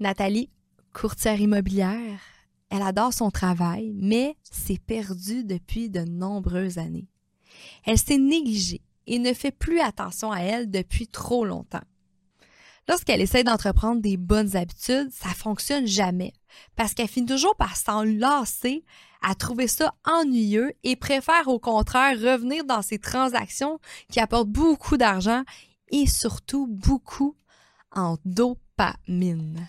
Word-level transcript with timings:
Nathalie, 0.00 0.48
courtière 0.94 1.38
immobilière, 1.38 2.20
elle 2.70 2.80
adore 2.80 3.12
son 3.12 3.30
travail, 3.30 3.92
mais 3.94 4.34
s'est 4.50 4.80
perdue 4.86 5.44
depuis 5.44 5.90
de 5.90 6.00
nombreuses 6.00 6.78
années. 6.78 7.06
Elle 7.84 7.98
s'est 7.98 8.16
négligée 8.16 8.80
et 9.06 9.18
ne 9.18 9.34
fait 9.34 9.50
plus 9.50 9.78
attention 9.78 10.32
à 10.32 10.38
elle 10.38 10.70
depuis 10.70 11.06
trop 11.06 11.44
longtemps. 11.44 11.82
Lorsqu'elle 12.88 13.20
essaie 13.20 13.44
d'entreprendre 13.44 14.00
des 14.00 14.16
bonnes 14.16 14.56
habitudes, 14.56 15.10
ça 15.12 15.28
fonctionne 15.28 15.86
jamais 15.86 16.32
parce 16.76 16.94
qu'elle 16.94 17.06
finit 17.06 17.26
toujours 17.26 17.54
par 17.56 17.76
s'en 17.76 18.02
lasser, 18.02 18.86
à 19.20 19.34
trouver 19.34 19.68
ça 19.68 19.94
ennuyeux 20.06 20.72
et 20.82 20.96
préfère 20.96 21.48
au 21.48 21.58
contraire 21.58 22.18
revenir 22.18 22.64
dans 22.64 22.80
ses 22.80 22.98
transactions 22.98 23.78
qui 24.10 24.18
apportent 24.18 24.48
beaucoup 24.48 24.96
d'argent 24.96 25.44
et 25.90 26.06
surtout 26.06 26.66
beaucoup 26.66 27.36
en 27.92 28.16
dopamine. 28.24 29.68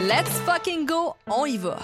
Let's 0.00 0.30
fucking 0.46 0.86
go, 0.86 1.16
on 1.26 1.46
y 1.46 1.56
va! 1.56 1.76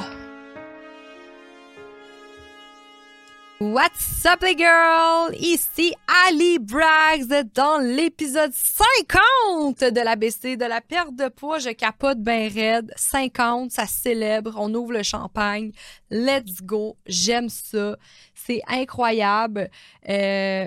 What's 3.58 4.24
up 4.24 4.42
les 4.42 4.56
girls? 4.56 5.34
Ici 5.40 5.94
Ali 6.28 6.60
Braggs 6.60 7.50
dans 7.54 7.78
l'épisode 7.78 8.52
50 8.52 9.80
de 9.80 10.00
l'ABC 10.00 10.56
de 10.56 10.64
la 10.64 10.80
perte 10.80 11.16
de 11.16 11.28
poids. 11.28 11.58
Je 11.58 11.70
capote 11.70 12.20
ben 12.20 12.48
raide. 12.52 12.92
50, 12.94 13.72
ça 13.72 13.86
célèbre. 13.86 14.54
On 14.58 14.72
ouvre 14.74 14.92
le 14.92 15.02
champagne. 15.02 15.72
Let's 16.08 16.62
go. 16.62 16.96
J'aime 17.06 17.48
ça. 17.48 17.96
C'est 18.34 18.60
incroyable. 18.68 19.70
Euh, 20.08 20.66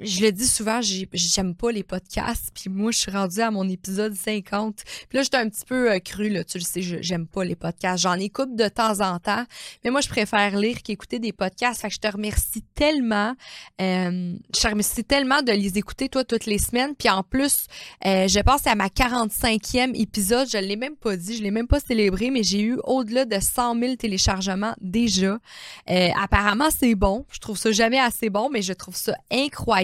je 0.00 0.22
le 0.22 0.32
dis 0.32 0.46
souvent, 0.46 0.80
j'aime 0.82 1.54
pas 1.54 1.70
les 1.70 1.84
podcasts. 1.84 2.50
Puis 2.52 2.68
moi, 2.68 2.90
je 2.90 2.98
suis 2.98 3.12
rendue 3.12 3.40
à 3.40 3.52
mon 3.52 3.68
épisode 3.68 4.14
50. 4.14 4.82
Puis 5.08 5.16
là, 5.16 5.22
j'étais 5.22 5.36
un 5.36 5.48
petit 5.48 5.64
peu 5.64 5.92
euh, 5.92 5.98
cru, 6.00 6.28
là. 6.28 6.42
Tu 6.42 6.58
le 6.58 6.64
sais, 6.64 6.82
j'aime 6.82 7.28
pas 7.28 7.44
les 7.44 7.54
podcasts. 7.54 8.02
J'en 8.02 8.14
écoute 8.14 8.56
de 8.56 8.66
temps 8.66 9.00
en 9.00 9.20
temps. 9.20 9.44
Mais 9.84 9.90
moi, 9.90 10.00
je 10.00 10.08
préfère 10.08 10.58
lire 10.58 10.82
qu'écouter 10.82 11.20
des 11.20 11.32
podcasts. 11.32 11.80
Fait 11.80 11.88
que 11.88 11.94
je 11.94 12.00
te 12.00 12.08
remercie 12.08 12.62
tellement. 12.74 13.34
Euh, 13.80 14.34
je 14.52 14.60
te 14.60 14.66
remercie 14.66 15.04
tellement 15.04 15.42
de 15.42 15.52
les 15.52 15.78
écouter, 15.78 16.08
toi, 16.08 16.24
toutes 16.24 16.46
les 16.46 16.58
semaines. 16.58 16.96
Puis 16.96 17.08
en 17.08 17.22
plus, 17.22 17.66
euh, 18.04 18.26
je 18.26 18.40
pense 18.40 18.66
à 18.66 18.74
ma 18.74 18.88
45e 18.88 19.94
épisode. 19.94 20.48
Je 20.50 20.58
l'ai 20.58 20.76
même 20.76 20.96
pas 20.96 21.16
dit, 21.16 21.36
je 21.36 21.42
l'ai 21.42 21.52
même 21.52 21.68
pas 21.68 21.78
célébré, 21.78 22.30
mais 22.30 22.42
j'ai 22.42 22.62
eu 22.62 22.78
au-delà 22.82 23.26
de 23.26 23.38
100 23.38 23.78
000 23.78 23.94
téléchargements 23.94 24.74
déjà. 24.80 25.38
apparemment, 25.86 26.68
c'est 26.76 26.96
bon. 26.96 27.24
Je 27.30 27.38
trouve 27.38 27.56
ça 27.56 27.70
jamais 27.70 28.00
assez 28.00 28.28
bon, 28.28 28.50
mais 28.50 28.62
je 28.62 28.72
trouve 28.72 28.96
ça 28.96 29.14
incroyable 29.30 29.83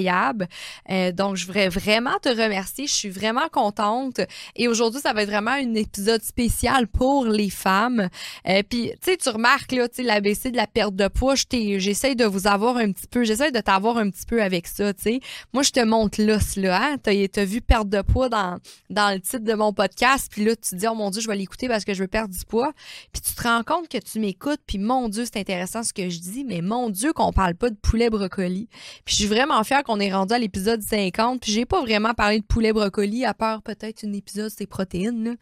euh, 0.90 1.12
donc, 1.12 1.36
je 1.36 1.46
voudrais 1.46 1.68
vraiment 1.68 2.18
te 2.22 2.28
remercier. 2.28 2.86
Je 2.86 2.94
suis 2.94 3.10
vraiment 3.10 3.48
contente. 3.50 4.20
Et 4.56 4.68
aujourd'hui, 4.68 5.00
ça 5.00 5.12
va 5.12 5.22
être 5.22 5.30
vraiment 5.30 5.52
un 5.52 5.74
épisode 5.74 6.22
spécial 6.22 6.86
pour 6.86 7.26
les 7.26 7.50
femmes. 7.50 8.08
Euh, 8.48 8.62
Puis, 8.68 8.90
tu 9.02 9.10
sais, 9.10 9.16
tu 9.16 9.28
remarques, 9.28 9.72
là, 9.72 9.88
tu 9.88 10.02
l'ABC 10.02 10.50
de 10.50 10.56
la 10.56 10.66
perte 10.66 10.94
de 10.94 11.08
poids, 11.08 11.34
j'essaie 11.50 12.14
de 12.14 12.24
vous 12.24 12.46
avoir 12.46 12.76
un 12.76 12.92
petit 12.92 13.06
peu, 13.06 13.24
j'essaie 13.24 13.50
de 13.50 13.60
t'avoir 13.60 13.98
un 13.98 14.10
petit 14.10 14.26
peu 14.26 14.42
avec 14.42 14.66
ça, 14.66 14.92
tu 14.94 15.02
sais. 15.02 15.20
Moi, 15.52 15.62
je 15.62 15.70
te 15.70 15.80
montre 15.80 16.20
là, 16.22 16.38
hein? 16.70 16.96
T'as 17.02 17.12
as 17.12 17.44
vu 17.44 17.60
perte 17.60 17.88
de 17.88 18.02
poids 18.02 18.28
dans, 18.28 18.58
dans 18.88 19.12
le 19.12 19.20
titre 19.20 19.44
de 19.44 19.54
mon 19.54 19.72
podcast. 19.72 20.28
Puis 20.30 20.44
là, 20.44 20.56
tu 20.56 20.70
te 20.70 20.76
dis, 20.76 20.86
oh 20.86 20.94
mon 20.94 21.10
Dieu, 21.10 21.20
je 21.20 21.28
vais 21.28 21.36
l'écouter 21.36 21.68
parce 21.68 21.84
que 21.84 21.94
je 21.94 22.02
veux 22.02 22.08
perdre 22.08 22.34
du 22.34 22.44
poids. 22.44 22.72
Puis 23.12 23.22
tu 23.22 23.34
te 23.34 23.42
rends 23.42 23.62
compte 23.62 23.88
que 23.88 23.98
tu 23.98 24.20
m'écoutes. 24.20 24.60
Puis 24.66 24.78
mon 24.78 25.08
Dieu, 25.08 25.24
c'est 25.24 25.38
intéressant 25.38 25.82
ce 25.82 25.92
que 25.92 26.08
je 26.08 26.18
dis. 26.18 26.44
Mais 26.44 26.60
mon 26.60 26.90
Dieu, 26.90 27.12
qu'on 27.12 27.32
parle 27.32 27.54
pas 27.54 27.70
de 27.70 27.76
poulet 27.76 28.10
brocoli. 28.10 28.68
Puis 29.04 29.14
je 29.14 29.20
suis 29.20 29.26
vraiment 29.26 29.62
fière 29.64 29.84
on 29.90 29.98
est 30.00 30.12
rendu 30.12 30.32
à 30.32 30.38
l'épisode 30.38 30.82
50. 30.82 31.40
Puis 31.40 31.52
j'ai 31.52 31.66
pas 31.66 31.80
vraiment 31.80 32.14
parlé 32.14 32.38
de 32.40 32.44
poulet 32.44 32.72
brocoli, 32.72 33.24
à 33.24 33.34
part 33.34 33.62
peut-être 33.62 34.04
un 34.04 34.12
épisode 34.12 34.50
sur 34.50 34.60
les 34.60 34.66
protéines 34.66 35.36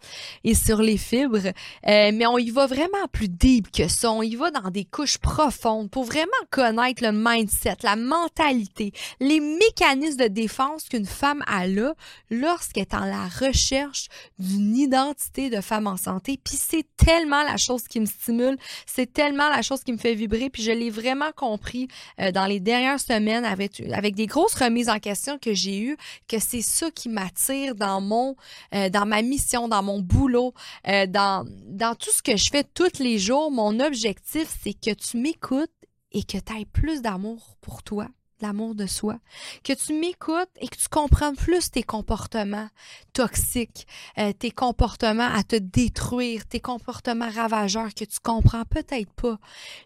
et 0.45 0.55
sur 0.55 0.81
les 0.81 0.97
fibres. 0.97 1.47
Euh, 1.47 2.11
mais 2.13 2.27
on 2.27 2.39
y 2.39 2.51
va 2.51 2.67
vraiment 2.67 3.07
plus 3.13 3.29
deep 3.29 3.71
que 3.71 3.89
ça. 3.89 4.11
On 4.11 4.23
y 4.23 4.35
va 4.37 4.51
dans 4.51 4.71
des 4.71 4.85
couches 4.85 5.19
profondes 5.19 5.91
pour 5.91 6.05
vraiment 6.05 6.27
connaître 6.51 7.03
le 7.05 7.13
mindset, 7.13 7.77
la 7.83 7.97
mentalité, 7.97 8.93
les 9.21 9.41
mécanismes 9.41 10.19
de 10.19 10.29
défense 10.29 10.89
qu'une 10.89 11.07
femme 11.07 11.43
a 11.47 11.67
là 11.67 11.95
lorsqu'elle 12.31 12.83
est 12.83 12.95
en 12.95 13.05
la 13.05 13.29
recherche 13.29 14.09
d'une 14.39 14.77
identité 14.77 15.51
de 15.51 15.61
femme 15.61 15.87
en 15.87 15.97
santé. 15.97 16.41
Puis 16.43 16.57
c'est 16.57 16.87
tellement 16.97 17.43
la 17.43 17.57
chose 17.57 17.85
qui 17.85 18.01
me 18.01 18.07
stimule, 18.07 18.57
c'est 18.87 19.13
tellement 19.13 19.49
la 19.49 19.63
chose 19.63 19.83
qui 19.85 19.93
me 19.93 19.99
fait 19.99 20.15
vibrer. 20.15 20.49
Puis 20.49 20.63
je 20.63 20.73
l'ai 20.73 20.91
vraiment 20.91 21.33
compris 21.37 21.89
euh, 22.21 22.33
dans 22.33 22.47
les 22.47 22.61
dernières 22.61 23.01
semaines 23.01 23.45
avec, 23.45 23.83
avec 23.93 24.15
des 24.15 24.27
remises 24.47 24.89
en 24.89 24.99
question 24.99 25.39
que 25.39 25.55
j'ai 25.55 25.81
eues, 25.81 25.97
que 26.29 26.39
c'est 26.39 26.63
ça 26.63 26.91
qui 26.91 27.09
m'attire 27.09 27.75
dans 27.75 28.01
mon, 28.01 28.37
euh, 28.75 28.89
dans 28.89 29.07
ma 29.07 29.23
mission, 29.23 29.69
dans 29.69 29.83
mon 29.83 30.01
boulot, 30.01 30.55
euh, 30.87 31.07
dans, 31.07 31.47
dans 31.67 31.95
tout 31.95 32.11
ce 32.11 32.23
que 32.23 32.37
je 32.37 32.51
fais 32.51 32.65
tous 32.65 32.99
les 33.01 33.19
jours. 33.19 33.51
Mon 33.51 33.81
objectif, 33.81 34.49
c'est 34.63 34.75
que 34.75 34.95
tu 34.95 35.17
m'écoutes 35.17 35.71
et 36.13 36.23
que 36.23 36.39
tu 36.39 36.61
aies 36.61 36.67
plus 36.67 37.03
d'amour 37.03 37.57
pour 37.61 37.83
toi 37.83 38.09
l'amour 38.41 38.75
de 38.75 38.87
soi, 38.87 39.19
que 39.65 39.73
tu 39.73 39.95
m'écoutes 39.95 40.49
et 40.61 40.69
que 40.69 40.77
tu 40.77 40.89
comprennes 40.89 41.37
plus 41.37 41.71
tes 41.71 41.83
comportements 41.83 42.69
toxiques, 43.13 43.87
euh, 44.19 44.33
tes 44.33 44.51
comportements 44.51 45.29
à 45.35 45.43
te 45.43 45.57
détruire, 45.57 46.47
tes 46.47 46.61
comportements 46.61 47.31
ravageurs 47.31 47.93
que 47.95 48.05
tu 48.05 48.21
comprends 48.23 48.65
peut-être 48.65 49.11
pas. 49.13 49.39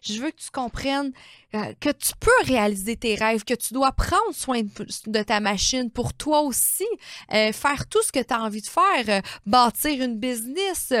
Je 0.03 0.21
veux 0.21 0.29
que 0.29 0.41
tu 0.41 0.51
comprennes 0.51 1.11
euh, 1.55 1.73
que 1.79 1.89
tu 1.89 2.13
peux 2.19 2.31
réaliser 2.45 2.95
tes 2.95 3.15
rêves, 3.15 3.43
que 3.43 3.53
tu 3.53 3.73
dois 3.73 3.91
prendre 3.91 4.33
soin 4.33 4.61
de, 5.07 5.23
ta 5.23 5.39
machine 5.39 5.89
pour 5.89 6.13
toi 6.13 6.41
aussi, 6.41 6.85
euh, 7.33 7.51
faire 7.51 7.87
tout 7.87 8.01
ce 8.03 8.11
que 8.11 8.19
tu 8.19 8.33
as 8.33 8.41
envie 8.41 8.61
de 8.61 8.67
faire, 8.67 9.21
bâtir 9.45 10.03
une 10.03 10.19
business, 10.19 10.93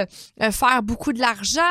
faire 0.51 0.83
beaucoup 0.83 1.13
de 1.13 1.19
l'argent, 1.19 1.61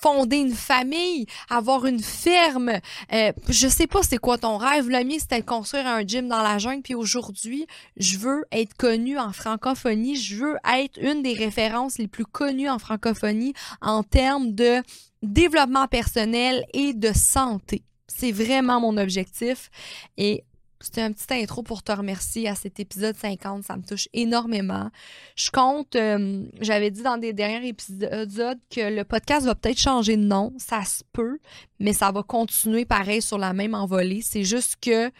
fonder 0.00 0.38
une 0.38 0.54
famille, 0.54 1.26
avoir 1.48 1.86
une 1.86 2.02
ferme. 2.02 2.80
je 3.10 3.68
sais 3.68 3.86
pas 3.86 4.02
c'est 4.02 4.18
quoi 4.18 4.38
ton 4.38 4.56
rêve, 4.56 4.88
c'était 5.18 5.40
de 5.40 5.46
construire 5.46 5.86
un 5.86 6.06
gym 6.06 6.28
dans 6.28 6.42
la 6.42 6.58
jungle. 6.58 6.82
Puis 6.82 6.94
aujourd'hui, 6.94 7.66
je 7.96 8.18
veux 8.18 8.44
être 8.52 8.74
connue 8.74 9.18
en 9.18 9.32
francophonie. 9.32 10.16
Je 10.16 10.36
veux 10.36 10.56
être 10.76 10.98
une 11.00 11.22
des 11.22 11.34
références 11.34 11.98
les 11.98 12.08
plus 12.08 12.26
connues 12.26 12.68
en 12.68 12.78
francophonie 12.78 13.54
en 13.80 14.02
termes 14.02 14.52
de 14.52 14.82
développement 15.22 15.86
personnel 15.88 16.64
et 16.72 16.94
de 16.94 17.12
santé. 17.12 17.82
C'est 18.06 18.32
vraiment 18.32 18.80
mon 18.80 18.96
objectif. 18.96 19.70
Et 20.16 20.44
c'était 20.80 21.02
un 21.02 21.12
petit 21.12 21.26
intro 21.34 21.62
pour 21.62 21.82
te 21.82 21.90
remercier 21.90 22.48
à 22.48 22.54
cet 22.54 22.78
épisode 22.78 23.16
50. 23.16 23.64
Ça 23.64 23.76
me 23.76 23.82
touche 23.82 24.08
énormément. 24.12 24.90
Je 25.36 25.50
compte, 25.50 25.96
euh, 25.96 26.44
j'avais 26.60 26.90
dit 26.90 27.02
dans 27.02 27.18
des 27.18 27.32
derniers 27.32 27.68
épisodes 27.68 28.60
que 28.70 28.94
le 28.94 29.02
podcast 29.02 29.46
va 29.46 29.54
peut-être 29.54 29.80
changer 29.80 30.16
de 30.16 30.22
nom. 30.22 30.52
Ça 30.58 30.84
se 30.84 31.02
peut, 31.12 31.38
mais 31.80 31.92
ça 31.92 32.12
va 32.12 32.22
continuer 32.22 32.84
pareil 32.84 33.22
sur 33.22 33.38
la 33.38 33.52
même 33.52 33.74
envolée. 33.74 34.20
C'est 34.22 34.44
juste 34.44 34.76
que 34.80 35.10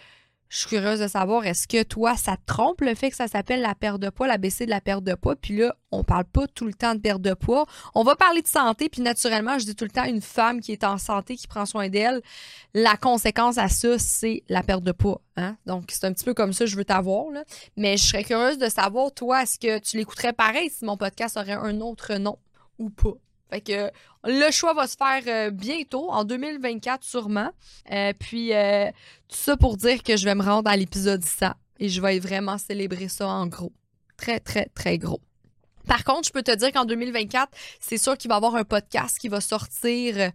je 0.49 0.59
suis 0.59 0.69
curieuse 0.69 1.01
de 1.01 1.09
savoir, 1.09 1.45
est-ce 1.45 1.69
que 1.69 1.83
toi, 1.83 2.17
ça 2.17 2.37
te 2.37 2.47
trompe 2.47 2.81
le 2.81 2.95
fait 2.95 3.11
que 3.11 3.17
ça 3.17 3.29
s'appelle 3.29 3.61
la 3.61 3.75
perte 3.75 4.01
de 4.01 4.09
poids, 4.09 4.27
la 4.27 4.35
l'ABC 4.35 4.65
de 4.65 4.71
la 4.71 4.81
perte 4.81 5.05
de 5.05 5.15
poids, 5.15 5.37
puis 5.37 5.59
là, 5.59 5.75
on 5.91 6.05
parle 6.05 6.25
pas 6.25 6.47
tout 6.47 6.67
le 6.67 6.73
temps 6.73 6.95
de 6.95 7.01
perte 7.01 7.21
de 7.21 7.35
poids. 7.35 7.67
On 7.95 8.03
va 8.03 8.17
parler 8.17 8.41
de 8.41 8.47
santé, 8.47 8.89
puis 8.89 9.03
naturellement, 9.03 9.59
je 9.59 9.67
dis 9.67 9.75
tout 9.75 9.85
le 9.85 9.91
temps, 9.91 10.05
une 10.05 10.23
femme 10.23 10.61
qui 10.61 10.73
est 10.73 10.85
en 10.85 10.97
santé, 10.97 11.37
qui 11.37 11.47
prend 11.47 11.67
soin 11.67 11.89
d'elle, 11.89 12.23
la 12.75 12.97
conséquence 12.97 13.59
à 13.59 13.69
ça, 13.69 13.99
c'est 13.99 14.43
la 14.49 14.63
perte 14.63 14.85
de 14.85 14.93
poids. 14.93 15.21
Hein? 15.37 15.57
Donc, 15.67 15.91
c'est 15.91 16.05
un 16.05 16.13
petit 16.13 16.25
peu 16.25 16.35
comme 16.35 16.53
ça, 16.53 16.67
je 16.67 16.77
veux 16.77 16.85
t'avoir. 16.85 17.27
Mais 17.77 17.97
je 17.97 18.05
serais 18.05 18.25
curieuse 18.25 18.59
de 18.59 18.69
savoir, 18.69 19.13
toi, 19.13 19.43
est-ce 19.43 19.59
que 19.59 19.79
tu 19.79 19.97
l'écouterais 19.97 20.33
pareil 20.33 20.71
si 20.71 20.85
mon 20.85 20.97
podcast 20.97 21.37
aurait 21.37 21.53
un 21.53 21.81
autre 21.81 22.15
nom 22.15 22.39
ou 22.79 22.91
pas? 22.91 23.15
Fait 23.51 23.61
que 23.61 23.91
le 24.25 24.51
choix 24.51 24.75
va 24.75 24.87
se 24.87 24.97
faire 24.97 25.23
euh, 25.27 25.51
bientôt, 25.51 26.11
en 26.11 26.25
2024 26.25 27.05
sûrement. 27.05 27.51
Euh, 27.91 28.13
puis 28.19 28.53
euh, 28.53 28.87
tout 29.29 29.37
ça 29.37 29.57
pour 29.57 29.77
dire 29.77 30.03
que 30.03 30.17
je 30.17 30.25
vais 30.25 30.35
me 30.35 30.43
rendre 30.43 30.71
à 30.71 30.77
l'épisode 30.77 31.25
100 31.25 31.53
et 31.81 31.89
je 31.89 32.01
vais 32.01 32.19
vraiment 32.19 32.59
célébrer 32.59 33.09
ça 33.09 33.29
en 33.29 33.47
gros. 33.47 33.73
Très, 34.17 34.41
très, 34.41 34.67
très 34.75 34.99
gros. 34.99 35.21
Par 35.89 36.05
contre, 36.05 36.29
je 36.29 36.33
peux 36.33 36.43
te 36.43 36.55
dire 36.55 36.71
qu'en 36.71 36.85
2024, 36.85 37.49
c'est 37.81 37.97
sûr 37.97 38.17
qu'il 38.17 38.29
va 38.29 38.35
y 38.35 38.37
avoir 38.37 38.55
un 38.55 38.65
podcast 38.65 39.19
qui 39.19 39.29
va 39.29 39.41
sortir, 39.41 40.17
euh, 40.19 40.31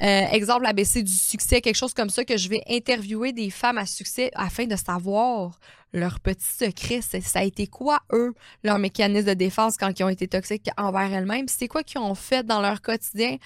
exemple 0.00 0.66
ABC 0.66 1.02
du 1.02 1.12
succès, 1.12 1.60
quelque 1.60 1.76
chose 1.76 1.94
comme 1.94 2.10
ça, 2.10 2.24
que 2.24 2.36
je 2.36 2.48
vais 2.48 2.62
interviewer 2.68 3.32
des 3.32 3.50
femmes 3.50 3.78
à 3.78 3.86
succès 3.86 4.30
afin 4.34 4.66
de 4.66 4.76
savoir 4.76 5.58
leur 5.94 6.20
petit 6.20 6.44
secret. 6.44 7.00
Ça 7.00 7.40
a 7.40 7.44
été 7.44 7.66
quoi, 7.66 8.00
eux, 8.12 8.34
leur 8.62 8.78
mécanisme 8.78 9.28
de 9.28 9.34
défense 9.34 9.76
quand 9.78 9.98
ils 9.98 10.04
ont 10.04 10.10
été 10.10 10.28
toxiques 10.28 10.68
envers 10.76 11.12
elles-mêmes? 11.12 11.48
C'est 11.48 11.68
quoi 11.68 11.82
qu'ils 11.82 12.00
ont 12.00 12.14
fait 12.14 12.44
dans 12.44 12.60
leur 12.60 12.82
quotidien? 12.82 13.38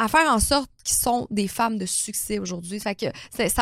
à 0.00 0.06
faire 0.06 0.32
en 0.32 0.38
sorte 0.38 0.70
qu'ils 0.84 0.96
sont 0.96 1.26
des 1.28 1.48
femmes 1.48 1.76
de 1.76 1.84
succès 1.84 2.38
aujourd'hui? 2.38 2.78
Ça, 2.78 2.94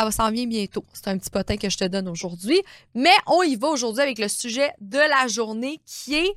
va 0.05 0.11
s'en 0.11 0.31
vient 0.31 0.47
bientôt. 0.47 0.85
C'est 0.93 1.08
un 1.08 1.17
petit 1.17 1.31
potin 1.31 1.56
que 1.56 1.70
je 1.70 1.79
te 1.79 1.85
donne 1.85 2.08
aujourd'hui. 2.08 2.61
Mais 2.94 3.14
on 3.26 3.43
y 3.43 3.56
va 3.56 3.69
aujourd'hui 3.69 4.03
avec 4.03 4.19
le 4.19 4.29
sujet 4.29 4.70
de 4.82 4.99
la 4.99 5.29
journée 5.29 5.81
qui 5.87 6.14
est 6.14 6.37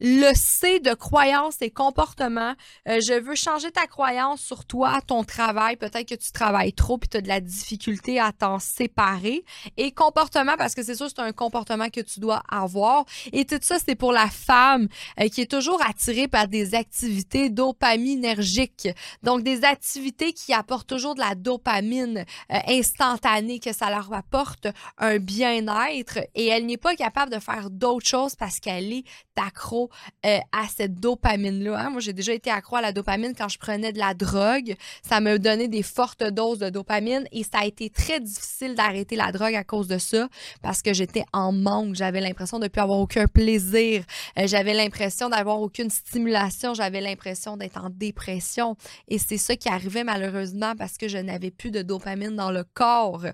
le 0.00 0.32
C 0.34 0.80
de 0.80 0.94
croyance 0.94 1.56
et 1.60 1.70
comportement. 1.70 2.54
Euh, 2.88 3.00
je 3.00 3.18
veux 3.18 3.34
changer 3.34 3.70
ta 3.70 3.86
croyance 3.86 4.40
sur 4.40 4.64
toi, 4.64 5.00
ton 5.06 5.24
travail. 5.24 5.76
Peut-être 5.76 6.08
que 6.08 6.14
tu 6.14 6.32
travailles 6.32 6.72
trop 6.72 6.98
puis 6.98 7.08
tu 7.08 7.16
as 7.16 7.20
de 7.20 7.28
la 7.28 7.40
difficulté 7.40 8.20
à 8.20 8.32
t'en 8.32 8.58
séparer. 8.58 9.44
Et 9.76 9.92
comportement, 9.92 10.56
parce 10.56 10.74
que 10.74 10.82
c'est 10.82 10.94
sûr, 10.94 11.08
c'est 11.08 11.20
un 11.20 11.32
comportement 11.32 11.88
que 11.88 12.00
tu 12.00 12.20
dois 12.20 12.42
avoir. 12.48 13.04
Et 13.32 13.44
tout 13.44 13.58
ça, 13.60 13.76
c'est 13.84 13.94
pour 13.94 14.12
la 14.12 14.28
femme 14.28 14.88
euh, 15.20 15.28
qui 15.28 15.42
est 15.42 15.50
toujours 15.50 15.80
attirée 15.84 16.28
par 16.28 16.48
des 16.48 16.74
activités 16.74 17.50
dopaminergiques. 17.50 18.88
Donc, 19.22 19.42
des 19.42 19.64
activités 19.64 20.32
qui 20.32 20.52
apportent 20.52 20.88
toujours 20.88 21.14
de 21.14 21.20
la 21.20 21.34
dopamine 21.34 22.24
euh, 22.52 22.58
instantanée, 22.68 23.58
que 23.58 23.72
ça 23.72 23.90
leur 23.90 24.12
apporte 24.12 24.68
un 24.98 25.18
bien-être. 25.18 26.18
Et 26.34 26.46
elle 26.46 26.66
n'est 26.66 26.76
pas 26.76 26.94
capable 26.94 27.32
de 27.32 27.40
faire 27.40 27.70
d'autres 27.70 28.06
choses 28.06 28.34
parce 28.36 28.60
qu'elle 28.60 28.92
est 28.92 29.04
accro 29.38 29.87
euh, 30.26 30.38
à 30.52 30.66
cette 30.68 30.94
dopamine-là. 31.00 31.78
Hein. 31.78 31.90
Moi, 31.90 32.00
j'ai 32.00 32.12
déjà 32.12 32.32
été 32.32 32.50
accro 32.50 32.76
à 32.76 32.82
la 32.82 32.92
dopamine 32.92 33.34
quand 33.36 33.48
je 33.48 33.58
prenais 33.58 33.92
de 33.92 33.98
la 33.98 34.14
drogue. 34.14 34.74
Ça 35.02 35.20
me 35.20 35.38
donnait 35.38 35.68
des 35.68 35.82
fortes 35.82 36.22
doses 36.22 36.58
de 36.58 36.70
dopamine 36.70 37.26
et 37.32 37.44
ça 37.44 37.60
a 37.60 37.66
été 37.66 37.90
très 37.90 38.20
difficile 38.20 38.74
d'arrêter 38.74 39.16
la 39.16 39.32
drogue 39.32 39.54
à 39.54 39.64
cause 39.64 39.88
de 39.88 39.98
ça 39.98 40.28
parce 40.62 40.82
que 40.82 40.92
j'étais 40.92 41.24
en 41.32 41.52
manque. 41.52 41.94
J'avais 41.94 42.20
l'impression 42.20 42.58
de 42.58 42.64
ne 42.64 42.68
plus 42.68 42.80
avoir 42.80 42.98
aucun 42.98 43.26
plaisir. 43.26 44.04
Euh, 44.38 44.46
j'avais 44.46 44.74
l'impression 44.74 45.28
d'avoir 45.28 45.60
aucune 45.60 45.90
stimulation. 45.90 46.74
J'avais 46.74 47.00
l'impression 47.00 47.56
d'être 47.56 47.82
en 47.82 47.90
dépression. 47.90 48.76
Et 49.08 49.18
c'est 49.18 49.38
ça 49.38 49.56
qui 49.56 49.68
arrivait 49.68 50.04
malheureusement 50.04 50.74
parce 50.76 50.96
que 50.96 51.08
je 51.08 51.18
n'avais 51.18 51.50
plus 51.50 51.70
de 51.70 51.82
dopamine 51.82 52.36
dans 52.36 52.50
le 52.50 52.64
corps. 52.64 53.24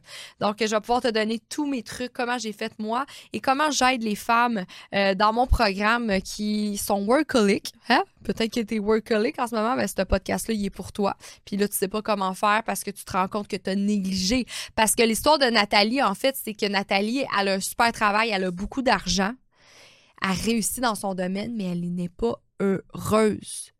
Donc, 0.41 0.57
je 0.61 0.67
vais 0.67 0.81
pouvoir 0.81 1.03
te 1.03 1.09
donner 1.09 1.41
tous 1.49 1.67
mes 1.67 1.83
trucs, 1.83 2.13
comment 2.13 2.39
j'ai 2.39 2.53
fait 2.53 2.73
moi 2.79 3.07
et 3.33 3.41
comment 3.41 3.71
j'aide 3.71 4.03
les 4.03 4.15
femmes 4.15 4.65
euh, 4.95 5.15
dans 5.15 5.33
mon 5.33 5.47
programme 5.47 6.21
qui 6.21 6.44
sont 6.79 7.05
workaholic, 7.05 7.73
hein? 7.89 8.05
Peut-être 8.25 8.53
que 8.53 8.61
tu 8.61 8.77
es 8.77 8.79
workaholic 8.79 9.39
en 9.39 9.47
ce 9.47 9.55
moment, 9.55 9.77
mais 9.77 9.87
ce 9.87 10.03
podcast-là, 10.03 10.55
il 10.55 10.65
est 10.65 10.71
pour 10.71 10.93
toi. 10.93 11.17
Puis 11.45 11.57
là, 11.57 11.69
tu 11.69 11.77
sais 11.77 11.89
pas 11.89 12.03
comment 12.03 12.35
faire 12.35 12.63
parce 12.65 12.83
que 12.83 12.91
tu 12.91 13.05
te 13.05 13.13
rends 13.13 13.29
compte 13.29 13.49
que 13.49 13.57
tu 13.57 13.71
as 13.71 13.75
négligé. 13.75 14.47
Parce 14.75 14.95
que 14.95 15.03
l'histoire 15.03 15.39
de 15.39 15.47
Nathalie, 15.47 16.03
en 16.03 16.15
fait, 16.15 16.37
c'est 16.43 16.55
que 16.55 16.67
Nathalie, 16.67 17.25
elle 17.39 17.49
a 17.49 17.55
un 17.55 17.61
super 17.61 17.93
travail, 17.93 18.31
elle 18.31 18.45
a 18.45 18.51
beaucoup 18.51 18.83
d'argent. 18.83 19.33
Elle 20.23 20.41
réussit 20.45 20.81
dans 20.81 20.95
son 20.95 21.15
domaine, 21.15 21.55
mais 21.55 21.65
elle 21.65 21.81
n'est 21.95 22.09
pas 22.09 22.35
heureuse. 22.61 23.73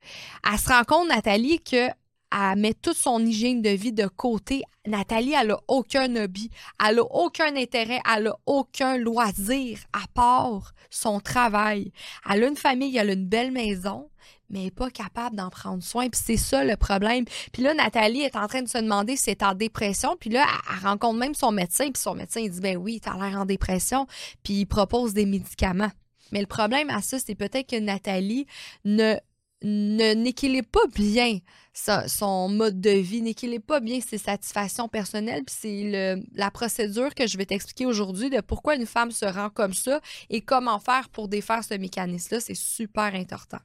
Elle 0.51 0.59
se 0.59 0.69
rend 0.69 0.85
compte, 0.85 1.09
Nathalie, 1.09 1.61
que 1.61 1.89
elle 2.35 2.59
met 2.59 2.75
toute 2.75 2.97
son 2.97 3.25
hygiène 3.25 3.63
de 3.63 3.71
vie 3.71 3.93
de 3.93 4.07
côté. 4.07 4.63
Nathalie, 4.87 5.35
elle 5.41 5.53
a 5.53 5.61
aucun 5.69 6.15
hobby, 6.17 6.51
elle 6.85 6.99
a 6.99 7.05
aucun 7.05 7.55
intérêt, 7.57 8.01
elle 8.13 8.29
a 8.29 8.37
aucun 8.47 8.99
loisir 8.99 9.79
à 9.93 10.07
part 10.13 10.75
son 10.91 11.21
travail. 11.21 11.93
Elle 12.29 12.45
a 12.45 12.49
une 12.49 12.57
famille, 12.57 12.97
elle 12.97 13.11
a 13.11 13.13
une 13.13 13.27
belle 13.27 13.53
maison, 13.53 14.11
mais 14.51 14.59
elle 14.59 14.65
n'est 14.67 14.71
pas 14.71 14.91
capable 14.91 15.37
d'en 15.37 15.51
prendre 15.51 15.83
soin. 15.83 16.09
Puis 16.09 16.21
c'est 16.25 16.37
ça 16.37 16.65
le 16.65 16.77
problème. 16.77 17.25
Puis 17.53 17.63
là, 17.63 17.73
Nathalie 17.75 18.23
est 18.23 18.37
en 18.37 18.47
train 18.47 18.63
de 18.63 18.69
se 18.69 18.79
demander 18.79 19.17
si 19.17 19.31
elle 19.31 19.37
est 19.37 19.43
en 19.45 19.55
dépression. 19.55 20.17
Puis 20.19 20.31
là, 20.31 20.47
elle, 20.71 20.89
rencontre 20.89 21.19
même 21.19 21.35
son 21.35 21.53
médecin. 21.53 21.91
Puis 21.91 22.03
son 22.03 22.15
médecin, 22.15 22.41
il 22.41 22.51
dit, 22.51 22.61
ben 22.61 22.77
oui, 22.77 23.01
as 23.07 23.17
l'air 23.17 23.39
en 23.41 23.45
dépression. 23.45 24.07
Puis 24.43 24.55
il 24.55 24.67
propose 24.67 25.15
des 25.15 25.27
médicaments. 25.27 25.91
Mais 26.33 26.41
le 26.41 26.47
problème 26.47 26.91
à 26.91 27.01
ça, 27.01 27.19
c'est 27.19 27.35
peut-être 27.35 27.69
que 27.69 27.79
Nathalie 27.79 28.47
ne 28.85 29.17
n'équilibre 29.63 30.69
pas 30.69 30.87
bien 30.95 31.39
son 31.75 32.49
mode 32.49 32.81
de 32.81 32.91
vie, 32.91 33.23
n'équilibre 33.23 33.65
pas 33.65 33.81
bien 33.81 34.01
ses 34.01 34.19
satisfactions 34.19 34.89
personnelles. 34.89 35.43
Puis 35.45 35.57
c'est 35.61 36.17
la 36.35 36.51
procédure 36.51 37.15
que 37.15 37.27
je 37.27 37.37
vais 37.37 37.47
t'expliquer 37.47 37.87
aujourd'hui 37.87 38.31
de 38.31 38.41
pourquoi 38.41 38.77
une 38.77 38.87
femme 38.87 39.11
se 39.11 39.25
rend 39.25 39.51
comme 39.51 39.75
ça 39.75 40.01
et 40.31 40.41
comment 40.41 40.79
faire 40.79 41.09
pour 41.09 41.29
défaire 41.29 41.63
ce 41.65 41.75
mécanisme-là. 41.75 42.41
C'est 42.41 42.55
super 42.55 43.15
important. 43.15 43.59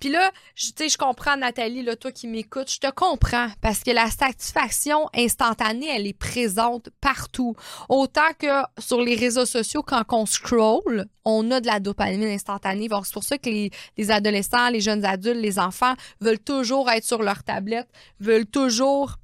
Puis 0.00 0.08
là, 0.08 0.30
tu 0.56 0.72
sais, 0.76 0.88
je 0.88 0.98
comprends, 0.98 1.36
Nathalie, 1.36 1.84
toi 1.96 2.12
qui 2.12 2.26
m'écoutes, 2.26 2.70
je 2.70 2.80
te 2.80 2.90
comprends 2.90 3.48
parce 3.60 3.82
que 3.82 3.90
la 3.90 4.10
satisfaction 4.10 5.08
instantanée, 5.14 5.88
elle 5.88 6.06
est 6.06 6.18
présente 6.18 6.90
partout. 7.00 7.54
Autant 7.88 8.32
que 8.38 8.62
sur 8.78 9.00
les 9.00 9.14
réseaux 9.14 9.46
sociaux, 9.46 9.82
quand 9.82 10.02
on 10.10 10.26
scroll, 10.26 11.06
on 11.24 11.50
a 11.50 11.60
de 11.60 11.66
la 11.66 11.80
dopamine 11.80 12.24
instantanée. 12.24 12.88
C'est 13.04 13.12
pour 13.12 13.24
ça 13.24 13.38
que 13.38 13.48
les, 13.48 13.70
les 13.96 14.10
adolescents, 14.10 14.68
les 14.68 14.80
jeunes 14.80 15.04
adultes, 15.04 15.40
les 15.40 15.58
enfants 15.58 15.94
veulent 16.20 16.38
toujours 16.38 16.90
être 16.90 17.04
sur 17.04 17.22
leur 17.22 17.43
tablette 17.44 17.88
veulent 18.20 18.46
toujours 18.46 19.18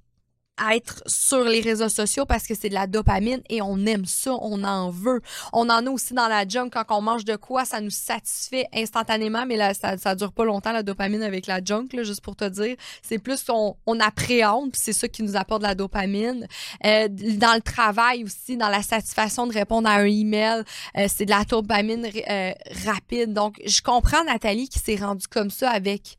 être 0.71 1.03
sur 1.07 1.45
les 1.45 1.61
réseaux 1.61 1.89
sociaux 1.89 2.27
parce 2.27 2.47
que 2.47 2.55
c'est 2.55 2.69
de 2.69 2.75
la 2.75 2.87
dopamine 2.87 3.41
et 3.49 3.63
on 3.63 3.79
aime 3.87 4.05
ça, 4.05 4.33
on 4.41 4.63
en 4.65 4.91
veut. 4.91 5.21
On 5.53 5.69
en 5.71 5.87
a 5.87 5.91
aussi 5.91 6.15
dans 6.15 6.29
la 6.29 6.47
junk 6.47 6.71
quand 6.71 6.85
on 6.91 7.01
mange 7.01 7.25
de 7.25 7.37
quoi, 7.37 7.65
ça 7.65 7.81
nous 7.81 7.91
satisfait 7.91 8.67
instantanément, 8.75 9.47
mais 9.47 9.75
ça, 9.75 9.97
ça 9.97 10.15
dure 10.15 10.33
pas 10.33 10.45
longtemps 10.45 10.73
la 10.73 10.83
dopamine 10.83 11.23
avec 11.23 11.47
la 11.47 11.63
junk, 11.65 11.89
juste 12.03 12.21
pour 12.21 12.37
te 12.37 12.49
dire. 12.49 12.77
C'est 13.03 13.19
plus 13.19 13.45
on 13.51 14.01
appréhende, 14.01 14.71
c'est 14.75 14.93
ça 14.93 15.09
qui 15.09 15.23
nous 15.23 15.37
apporte 15.37 15.63
de 15.63 15.67
la 15.67 15.75
dopamine. 15.75 16.47
Euh, 16.85 17.09
dans 17.09 17.55
le 17.55 17.63
travail 17.63 18.25
aussi, 18.25 18.57
dans 18.57 18.69
la 18.69 18.83
satisfaction 18.83 19.47
de 19.47 19.53
répondre 19.53 19.89
à 19.89 19.95
un 19.95 20.05
email, 20.05 20.63
euh, 20.97 21.07
c'est 21.09 21.25
de 21.25 21.31
la 21.31 21.45
dopamine 21.45 22.07
euh, 22.07 22.53
rapide. 22.87 23.33
Donc, 23.33 23.61
je 23.65 23.81
comprends 23.83 24.23
Nathalie 24.25 24.69
qui 24.69 24.79
s'est 24.79 24.97
rendue 24.97 25.27
comme 25.29 25.51
ça 25.51 25.71
avec 25.71 26.17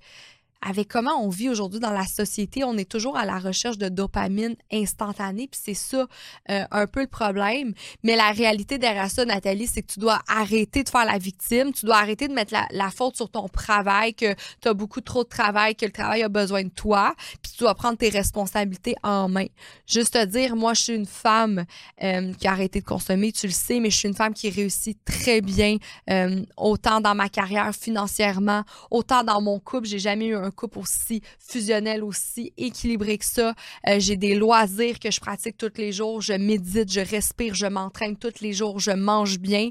avec 0.62 0.88
comment 0.88 1.24
on 1.24 1.30
vit 1.30 1.50
aujourd'hui 1.50 1.80
dans 1.80 1.92
la 1.92 2.06
société, 2.06 2.63
on 2.63 2.78
est 2.78 2.90
toujours 2.90 3.18
à 3.18 3.25
la 3.25 3.40
recherche 3.40 3.78
de 3.78 3.90
dopamine 3.90 4.56
instantanée, 4.72 5.48
puis 5.48 5.60
c'est 5.63 5.74
ça 5.74 6.08
euh, 6.50 6.63
un 6.69 6.88
peu 6.88 7.02
le 7.02 7.08
problème. 7.08 7.74
Mais 8.04 8.16
la 8.16 8.31
réalité 8.31 8.78
derrière 8.78 9.10
ça, 9.10 9.25
Nathalie, 9.25 9.68
c'est 9.68 9.81
que 9.81 9.92
tu 9.94 10.00
dois 10.00 10.19
arrêter 10.28 10.84
de 10.84 10.90
faire 10.90 11.06
la 11.06 11.18
victime, 11.18 11.72
tu 11.74 11.86
dois 11.86 11.98
arrêter 11.98 12.28
de 12.28 12.34
mettre 12.34 12.54
la, 12.72 12.92
faute 12.92 13.16
sur 13.16 13.30
ton 13.30 13.48
travail, 13.48 14.13
que 14.13 14.36
tu 14.62 14.68
as 14.68 14.74
beaucoup 14.74 15.02
trop 15.02 15.24
de 15.24 15.30
travail, 15.30 15.75
que 15.75 15.86
le 15.86 15.92
travail 15.92 16.22
a 16.24 16.30
besoin 16.30 16.63
de 16.63 16.69
toi, 16.69 17.16
puis 17.42 17.54
tu 17.54 17.63
dois 17.63 17.74
prendre 17.74 17.98
tes 17.98 18.10
responsabilités 18.10 18.96
en 19.02 19.30
main. 19.30 19.48
Juste 19.88 20.13
te 20.13 20.25
dire, 20.25 20.56
moi, 20.56 20.74
je 20.74 20.84
suis 20.84 20.96
une 20.96 21.06
femme 21.06 21.66
euh, 22.04 22.34
qui 22.34 22.48
a 22.48 22.52
arrêté 22.52 22.81
de 22.81 22.86
consommer, 22.86 23.31
tu 23.31 23.48
le 23.48 23.54
sais, 23.54 23.80
mais 23.80 23.90
je 23.90 23.98
suis 23.98 24.08
une 24.08 24.16
femme 24.16 24.34
qui 24.34 24.50
réussit 24.50 24.98
très 25.06 25.42
bien, 25.42 25.78
euh, 26.10 26.44
autant 26.58 27.02
dans 27.02 27.16
ma 27.16 27.30
carrière 27.30 27.74
financièrement, 27.74 28.63
autant 28.92 29.24
dans 29.24 29.42
mon 29.42 29.60
couple, 29.60 29.88
j'ai 29.88 30.00
jamais 30.00 30.27
eu 30.27 30.36
un 30.36 30.50
couple 30.51 30.79
aussi 30.79 31.22
fusionnel, 31.39 32.03
aussi 32.03 32.53
équilibré 32.58 33.17
que 33.17 33.25
ça. 33.25 33.53
Euh, 33.88 34.00
j'ai 34.00 34.17
des 34.17 34.36
loisirs 34.36 35.00
que 35.00 35.12
je 35.12 35.20
pratique 35.20 35.58
tous 35.58 35.72
les 35.77 35.91
jours. 35.91 36.22
Je 36.22 36.34
médite, 36.34 36.91
je 36.91 37.01
respire, 37.01 37.55
je 37.55 37.67
m'entraîne 37.67 38.17
tous 38.17 38.41
les 38.41 38.53
jours, 38.53 38.79
je 38.79 38.91
mange 38.91 39.39
bien. 39.39 39.70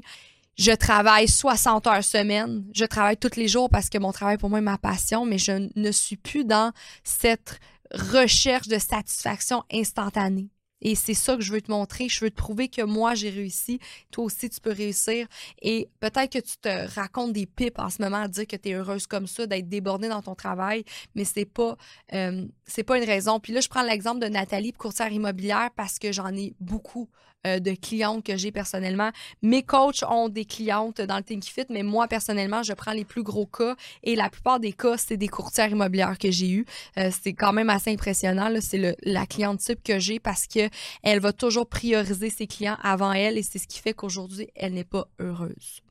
Je 0.57 0.71
travaille 0.71 1.27
60 1.27 1.87
heures 1.87 2.03
semaine. 2.03 2.65
Je 2.73 2.85
travaille 2.85 3.17
tous 3.17 3.35
les 3.35 3.47
jours 3.47 3.69
parce 3.69 3.89
que 3.89 3.97
mon 3.97 4.11
travail 4.11 4.37
pour 4.37 4.49
moi 4.49 4.59
est 4.59 4.63
ma 4.63 4.77
passion, 4.77 5.25
mais 5.25 5.37
je 5.37 5.69
ne 5.75 5.91
suis 5.91 6.17
plus 6.17 6.45
dans 6.45 6.71
cette 7.03 7.59
recherche 7.93 8.67
de 8.67 8.77
satisfaction 8.77 9.63
instantanée. 9.71 10.49
Et 10.81 10.95
c'est 10.95 11.13
ça 11.13 11.35
que 11.35 11.41
je 11.41 11.51
veux 11.51 11.61
te 11.61 11.71
montrer. 11.71 12.09
Je 12.09 12.23
veux 12.23 12.31
te 12.31 12.35
prouver 12.35 12.67
que 12.67 12.81
moi, 12.81 13.15
j'ai 13.15 13.29
réussi. 13.29 13.79
Toi 14.11 14.25
aussi, 14.25 14.49
tu 14.49 14.59
peux 14.59 14.71
réussir. 14.71 15.27
Et 15.61 15.89
peut-être 15.99 16.31
que 16.31 16.39
tu 16.39 16.57
te 16.57 16.93
racontes 16.95 17.33
des 17.33 17.45
pipes 17.45 17.79
en 17.79 17.89
ce 17.89 18.01
moment 18.01 18.17
à 18.17 18.27
dire 18.27 18.47
que 18.47 18.55
tu 18.55 18.69
es 18.69 18.73
heureuse 18.73 19.07
comme 19.07 19.27
ça, 19.27 19.45
d'être 19.45 19.69
débordée 19.69 20.09
dans 20.09 20.21
ton 20.21 20.35
travail, 20.35 20.83
mais 21.15 21.23
c'est 21.23 21.45
pas, 21.45 21.77
euh, 22.13 22.45
c'est 22.65 22.83
pas 22.83 22.97
une 22.97 23.03
raison. 23.03 23.39
Puis 23.39 23.53
là, 23.53 23.61
je 23.61 23.69
prends 23.69 23.83
l'exemple 23.83 24.19
de 24.19 24.27
Nathalie, 24.27 24.73
courtière 24.73 25.11
immobilière, 25.11 25.69
parce 25.75 25.99
que 25.99 26.11
j'en 26.11 26.33
ai 26.35 26.53
beaucoup 26.59 27.09
euh, 27.47 27.59
de 27.59 27.71
clientes 27.71 28.23
que 28.23 28.37
j'ai 28.37 28.51
personnellement. 28.51 29.11
Mes 29.41 29.63
coachs 29.63 30.03
ont 30.09 30.29
des 30.29 30.45
clientes 30.45 31.01
dans 31.01 31.17
le 31.17 31.23
Think 31.23 31.43
Fit, 31.43 31.65
mais 31.69 31.83
moi, 31.83 32.07
personnellement, 32.07 32.63
je 32.63 32.73
prends 32.73 32.93
les 32.93 33.05
plus 33.05 33.23
gros 33.23 33.45
cas 33.45 33.75
et 34.03 34.15
la 34.15 34.29
plupart 34.29 34.59
des 34.59 34.73
cas, 34.73 34.97
c'est 34.97 35.17
des 35.17 35.27
courtières 35.27 35.69
immobilières 35.69 36.17
que 36.17 36.31
j'ai 36.31 36.49
eues. 36.49 36.65
Euh, 36.97 37.09
c'est 37.11 37.33
quand 37.33 37.53
même 37.53 37.69
assez 37.69 37.91
impressionnant. 37.91 38.51
C'est 38.61 38.95
la 39.03 39.25
cliente 39.25 39.59
type 39.59 39.83
que 39.83 39.99
j'ai 39.99 40.19
parce 40.19 40.47
que 40.47 40.69
elle 41.03 41.19
va 41.19 41.33
toujours 41.33 41.67
prioriser 41.67 42.29
ses 42.29 42.47
clients 42.47 42.77
avant 42.83 43.13
elle 43.13 43.37
et 43.37 43.43
c'est 43.43 43.59
ce 43.59 43.67
qui 43.67 43.79
fait 43.79 43.93
qu'aujourd'hui, 43.93 44.47
elle 44.55 44.73
n'est 44.73 44.83
pas 44.83 45.07
heureuse. 45.19 45.81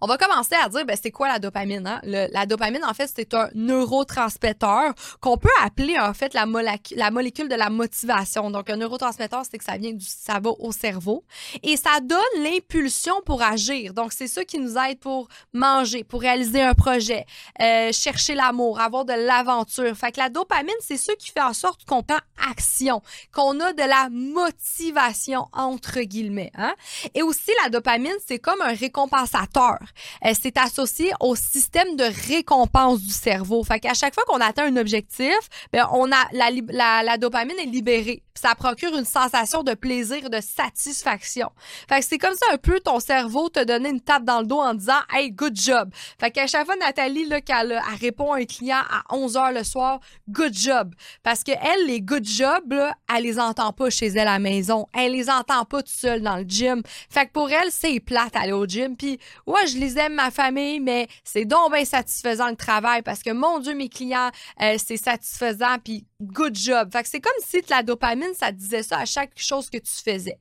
On 0.00 0.06
va 0.06 0.16
commencer 0.16 0.54
à 0.54 0.68
dire, 0.68 0.84
ben, 0.84 0.96
c'est 1.00 1.10
quoi 1.10 1.28
la 1.28 1.38
dopamine? 1.38 1.86
Hein? 1.86 2.00
la 2.04 2.46
dopamine, 2.46 2.84
en 2.84 2.94
fait, 2.94 3.10
c'est 3.14 3.34
un 3.34 3.48
neurotransmetteur 3.54 4.94
qu'on 5.20 5.36
peut 5.36 5.48
appeler, 5.62 5.98
en 5.98 6.14
fait, 6.14 6.34
la, 6.34 6.46
molécule 6.46 7.48
de 7.48 7.54
la 7.54 7.70
motivation. 7.70 8.50
Donc, 8.50 8.70
un 8.70 8.76
neurotransmetteur, 8.76 9.42
c'est 9.50 9.58
que 9.58 9.64
ça 9.64 9.76
vient 9.76 9.92
du, 9.92 10.06
va 10.28 10.50
au 10.58 10.72
cerveau 10.72 11.24
et 11.62 11.76
ça 11.76 12.00
donne 12.00 12.20
l'impulsion 12.42 13.14
pour 13.26 13.42
agir. 13.42 13.94
Donc, 13.94 14.12
c'est 14.12 14.26
ça 14.26 14.44
qui 14.44 14.58
nous 14.58 14.76
aide 14.76 14.98
pour 14.98 15.28
manger, 15.52 16.04
pour 16.04 16.20
réaliser 16.20 16.62
un 16.62 16.74
projet, 16.74 17.26
euh, 17.60 17.90
chercher 17.92 18.34
l'amour, 18.34 18.80
avoir 18.80 19.04
de 19.04 19.12
l'aventure. 19.12 19.94
Fait 19.96 20.12
que 20.12 20.20
la 20.20 20.28
dopamine, 20.28 20.74
c'est 20.80 20.96
ce 20.96 21.12
qui 21.12 21.30
fait 21.30 21.42
en 21.42 21.52
sorte 21.52 21.84
qu'on 21.84 22.02
prend 22.02 22.18
action, 22.50 23.02
qu'on 23.32 23.58
a 23.60 23.72
de 23.72 23.82
la 23.82 24.08
motivation, 24.10 25.46
entre 25.52 26.00
guillemets. 26.00 26.52
Hein? 26.56 26.74
Et 27.14 27.22
aussi, 27.22 27.50
la 27.62 27.70
dopamine, 27.70 28.16
c'est 28.26 28.38
comme 28.38 28.60
un 28.62 28.72
récompensateur. 28.72 29.78
Euh, 30.24 30.32
c'est 30.40 30.56
associé 30.58 31.12
au 31.20 31.34
système 31.36 31.96
de 31.96 32.04
récompense 32.28 33.00
du 33.00 33.12
cerveau. 33.12 33.62
Fait 33.64 33.80
qu'à 33.80 33.94
chaque 33.94 34.14
fois 34.14 34.24
qu'on 34.26 34.40
atteint 34.40 34.66
un 34.66 34.76
objectif, 34.76 35.38
ben, 35.72 35.88
on 35.92 36.10
a 36.12 36.16
la, 36.32 37.18
dopamine 37.18 37.58
est 37.58 37.66
libérée. 37.66 38.22
Ça 38.34 38.54
procure 38.54 38.96
une 38.96 39.04
sensation 39.04 39.62
de 39.62 39.74
plaisir, 39.74 40.30
de 40.30 40.40
satisfaction. 40.40 41.50
Fait 41.88 42.00
que 42.00 42.06
c'est 42.06 42.18
comme 42.18 42.34
ça 42.34 42.54
un 42.54 42.56
peu 42.56 42.80
ton 42.80 43.00
cerveau 43.00 43.48
te 43.48 43.62
donner 43.62 43.90
une 43.90 44.00
tape 44.00 44.24
dans 44.24 44.40
le 44.40 44.46
dos 44.46 44.60
en 44.60 44.74
disant 44.74 45.00
Hey, 45.12 45.30
good 45.30 45.56
job. 45.56 45.90
Fait 46.18 46.30
qu'à 46.30 46.46
chaque 46.46 46.64
fois, 46.66 46.76
Nathalie, 46.76 47.26
là, 47.26 47.40
qu'elle 47.40 47.72
elle 47.72 47.98
répond 48.00 48.32
à 48.32 48.38
un 48.38 48.44
client 48.44 48.78
à 48.90 49.14
11 49.14 49.34
h 49.34 49.54
le 49.54 49.64
soir, 49.64 50.00
good 50.28 50.54
job. 50.54 50.94
Parce 51.22 51.44
que 51.44 51.52
elle, 51.52 51.86
les 51.86 52.00
good 52.00 52.24
jobs, 52.24 52.72
là, 52.72 52.94
elle 53.14 53.24
les 53.24 53.38
entend 53.38 53.72
pas 53.72 53.90
chez 53.90 54.06
elle 54.06 54.20
à 54.20 54.24
la 54.24 54.38
maison. 54.38 54.86
Elle 54.94 55.12
les 55.12 55.28
entend 55.28 55.64
pas 55.64 55.82
toute 55.82 55.88
seule 55.88 56.22
dans 56.22 56.36
le 56.36 56.44
gym. 56.44 56.82
Fait 57.10 57.26
que 57.26 57.32
pour 57.32 57.50
elle, 57.50 57.70
c'est 57.70 58.00
plate 58.00 58.36
aller 58.36 58.52
au 58.52 58.66
gym. 58.66 58.96
Puis, 58.96 59.18
ouais, 59.46 59.66
je 59.70 59.78
les 59.78 59.98
aime, 59.98 60.14
ma 60.14 60.30
famille, 60.30 60.80
mais 60.80 61.08
c'est 61.24 61.44
donc 61.44 61.72
bien 61.72 61.84
satisfaisant 61.84 62.48
le 62.48 62.56
travail 62.56 63.02
parce 63.02 63.22
que, 63.22 63.30
mon 63.30 63.58
Dieu, 63.58 63.74
mes 63.74 63.88
clients, 63.88 64.30
euh, 64.62 64.76
c'est 64.78 64.96
satisfaisant, 64.96 65.78
puis 65.82 66.04
good 66.22 66.56
job. 66.56 66.90
Fait 66.92 67.02
que 67.02 67.08
c'est 67.08 67.20
comme 67.20 67.32
si 67.44 67.62
la 67.68 67.82
dopamine, 67.82 68.34
ça 68.34 68.52
disait 68.52 68.82
ça 68.82 68.98
à 68.98 69.04
chaque 69.04 69.32
chose 69.36 69.70
que 69.70 69.78
tu 69.78 69.92
faisais. 70.04 70.38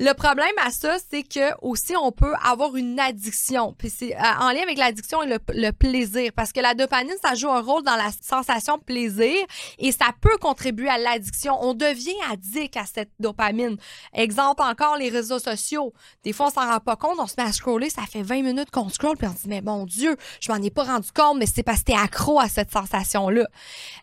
Le 0.00 0.12
problème 0.12 0.52
à 0.64 0.70
ça, 0.70 0.96
c'est 1.10 1.22
que 1.22 1.54
aussi 1.62 1.96
on 1.96 2.10
peut 2.10 2.34
avoir 2.42 2.74
une 2.76 2.98
addiction. 2.98 3.74
Puis 3.78 3.90
c'est 3.90 4.14
euh, 4.14 4.20
en 4.40 4.50
lien 4.50 4.62
avec 4.62 4.76
l'addiction 4.76 5.22
et 5.22 5.28
le, 5.28 5.70
plaisir, 5.72 6.32
parce 6.34 6.52
que 6.52 6.60
la 6.60 6.74
dopamine, 6.74 7.14
ça 7.22 7.34
joue 7.34 7.50
un 7.50 7.60
rôle 7.60 7.82
dans 7.84 7.96
la 7.96 8.10
sensation 8.20 8.78
plaisir 8.78 9.34
et 9.78 9.92
ça 9.92 10.06
peut 10.20 10.36
contribuer 10.40 10.88
à 10.88 10.98
l'addiction. 10.98 11.56
On 11.60 11.74
devient 11.74 12.14
addict 12.30 12.76
à 12.76 12.84
cette 12.86 13.10
dopamine. 13.20 13.76
Exemple 14.12 14.62
encore 14.62 14.96
les 14.96 15.10
réseaux 15.10 15.38
sociaux. 15.38 15.92
Des 16.24 16.32
fois, 16.32 16.46
on 16.46 16.50
s'en 16.50 16.68
rend 16.68 16.80
pas 16.80 16.96
compte, 16.96 17.18
on 17.18 17.26
se 17.26 17.34
met 17.38 17.44
à 17.44 17.52
scroller, 17.52 17.90
ça 17.90 18.02
fait 18.02 18.22
20 18.22 18.42
minutes 18.42 18.70
qu'on 18.70 18.88
scrolle, 18.88 19.16
puis 19.16 19.28
on 19.28 19.32
se 19.32 19.42
dit 19.42 19.48
mais 19.48 19.60
mon 19.60 19.84
Dieu, 19.84 20.16
je 20.40 20.50
m'en 20.50 20.60
ai 20.60 20.70
pas 20.70 20.84
rendu 20.84 21.10
compte, 21.12 21.38
mais 21.38 21.46
c'est 21.46 21.62
parce 21.62 21.80
que 21.80 21.84
t'es 21.84 21.94
accro 21.94 22.40
à 22.40 22.48
cette 22.48 22.72
sensation-là. 22.72 23.46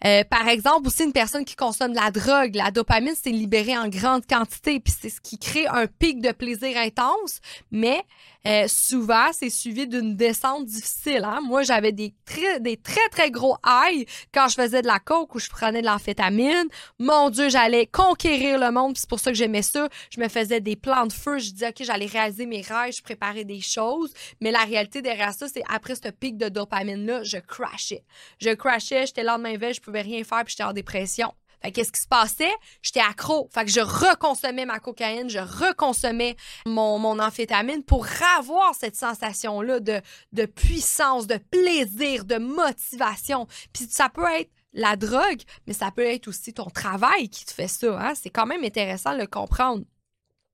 Euh, 0.06 0.24
par 0.30 0.48
exemple, 0.48 0.88
aussi 0.88 1.04
une 1.04 1.14
personne 1.14 1.46
qui 1.46 1.56
consomme 1.56 1.92
de 1.92 2.00
la 2.00 2.12
drogue, 2.12 2.56
la 2.56 2.72
dopamine, 2.72 3.14
c'est 3.22 3.32
libéré 3.32 3.78
en 3.78 3.88
grande 3.90 4.26
quantité, 4.26 4.80
puis 4.80 4.94
c'est 5.00 5.10
ce 5.10 5.20
qui 5.22 5.38
crée 5.38 5.68
un 5.68 5.81
un 5.82 5.88
pic 5.88 6.22
de 6.22 6.32
plaisir 6.32 6.78
intense, 6.78 7.40
mais 7.72 8.04
euh, 8.48 8.66
souvent, 8.68 9.32
c'est 9.34 9.50
suivi 9.50 9.88
d'une 9.88 10.16
descente 10.16 10.66
difficile. 10.66 11.24
Hein? 11.24 11.42
Moi, 11.44 11.64
j'avais 11.64 11.92
des 11.92 12.14
très, 12.26 13.10
très 13.12 13.30
gros 13.30 13.56
highs 13.64 14.06
quand 14.34 14.48
je 14.48 14.56
faisais 14.56 14.82
de 14.82 14.88
la 14.88 15.00
coke 15.00 15.36
ou 15.36 15.40
je 15.40 15.50
prenais 15.50 15.82
de 15.82 15.86
l'amphétamine. 15.86 16.68
Mon 17.00 17.30
Dieu, 17.30 17.50
j'allais 17.50 17.86
conquérir 17.86 18.60
le 18.60 18.72
monde, 18.72 18.98
c'est 18.98 19.10
pour 19.10 19.20
ça 19.20 19.32
que 19.32 19.38
j'aimais 19.38 19.62
ça. 19.62 19.90
Je 20.10 20.20
me 20.20 20.28
faisais 20.28 20.60
des 20.60 20.76
plans 20.76 21.06
de 21.06 21.14
feu, 21.14 21.38
je 21.38 21.52
disais, 21.52 21.70
OK, 21.70 21.84
j'allais 21.84 22.08
réaliser 22.08 22.46
mes 22.46 22.62
rêves, 22.62 22.94
je 22.96 23.04
préparais 23.04 23.44
des 23.44 23.62
choses. 23.62 24.14
Mais 24.40 24.52
la 24.52 24.64
réalité 24.64 25.02
derrière 25.02 25.34
ça, 25.34 25.48
c'est 25.48 25.64
après 25.70 25.96
ce 25.96 26.10
pic 26.10 26.38
de 26.38 26.50
dopamine-là, 26.50 27.24
je 27.24 27.38
crashais. 27.38 28.04
Je 28.40 28.50
crashais, 28.52 29.06
j'étais 29.06 29.24
lendemain 29.24 29.58
veille, 29.58 29.74
je 29.74 29.82
pouvais 29.82 30.02
rien 30.02 30.24
faire, 30.24 30.44
puis 30.44 30.54
j'étais 30.58 30.64
en 30.64 30.74
dépression. 30.74 31.34
Fait 31.62 31.72
qu'est-ce 31.72 31.92
qui 31.92 32.02
se 32.02 32.08
passait? 32.08 32.54
J'étais 32.82 33.02
accro. 33.02 33.50
Fait 33.54 33.66
que 33.66 33.72
je 33.72 33.82
reconsommais 33.82 34.66
ma 34.66 34.80
cocaïne, 34.80 35.30
je 35.30 35.40
reconsommais 35.40 36.36
mon, 36.66 36.98
mon 37.00 37.20
amphétamine 37.20 37.84
pour 37.84 38.08
avoir 38.38 38.74
cette 38.76 38.96
sensation-là 38.96 39.80
de, 39.80 40.02
de 40.34 40.46
puissance, 40.46 41.28
de 41.28 41.38
plaisir, 41.38 42.26
de 42.26 42.38
motivation. 42.38 43.48
Puis 43.74 43.88
ça 43.90 44.10
peut 44.10 44.26
être 44.40 44.50
la 44.74 44.96
drogue, 44.96 45.42
mais 45.68 45.74
ça 45.74 45.92
peut 45.92 46.06
être 46.06 46.28
aussi 46.28 46.54
ton 46.54 46.70
travail 46.70 47.30
qui 47.30 47.46
te 47.46 47.52
fait 47.52 47.68
ça. 47.68 48.00
Hein? 48.00 48.14
C'est 48.16 48.30
quand 48.30 48.46
même 48.46 48.64
intéressant 48.64 49.14
de 49.14 49.20
le 49.20 49.28
comprendre. 49.28 49.84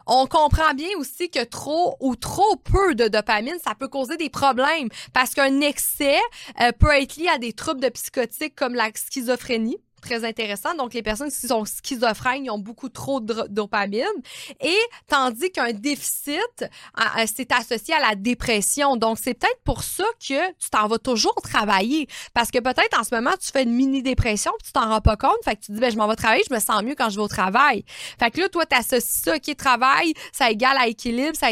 On 0.09 0.25
comprend 0.25 0.73
bien 0.73 0.89
aussi 0.97 1.29
que 1.29 1.43
trop 1.43 1.97
ou 1.99 2.15
trop 2.15 2.55
peu 2.55 2.95
de 2.95 3.09
dopamine, 3.09 3.57
ça 3.61 3.75
peut 3.75 3.89
causer 3.89 4.15
des 4.15 4.29
problèmes 4.29 4.87
parce 5.11 5.33
qu'un 5.33 5.59
excès 5.59 6.19
euh, 6.61 6.71
peut 6.71 6.91
être 6.91 7.17
lié 7.17 7.27
à 7.27 7.37
des 7.37 7.51
troubles 7.51 7.81
de 7.81 7.89
psychotiques 7.89 8.55
comme 8.55 8.73
la 8.73 8.89
schizophrénie 8.95 9.77
très 10.01 10.25
intéressant. 10.25 10.73
Donc, 10.75 10.93
les 10.93 11.03
personnes 11.03 11.31
qui 11.31 11.47
sont 11.47 11.65
schizophrènes, 11.65 12.49
ont 12.49 12.59
beaucoup 12.59 12.89
trop 12.89 13.19
de 13.19 13.47
dopamine. 13.49 14.05
Et 14.61 14.77
tandis 15.07 15.51
qu'un 15.51 15.73
déficit, 15.73 16.65
c'est 17.25 17.51
associé 17.51 17.93
à 17.95 17.99
la 17.99 18.15
dépression. 18.15 18.95
Donc, 18.95 19.17
c'est 19.21 19.33
peut-être 19.33 19.61
pour 19.63 19.83
ça 19.83 20.05
que 20.19 20.51
tu 20.53 20.69
t'en 20.69 20.87
vas 20.87 20.99
toujours 20.99 21.35
travailler. 21.41 22.07
Parce 22.33 22.51
que 22.51 22.59
peut-être 22.59 22.99
en 22.99 23.03
ce 23.03 23.13
moment, 23.13 23.31
tu 23.39 23.51
fais 23.51 23.63
une 23.63 23.73
mini-dépression 23.73 24.51
puis 24.59 24.67
tu 24.67 24.73
t'en 24.73 24.89
rends 24.89 25.01
pas 25.01 25.17
compte. 25.17 25.37
Fait 25.43 25.55
que 25.55 25.61
tu 25.61 25.71
dis, 25.71 25.79
ben, 25.79 25.91
je 25.91 25.97
m'en 25.97 26.07
vais 26.07 26.15
travailler, 26.15 26.43
je 26.47 26.53
me 26.53 26.59
sens 26.59 26.83
mieux 26.83 26.95
quand 26.95 27.09
je 27.09 27.15
vais 27.15 27.23
au 27.23 27.27
travail. 27.27 27.83
Fait 28.19 28.31
que 28.31 28.39
là, 28.41 28.49
toi, 28.49 28.65
tu 28.65 28.75
associes 28.75 29.23
ça, 29.23 29.39
qui 29.39 29.55
travail, 29.55 30.13
ça 30.31 30.51
égale 30.51 30.77
à 30.77 30.87
équilibre, 30.87 31.35
ça, 31.35 31.49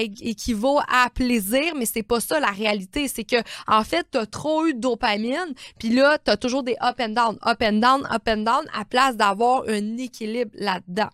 équivaut 0.00 0.80
à 0.88 1.10
plaisir, 1.10 1.74
mais 1.76 1.86
c'est 1.86 2.02
pas 2.02 2.20
ça 2.20 2.40
la 2.40 2.50
réalité. 2.50 3.08
C'est 3.08 3.24
que, 3.24 3.36
en 3.66 3.84
fait, 3.84 4.06
tu 4.10 4.18
as 4.18 4.26
trop 4.26 4.66
eu 4.66 4.74
de 4.74 4.80
dopamine, 4.80 5.54
puis 5.78 5.90
là, 5.90 6.18
tu 6.18 6.30
as 6.30 6.36
toujours 6.36 6.62
des 6.62 6.76
up 6.82 7.00
and 7.00 7.10
down, 7.10 7.38
up 7.46 7.62
and 7.62 7.74
down 7.74 7.83
up 7.84 8.28
and 8.28 8.38
down 8.38 8.64
à 8.72 8.84
place 8.84 9.16
d'avoir 9.16 9.64
un 9.68 9.96
équilibre 9.96 10.52
là-dedans. 10.54 11.10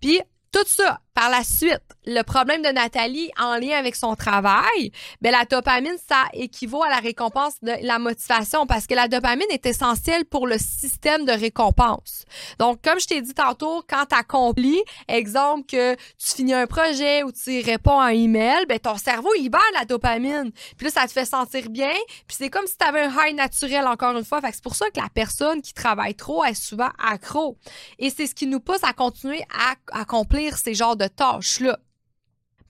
Puis 0.00 0.20
tout 0.52 0.66
ça, 0.66 1.00
par 1.14 1.30
la 1.30 1.44
suite, 1.44 1.80
le 2.06 2.22
problème 2.22 2.60
de 2.62 2.68
Nathalie 2.68 3.30
en 3.40 3.56
lien 3.56 3.78
avec 3.78 3.94
son 3.94 4.16
travail, 4.16 4.90
ben 5.22 5.30
la 5.30 5.44
dopamine, 5.44 5.96
ça 6.08 6.24
équivaut 6.32 6.82
à 6.82 6.88
la 6.88 6.96
récompense 6.96 7.54
de 7.62 7.72
la 7.82 8.00
motivation 8.00 8.66
parce 8.66 8.88
que 8.88 8.94
la 8.94 9.06
dopamine 9.06 9.46
est 9.50 9.64
essentielle 9.64 10.24
pour 10.24 10.48
le 10.48 10.58
système 10.58 11.24
de 11.24 11.30
récompense. 11.30 12.24
Donc, 12.58 12.82
comme 12.82 12.98
je 12.98 13.06
t'ai 13.06 13.22
dit 13.22 13.32
tantôt, 13.32 13.84
quand 13.88 14.06
tu 14.10 14.16
accomplis, 14.16 14.82
exemple 15.06 15.66
que 15.66 15.94
tu 15.94 16.34
finis 16.36 16.52
un 16.52 16.66
projet 16.66 17.22
ou 17.22 17.30
tu 17.30 17.60
réponds 17.60 18.00
à 18.00 18.06
un 18.06 18.08
email, 18.08 18.66
ben 18.66 18.80
ton 18.80 18.96
cerveau 18.96 19.32
libère 19.34 19.60
la 19.74 19.84
dopamine. 19.84 20.50
Puis 20.76 20.86
là, 20.86 20.90
ça 20.90 21.06
te 21.06 21.12
fait 21.12 21.24
sentir 21.24 21.70
bien. 21.70 21.94
Puis 22.26 22.36
c'est 22.38 22.50
comme 22.50 22.66
si 22.66 22.76
tu 22.76 22.86
avais 22.86 23.02
un 23.02 23.12
high 23.24 23.36
naturel 23.36 23.86
encore 23.86 24.16
une 24.16 24.24
fois. 24.24 24.40
Fait 24.40 24.48
que 24.48 24.54
c'est 24.54 24.64
pour 24.64 24.74
ça 24.74 24.90
que 24.90 25.00
la 25.00 25.08
personne 25.14 25.62
qui 25.62 25.74
travaille 25.74 26.16
trop 26.16 26.44
est 26.44 26.54
souvent 26.54 26.90
accro. 26.98 27.56
Et 28.00 28.10
c'est 28.10 28.26
ce 28.26 28.34
qui 28.34 28.48
nous 28.48 28.60
pousse 28.60 28.82
à 28.82 28.92
continuer 28.92 29.42
à 29.56 30.00
accomplir 30.00 30.58
ces 30.58 30.74
genres 30.74 30.96
de 30.96 31.03
tâches-là. 31.08 31.78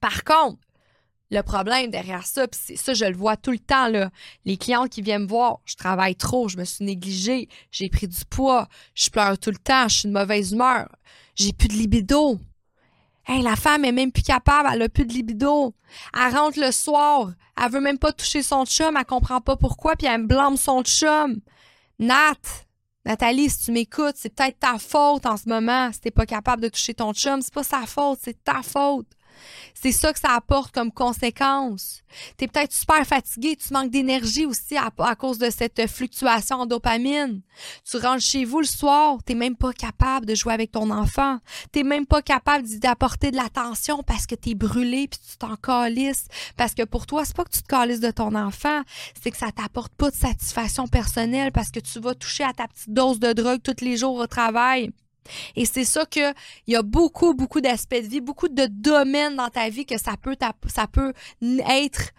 Par 0.01 0.25
contre, 0.25 0.59
le 1.31 1.43
problème 1.43 1.91
derrière 1.91 2.27
ça, 2.27 2.47
puis 2.47 2.61
c'est 2.63 2.77
ça, 2.77 2.95
je 2.95 3.05
le 3.05 3.17
vois 3.17 3.37
tout 3.37 3.51
le 3.51 3.59
temps, 3.59 3.89
là. 3.89 4.11
Les 4.45 4.57
clients 4.57 4.87
qui 4.87 5.03
viennent 5.03 5.23
me 5.23 5.29
voir, 5.29 5.59
je 5.65 5.75
travaille 5.77 6.15
trop, 6.15 6.49
je 6.49 6.57
me 6.57 6.65
suis 6.65 6.85
négligée, 6.85 7.49
j'ai 7.71 7.89
pris 7.89 8.07
du 8.07 8.25
poids, 8.25 8.69
je 8.95 9.11
pleure 9.11 9.39
tout 9.39 9.51
le 9.51 9.57
temps, 9.57 9.89
je 9.89 10.01
suis 10.01 10.09
de 10.09 10.13
mauvaise 10.13 10.53
humeur, 10.53 10.89
j'ai 11.35 11.53
plus 11.53 11.69
de 11.69 11.75
libido. 11.75 12.39
Hey, 13.27 13.43
la 13.43 13.57
femme 13.57 13.85
est 13.87 13.93
même 13.93 14.13
plus 14.13 14.23
capable, 14.23 14.69
elle 14.71 14.83
a 14.83 14.89
plus 14.89 15.07
de 15.07 15.13
libido. 15.13 15.75
Elle 16.15 16.35
rentre 16.35 16.61
le 16.61 16.71
soir, 16.71 17.33
elle 17.61 17.71
veut 17.71 17.81
même 17.81 17.99
pas 17.99 18.13
toucher 18.13 18.43
son 18.43 18.67
chum, 18.67 18.97
elle 18.99 19.05
comprend 19.07 19.41
pas 19.41 19.57
pourquoi, 19.57 19.97
puis 19.97 20.07
elle 20.07 20.23
me 20.23 20.27
blâme 20.27 20.59
son 20.59 20.83
chum. 20.83 21.41
Nat, 21.99 22.64
Nathalie, 23.07 23.51
si 23.51 23.67
tu 23.67 23.73
m'écoutes, 23.73 24.15
c'est 24.17 24.35
peut-être 24.35 24.59
ta 24.59 24.79
faute 24.79 25.27
en 25.27 25.37
ce 25.37 25.49
moment. 25.49 25.93
Si 25.93 26.01
t'es 26.01 26.11
pas 26.11 26.25
capable 26.25 26.63
de 26.63 26.69
toucher 26.69 26.95
ton 26.95 27.13
chum, 27.13 27.43
c'est 27.43 27.53
pas 27.53 27.63
sa 27.63 27.85
faute, 27.87 28.19
c'est 28.23 28.43
ta 28.43 28.63
faute. 28.63 29.07
C'est 29.75 29.93
ça 29.93 30.13
que 30.13 30.19
ça 30.19 30.33
apporte 30.33 30.73
comme 30.73 30.93
conséquence. 30.93 32.03
Tu 32.39 32.45
es 32.45 32.49
peut-être 32.49 32.73
super 32.73 33.05
fatigué, 33.07 33.57
tu 33.57 33.73
manques 33.73 33.91
d'énergie 33.91 34.47
aussi 34.47 34.77
à, 34.77 34.91
cause 35.15 35.39
de 35.39 35.51
cette 35.51 35.87
fluctuation 35.89 36.57
en 36.61 36.67
dopamine. 36.67 37.43
Tu 37.89 37.97
rentres 37.97 38.23
chez 38.23 38.45
vous 38.45 38.61
le 38.61 38.67
soir, 38.67 39.19
tu 39.27 39.35
même 39.35 39.57
pas 39.57 39.73
capable 39.73 40.27
de 40.27 40.35
jouer 40.35 40.55
avec 40.55 40.73
ton 40.73 40.91
enfant. 40.91 41.39
Tu 41.73 41.85
même 41.85 42.07
pas 42.07 42.23
capable 42.23 42.67
d'apporter 42.79 43.31
de 43.31 43.37
l'attention 43.37 44.03
parce 44.03 44.27
que 44.27 44.35
tu 44.35 44.51
es 44.51 44.55
brûlé 44.55 45.09
puis 45.09 45.21
tu 45.21 45.37
t'en 45.37 45.57
calisses. 45.57 46.27
Parce 46.57 46.75
que 46.75 46.85
pour 46.85 47.07
toi, 47.07 47.25
c'est 47.25 47.37
pas 47.37 47.45
que 47.45 47.51
tu 47.51 47.63
te 47.63 47.69
calisses 47.69 48.01
de 48.01 48.11
ton 48.11 48.35
enfant, 48.35 48.83
c'est 49.23 49.31
que 49.31 49.37
ça 49.37 49.53
t'apporte 49.53 49.93
pas 49.95 50.11
de 50.11 50.17
satisfaction 50.17 50.87
personnelle 50.87 51.53
parce 51.53 51.71
que 51.71 51.81
tu 51.81 52.01
vas 52.01 52.15
toucher 52.15 52.45
à 52.45 52.53
ta 52.53 52.69
petite 52.69 52.93
dose 52.93 53.19
de 53.19 53.33
drogue 53.33 53.61
tous 53.63 53.85
les 53.85 53.97
jours 53.97 54.17
au 54.17 54.27
travail. 54.27 54.91
Et 55.57 55.65
c'est 55.67 55.85
ça 55.85 56.05
que 56.07 56.33
il 56.67 56.75
y 56.75 56.77
a 56.77 56.83
beaucoup, 56.83 57.35
beaucoup 57.35 57.61
d'aspects 57.61 57.95
de 57.95 58.09
vie, 58.09 58.21
beaucoup 58.21 58.49
de 58.49 58.67
domaines 58.67 59.37
dans 59.37 59.49
ta 59.49 59.69
vie 59.69 59.87
que 59.87 59.99
ça 59.99 60.17
peut, 60.21 60.37
ça 60.67 60.87
peut 60.87 61.13
être 61.69 62.13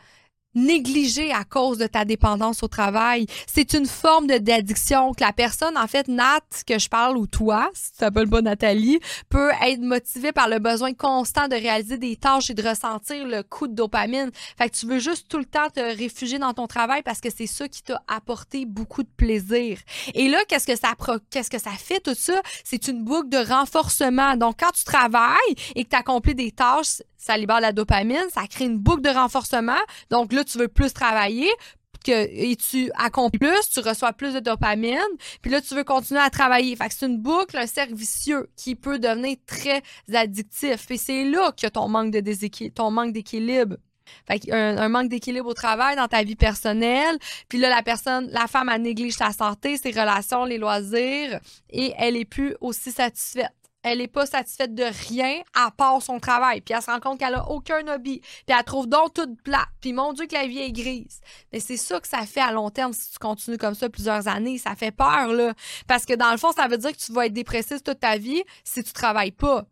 négligé 0.55 1.31
à 1.31 1.43
cause 1.43 1.77
de 1.77 1.87
ta 1.87 2.05
dépendance 2.05 2.63
au 2.63 2.67
travail. 2.67 3.27
C'est 3.47 3.73
une 3.73 3.85
forme 3.85 4.27
de 4.27 4.37
d'addiction 4.37 5.13
que 5.13 5.23
la 5.23 5.33
personne, 5.33 5.77
en 5.77 5.87
fait, 5.87 6.07
Nat, 6.07 6.41
que 6.65 6.79
je 6.79 6.89
parle, 6.89 7.17
ou 7.17 7.27
toi, 7.27 7.69
si 7.73 7.91
tu 7.91 7.97
t'appelles 7.97 8.29
pas 8.29 8.41
Nathalie, 8.41 8.99
peut 9.29 9.51
être 9.61 9.81
motivée 9.81 10.31
par 10.31 10.47
le 10.47 10.59
besoin 10.59 10.93
constant 10.93 11.47
de 11.47 11.55
réaliser 11.55 11.97
des 11.97 12.15
tâches 12.15 12.49
et 12.49 12.53
de 12.53 12.67
ressentir 12.67 13.25
le 13.25 13.43
coup 13.43 13.67
de 13.67 13.73
dopamine. 13.73 14.31
Fait 14.57 14.69
que 14.69 14.75
tu 14.75 14.85
veux 14.85 14.99
juste 14.99 15.27
tout 15.27 15.37
le 15.37 15.45
temps 15.45 15.69
te 15.73 15.79
réfugier 15.79 16.39
dans 16.39 16.53
ton 16.53 16.67
travail 16.67 17.01
parce 17.03 17.21
que 17.21 17.29
c'est 17.35 17.47
ça 17.47 17.67
qui 17.67 17.83
t'a 17.83 18.01
apporté 18.07 18.65
beaucoup 18.65 19.03
de 19.03 19.09
plaisir. 19.17 19.79
Et 20.13 20.27
là, 20.27 20.39
qu'est-ce 20.47 20.67
que 20.67 20.77
ça 20.77 20.93
qu'est-ce 21.29 21.49
que 21.49 21.59
ça 21.59 21.71
fait 21.71 21.99
tout 21.99 22.15
ça? 22.15 22.41
C'est 22.63 22.87
une 22.87 23.03
boucle 23.03 23.29
de 23.29 23.37
renforcement. 23.37 24.35
Donc, 24.35 24.57
quand 24.59 24.71
tu 24.71 24.83
travailles 24.83 25.55
et 25.75 25.83
que 25.83 25.89
tu 25.89 25.95
accomplis 25.95 26.35
des 26.35 26.51
tâches, 26.51 27.01
ça 27.25 27.37
libère 27.37 27.59
la 27.59 27.71
dopamine, 27.71 28.27
ça 28.31 28.45
crée 28.47 28.65
une 28.65 28.77
boucle 28.77 29.01
de 29.01 29.09
renforcement. 29.09 29.81
Donc 30.11 30.31
là, 30.31 30.43
tu 30.43 30.59
veux 30.59 30.67
plus 30.67 30.93
travailler, 30.93 31.49
et 32.07 32.55
tu 32.55 32.91
accomplis 32.95 33.39
plus, 33.39 33.69
tu 33.73 33.79
reçois 33.79 34.13
plus 34.13 34.35
de 34.35 34.39
dopamine, 34.39 34.99
puis 35.41 35.49
là, 35.49 35.59
tu 35.59 35.73
veux 35.73 35.83
continuer 35.83 36.21
à 36.21 36.29
travailler. 36.29 36.75
Fait 36.75 36.87
que 36.87 36.93
c'est 36.93 37.07
une 37.07 37.17
boucle, 37.17 37.57
un 37.57 37.65
cercle 37.65 37.95
vicieux 37.95 38.47
qui 38.55 38.75
peut 38.75 38.99
devenir 38.99 39.37
très 39.47 39.81
addictif. 40.13 40.91
Et 40.91 40.97
c'est 40.97 41.25
là 41.25 41.51
que 41.51 41.67
ton 41.67 41.87
manque 41.87 42.11
de 42.11 42.19
déséquilibre, 42.19 42.75
ton 42.75 42.91
manque 42.91 43.11
d'équilibre. 43.11 43.77
Fait 44.27 44.53
un, 44.53 44.77
un 44.77 44.89
manque 44.89 45.09
d'équilibre 45.09 45.47
au 45.47 45.55
travail, 45.55 45.95
dans 45.95 46.07
ta 46.07 46.21
vie 46.23 46.35
personnelle. 46.35 47.17
Puis 47.49 47.57
là, 47.57 47.69
la 47.69 47.81
personne, 47.81 48.29
la 48.31 48.45
femme, 48.45 48.69
elle 48.71 48.83
néglige 48.83 49.15
sa 49.15 49.31
santé, 49.31 49.77
ses 49.77 49.89
relations, 49.89 50.45
les 50.45 50.59
loisirs, 50.59 51.39
et 51.71 51.93
elle 51.97 52.15
est 52.17 52.25
plus 52.25 52.55
aussi 52.61 52.91
satisfaite 52.91 53.51
elle 53.85 54.01
est 54.01 54.07
pas 54.07 54.25
satisfaite 54.25 54.73
de 54.73 54.85
rien 55.07 55.41
à 55.53 55.69
part 55.69 56.01
son 56.01 56.19
travail. 56.19 56.61
Puis 56.61 56.73
elle 56.73 56.81
se 56.81 56.89
rend 56.89 56.99
compte 56.99 57.19
qu'elle 57.19 57.35
a 57.35 57.47
aucun 57.49 57.87
hobby. 57.87 58.19
Puis 58.19 58.57
elle 58.57 58.63
trouve 58.63 58.87
donc 58.87 59.13
toute 59.13 59.39
plate. 59.43 59.67
Puis 59.79 59.93
mon 59.93 60.11
Dieu 60.11 60.25
que 60.25 60.33
la 60.33 60.47
vie 60.47 60.57
est 60.57 60.71
grise. 60.71 61.21
Mais 61.53 61.59
c'est 61.59 61.77
ça 61.77 61.99
que 61.99 62.07
ça 62.07 62.25
fait 62.25 62.41
à 62.41 62.51
long 62.51 62.71
terme 62.71 62.93
si 62.93 63.11
tu 63.11 63.19
continues 63.19 63.59
comme 63.59 63.75
ça 63.75 63.87
plusieurs 63.87 64.27
années. 64.27 64.57
Ça 64.57 64.75
fait 64.75 64.91
peur, 64.91 65.27
là. 65.27 65.53
Parce 65.87 66.05
que 66.05 66.15
dans 66.15 66.31
le 66.31 66.37
fond, 66.37 66.51
ça 66.51 66.67
veut 66.67 66.79
dire 66.79 66.91
que 66.93 66.97
tu 66.97 67.13
vas 67.13 67.27
être 67.27 67.33
dépressif 67.33 67.83
toute 67.83 67.99
ta 67.99 68.17
vie 68.17 68.41
si 68.63 68.83
tu 68.83 68.91
travailles 68.91 69.31
pas. 69.31 69.65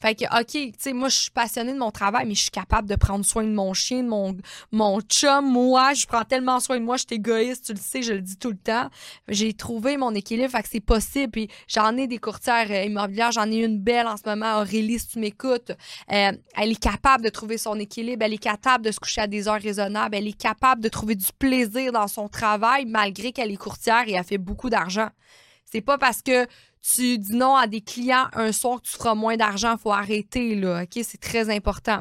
Fait 0.00 0.14
que, 0.14 0.24
OK, 0.26 0.46
tu 0.52 0.72
sais, 0.78 0.92
moi, 0.92 1.08
je 1.08 1.16
suis 1.16 1.30
passionnée 1.32 1.72
de 1.72 1.78
mon 1.78 1.90
travail, 1.90 2.24
mais 2.24 2.34
je 2.34 2.42
suis 2.42 2.50
capable 2.52 2.88
de 2.88 2.94
prendre 2.94 3.24
soin 3.24 3.42
de 3.42 3.50
mon 3.50 3.74
chien, 3.74 4.04
de 4.04 4.08
mon, 4.08 4.36
mon 4.70 5.00
chum. 5.00 5.50
Moi, 5.50 5.92
je 5.94 6.06
prends 6.06 6.22
tellement 6.22 6.60
soin 6.60 6.78
de 6.78 6.84
moi, 6.84 6.96
je 6.96 7.04
suis 7.08 7.16
égoïste, 7.16 7.66
tu 7.66 7.72
le 7.72 7.80
sais, 7.80 8.02
je 8.02 8.12
le 8.12 8.20
dis 8.20 8.36
tout 8.36 8.50
le 8.50 8.56
temps. 8.56 8.90
J'ai 9.26 9.52
trouvé 9.54 9.96
mon 9.96 10.14
équilibre, 10.14 10.52
fait 10.52 10.62
que 10.62 10.68
c'est 10.70 10.80
possible. 10.80 11.32
Puis 11.32 11.48
j'en 11.66 11.96
ai 11.96 12.06
des 12.06 12.18
courtières 12.18 12.70
euh, 12.70 12.84
immobilières, 12.84 13.32
j'en 13.32 13.50
ai 13.50 13.56
une 13.56 13.80
belle 13.80 14.06
en 14.06 14.16
ce 14.16 14.22
moment, 14.24 14.60
Aurélie, 14.60 15.00
si 15.00 15.08
tu 15.08 15.18
m'écoutes. 15.18 15.72
Euh, 16.12 16.32
elle 16.56 16.70
est 16.70 16.80
capable 16.80 17.24
de 17.24 17.30
trouver 17.30 17.58
son 17.58 17.76
équilibre, 17.80 18.24
elle 18.24 18.34
est 18.34 18.38
capable 18.38 18.84
de 18.84 18.92
se 18.92 19.00
coucher 19.00 19.22
à 19.22 19.26
des 19.26 19.48
heures 19.48 19.60
raisonnables, 19.60 20.14
elle 20.14 20.28
est 20.28 20.40
capable 20.40 20.80
de 20.80 20.88
trouver 20.88 21.16
du 21.16 21.26
plaisir 21.40 21.90
dans 21.90 22.06
son 22.06 22.28
travail, 22.28 22.84
malgré 22.86 23.32
qu'elle 23.32 23.50
est 23.50 23.56
courtière 23.56 24.04
et 24.06 24.12
elle 24.12 24.22
fait 24.24 24.38
beaucoup 24.38 24.70
d'argent. 24.70 25.08
C'est 25.70 25.80
pas 25.80 25.98
parce 25.98 26.22
que 26.22 26.46
tu 26.80 27.18
dis 27.18 27.34
non 27.34 27.56
à 27.56 27.66
des 27.66 27.80
clients 27.80 28.28
un 28.32 28.52
soir 28.52 28.80
que 28.80 28.88
tu 28.88 28.94
feras 28.94 29.14
moins 29.14 29.36
d'argent, 29.36 29.76
faut 29.76 29.92
arrêter, 29.92 30.54
là, 30.54 30.84
OK? 30.84 31.02
C'est 31.04 31.20
très 31.20 31.54
important. 31.54 32.00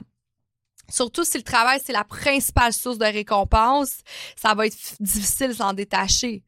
Surtout 0.90 1.26
si 1.26 1.38
le 1.38 1.44
travail, 1.44 1.82
c'est 1.84 1.92
la 1.92 2.06
principale 2.06 2.72
source 2.72 2.98
de 2.98 3.06
récompense, 3.06 4.02
ça 4.38 4.54
va 4.54 4.68
être 4.68 4.78
difficile 5.02 5.50
de 5.50 5.54
s'en 5.54 5.74
détacher. 5.74 6.44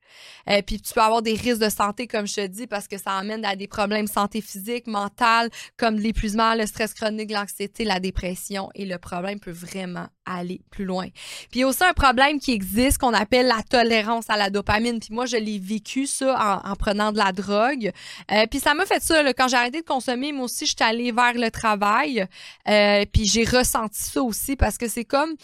Euh, 0.49 0.61
puis 0.61 0.81
tu 0.81 0.93
peux 0.93 1.01
avoir 1.01 1.21
des 1.21 1.33
risques 1.33 1.61
de 1.61 1.69
santé, 1.69 2.07
comme 2.07 2.27
je 2.27 2.35
te 2.35 2.47
dis, 2.47 2.67
parce 2.67 2.87
que 2.87 2.97
ça 2.97 3.11
amène 3.11 3.45
à 3.45 3.55
des 3.55 3.67
problèmes 3.67 4.05
de 4.05 4.11
santé 4.11 4.41
physique, 4.41 4.87
mentale, 4.87 5.49
comme 5.77 5.95
l'épuisement, 5.95 6.55
le 6.55 6.65
stress 6.65 6.93
chronique, 6.93 7.31
l'anxiété, 7.31 7.85
la 7.85 7.99
dépression. 7.99 8.69
Et 8.75 8.85
le 8.85 8.97
problème 8.97 9.39
peut 9.39 9.51
vraiment 9.51 10.07
aller 10.25 10.61
plus 10.69 10.85
loin. 10.85 11.07
Puis 11.49 11.59
il 11.59 11.59
y 11.59 11.63
a 11.63 11.67
aussi 11.67 11.83
un 11.83 11.93
problème 11.93 12.39
qui 12.39 12.51
existe 12.51 12.99
qu'on 12.99 13.13
appelle 13.13 13.47
la 13.47 13.63
tolérance 13.67 14.29
à 14.29 14.37
la 14.37 14.49
dopamine. 14.49 14.99
Puis 14.99 15.13
moi, 15.13 15.25
je 15.25 15.37
l'ai 15.37 15.59
vécu 15.59 16.05
ça 16.05 16.61
en, 16.63 16.75
prenant 16.75 17.11
de 17.11 17.17
la 17.17 17.31
drogue. 17.31 17.91
Euh, 18.31 18.45
puis 18.47 18.59
ça 18.59 18.73
m'a 18.73 18.85
fait 18.85 19.01
ça. 19.01 19.23
Là, 19.23 19.33
quand 19.33 19.47
j'ai 19.47 19.57
arrêté 19.57 19.81
de 19.81 19.85
consommer, 19.85 20.31
moi 20.31 20.45
aussi, 20.45 20.65
je 20.65 20.75
suis 20.77 20.83
allée 20.83 21.11
vers 21.11 21.33
le 21.33 21.49
travail. 21.49 22.25
Euh, 22.67 23.05
puis 23.11 23.25
j'ai 23.25 23.43
ressenti 23.43 24.03
ça 24.03 24.21
aussi 24.21 24.55
parce 24.55 24.77
que 24.77 24.87
c'est 24.87 25.05
comme 25.05 25.35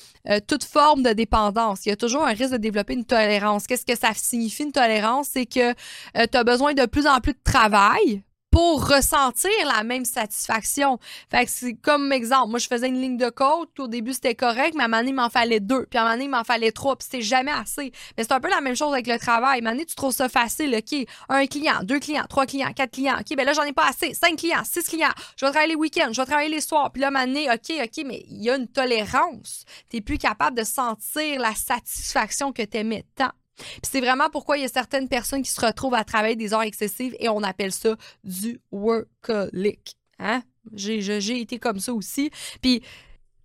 toute 0.47 0.63
forme 0.63 1.03
de 1.03 1.13
dépendance. 1.13 1.85
Il 1.85 1.89
y 1.89 1.91
a 1.91 1.95
toujours 1.95 2.23
un 2.23 2.33
risque 2.33 2.53
de 2.53 2.57
développer 2.57 2.93
une 2.93 3.05
tolérance. 3.05 3.67
Qu'est-ce 3.67 3.85
que 3.85 3.97
ça 3.97 4.11
signifie? 4.13 4.54
Une 4.63 4.71
tolérance? 4.71 5.29
C'est 5.31 5.45
que 5.45 5.73
tu 5.73 6.37
as 6.37 6.43
besoin 6.43 6.73
de 6.73 6.85
plus 6.85 7.07
en 7.07 7.19
plus 7.19 7.33
de 7.33 7.43
travail 7.43 8.23
pour 8.51 8.87
ressentir 8.87 9.51
la 9.67 9.83
même 9.83 10.05
satisfaction. 10.05 10.97
Fait 11.29 11.43
que 11.43 11.51
c'est 11.51 11.73
comme 11.73 12.13
exemple, 12.13 12.51
moi 12.51 12.59
je 12.59 12.67
faisais 12.67 12.87
une 12.87 13.01
ligne 13.01 13.17
de 13.17 13.29
côte, 13.29 13.77
au 13.81 13.89
début 13.89 14.13
c'était 14.13 14.33
correct, 14.33 14.75
mais 14.77 14.83
à 14.83 14.85
un 14.85 14.87
moment 14.87 14.99
donné, 14.99 15.09
il 15.09 15.15
m'en 15.15 15.29
fallait 15.29 15.59
deux, 15.59 15.85
puis 15.87 15.99
à 15.99 16.03
un 16.03 16.05
moment 16.05 16.13
donné, 16.13 16.23
il 16.23 16.29
m'en 16.29 16.45
fallait 16.45 16.71
trois, 16.71 16.95
puis 16.95 17.05
c'était 17.11 17.21
jamais 17.21 17.51
assez. 17.51 17.91
Mais 18.17 18.23
c'est 18.23 18.31
un 18.31 18.39
peu 18.39 18.49
la 18.49 18.61
même 18.61 18.77
chose 18.77 18.93
avec 18.93 19.07
le 19.07 19.19
travail. 19.19 19.57
À 19.57 19.57
un 19.57 19.61
moment 19.61 19.71
donné, 19.71 19.85
tu 19.85 19.95
trouves 19.95 20.13
ça 20.13 20.29
facile, 20.29 20.73
OK, 20.73 21.05
un 21.27 21.45
client, 21.47 21.83
deux 21.83 21.99
clients, 21.99 22.23
trois 22.29 22.45
clients, 22.45 22.71
quatre 22.71 22.91
clients, 22.91 23.17
OK, 23.19 23.35
ben 23.35 23.45
là 23.45 23.51
j'en 23.51 23.63
ai 23.63 23.73
pas 23.73 23.89
assez, 23.89 24.13
cinq 24.13 24.37
clients, 24.37 24.63
six 24.63 24.87
clients, 24.87 25.11
je 25.35 25.45
vais 25.45 25.51
travailler 25.51 25.73
les 25.73 25.77
week-ends, 25.77 26.13
je 26.13 26.21
vais 26.21 26.25
travailler 26.25 26.49
les 26.49 26.61
soirs, 26.61 26.91
puis 26.93 27.01
là 27.01 27.07
à 27.07 27.09
un 27.09 27.11
moment 27.11 27.27
donné, 27.27 27.51
OK, 27.51 27.73
OK, 27.83 28.05
mais 28.05 28.23
il 28.29 28.41
y 28.41 28.49
a 28.49 28.55
une 28.55 28.69
tolérance. 28.69 29.65
T'es 29.89 29.99
plus 29.99 30.17
capable 30.17 30.57
de 30.57 30.63
sentir 30.63 31.41
la 31.41 31.53
satisfaction 31.55 32.53
que 32.53 32.61
t'aimais 32.61 33.03
tant 33.17 33.31
c'est 33.83 34.01
vraiment 34.01 34.29
pourquoi 34.29 34.57
il 34.57 34.61
y 34.61 34.65
a 34.65 34.69
certaines 34.69 35.07
personnes 35.07 35.41
qui 35.43 35.51
se 35.51 35.65
retrouvent 35.65 35.95
à 35.95 36.03
travailler 36.03 36.35
des 36.35 36.53
heures 36.53 36.61
excessives 36.61 37.15
et 37.19 37.29
on 37.29 37.43
appelle 37.43 37.71
ça 37.71 37.95
du 38.23 38.59
workaholic. 38.71 39.95
Hein? 40.19 40.43
J'ai 40.73 41.39
été 41.39 41.59
comme 41.59 41.79
ça 41.79 41.93
aussi. 41.93 42.31
Puis, 42.61 42.81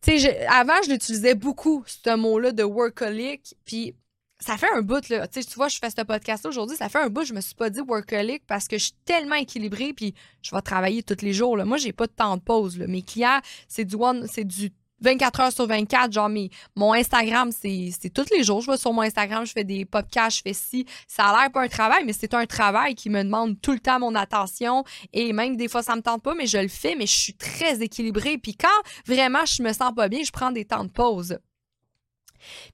tu 0.03 0.19
sais, 0.19 0.47
avant, 0.47 0.81
je 0.85 0.91
l'utilisais 0.91 1.35
beaucoup, 1.35 1.85
ce 1.87 2.17
mot-là 2.17 2.53
de 2.53 2.63
workaholic. 2.63 3.55
Puis, 3.65 3.95
ça 4.41 4.57
fait 4.57 4.71
un 4.75 4.81
bout, 4.81 5.07
là. 5.11 5.29
Tu 5.29 5.41
vois, 5.55 5.69
je 5.69 5.79
fais 5.79 5.91
ce 5.91 6.03
podcast 6.03 6.47
aujourd'hui, 6.47 6.77
ça 6.77 6.89
fait 6.89 6.99
un 6.99 7.11
bout, 7.11 7.25
je 7.25 7.35
me 7.35 7.43
suis 7.43 7.55
pas 7.55 7.69
dit 7.69 7.81
workaholic 7.81 8.43
parce 8.47 8.69
que 8.69 8.79
je 8.79 8.85
suis 8.85 8.95
tellement 9.05 9.35
équilibrée, 9.35 9.93
puis 9.93 10.15
je 10.41 10.55
vais 10.55 10.63
travailler 10.63 11.03
tous 11.03 11.23
les 11.23 11.35
jours, 11.35 11.59
là. 11.59 11.67
Moi, 11.67 11.77
j'ai 11.77 11.93
pas 11.93 12.07
de 12.07 12.13
temps 12.13 12.39
de 12.39 12.43
pause. 12.43 12.79
Mes 12.79 13.03
clients, 13.03 13.41
c'est 13.69 13.85
du 13.85 13.97
one, 13.97 14.27
c'est 14.33 14.45
du 14.45 14.71
24 15.01 15.41
heures 15.41 15.53
sur 15.53 15.67
24, 15.67 16.13
genre, 16.13 16.29
mais 16.29 16.51
mon 16.77 16.93
Instagram, 16.93 17.51
c'est 17.53 18.11
tous 18.13 18.27
les 18.37 18.45
jours. 18.45 18.61
Je 18.61 18.71
vais 18.71 18.77
sur 18.77 18.93
mon 18.93 19.03
Instagram, 19.03 19.47
je 19.47 19.53
fais 19.53 19.65
des 19.65 19.85
podcasts, 19.85 20.39
je 20.39 20.43
fais 20.43 20.53
ci. 20.53 20.87
Ça 21.07 21.27
a 21.27 21.41
l'air 21.41 21.53
pas 21.53 21.63
un 21.63 21.69
travail, 21.69 22.05
mais 22.05 22.13
c'est 22.13 22.35
un 22.35 22.47
travail 22.47 22.95
qui 22.95 23.11
me 23.11 23.23
demande 23.23 23.61
tout 23.61 23.73
le 23.73 23.81
temps 23.81 23.99
mon 23.99 24.15
attention. 24.15 24.85
Et 25.13 25.33
même 25.33 25.57
des 25.57 25.69
fois, 25.69 25.83
ça 25.83 25.97
me 25.97 26.03
tente 26.03 26.23
pas, 26.23 26.35
mais 26.35 26.47
je 26.47 26.59
le 26.59 26.69
fais, 26.69 26.95
mais 26.95 27.07
je 27.07 27.17
suis 27.17 27.35
très 27.35 27.83
équilibrée. 27.83 28.39
Puis 28.39 28.55
quand 28.55 28.69
vraiment 29.07 29.45
je 29.45 29.63
me 29.63 29.73
sens 29.73 29.93
pas 29.95 30.09
bien, 30.09 30.23
je 30.25 30.31
prends 30.31 30.51
des 30.51 30.65
temps 30.65 30.85
de 30.85 30.91
pause. 30.91 31.39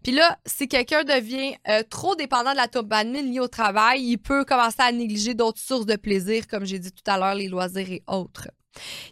Puis 0.03 0.13
là, 0.13 0.39
si 0.47 0.69
quelqu'un 0.69 1.05
devient 1.05 1.57
euh, 1.69 1.83
trop 1.89 2.15
dépendant 2.15 2.53
de 2.53 2.57
la 2.57 2.69
dopamine 2.69 3.33
liée 3.33 3.41
au 3.41 3.49
travail, 3.49 4.03
il 4.03 4.19
peut 4.19 4.45
commencer 4.45 4.81
à 4.81 4.93
négliger 4.93 5.35
d'autres 5.35 5.61
sources 5.61 5.87
de 5.87 5.97
plaisir, 5.97 6.47
comme 6.47 6.65
j'ai 6.65 6.79
dit 6.79 6.93
tout 6.93 7.09
à 7.11 7.19
l'heure, 7.19 7.35
les 7.35 7.49
loisirs 7.49 7.91
et 7.91 8.03
autres. 8.07 8.49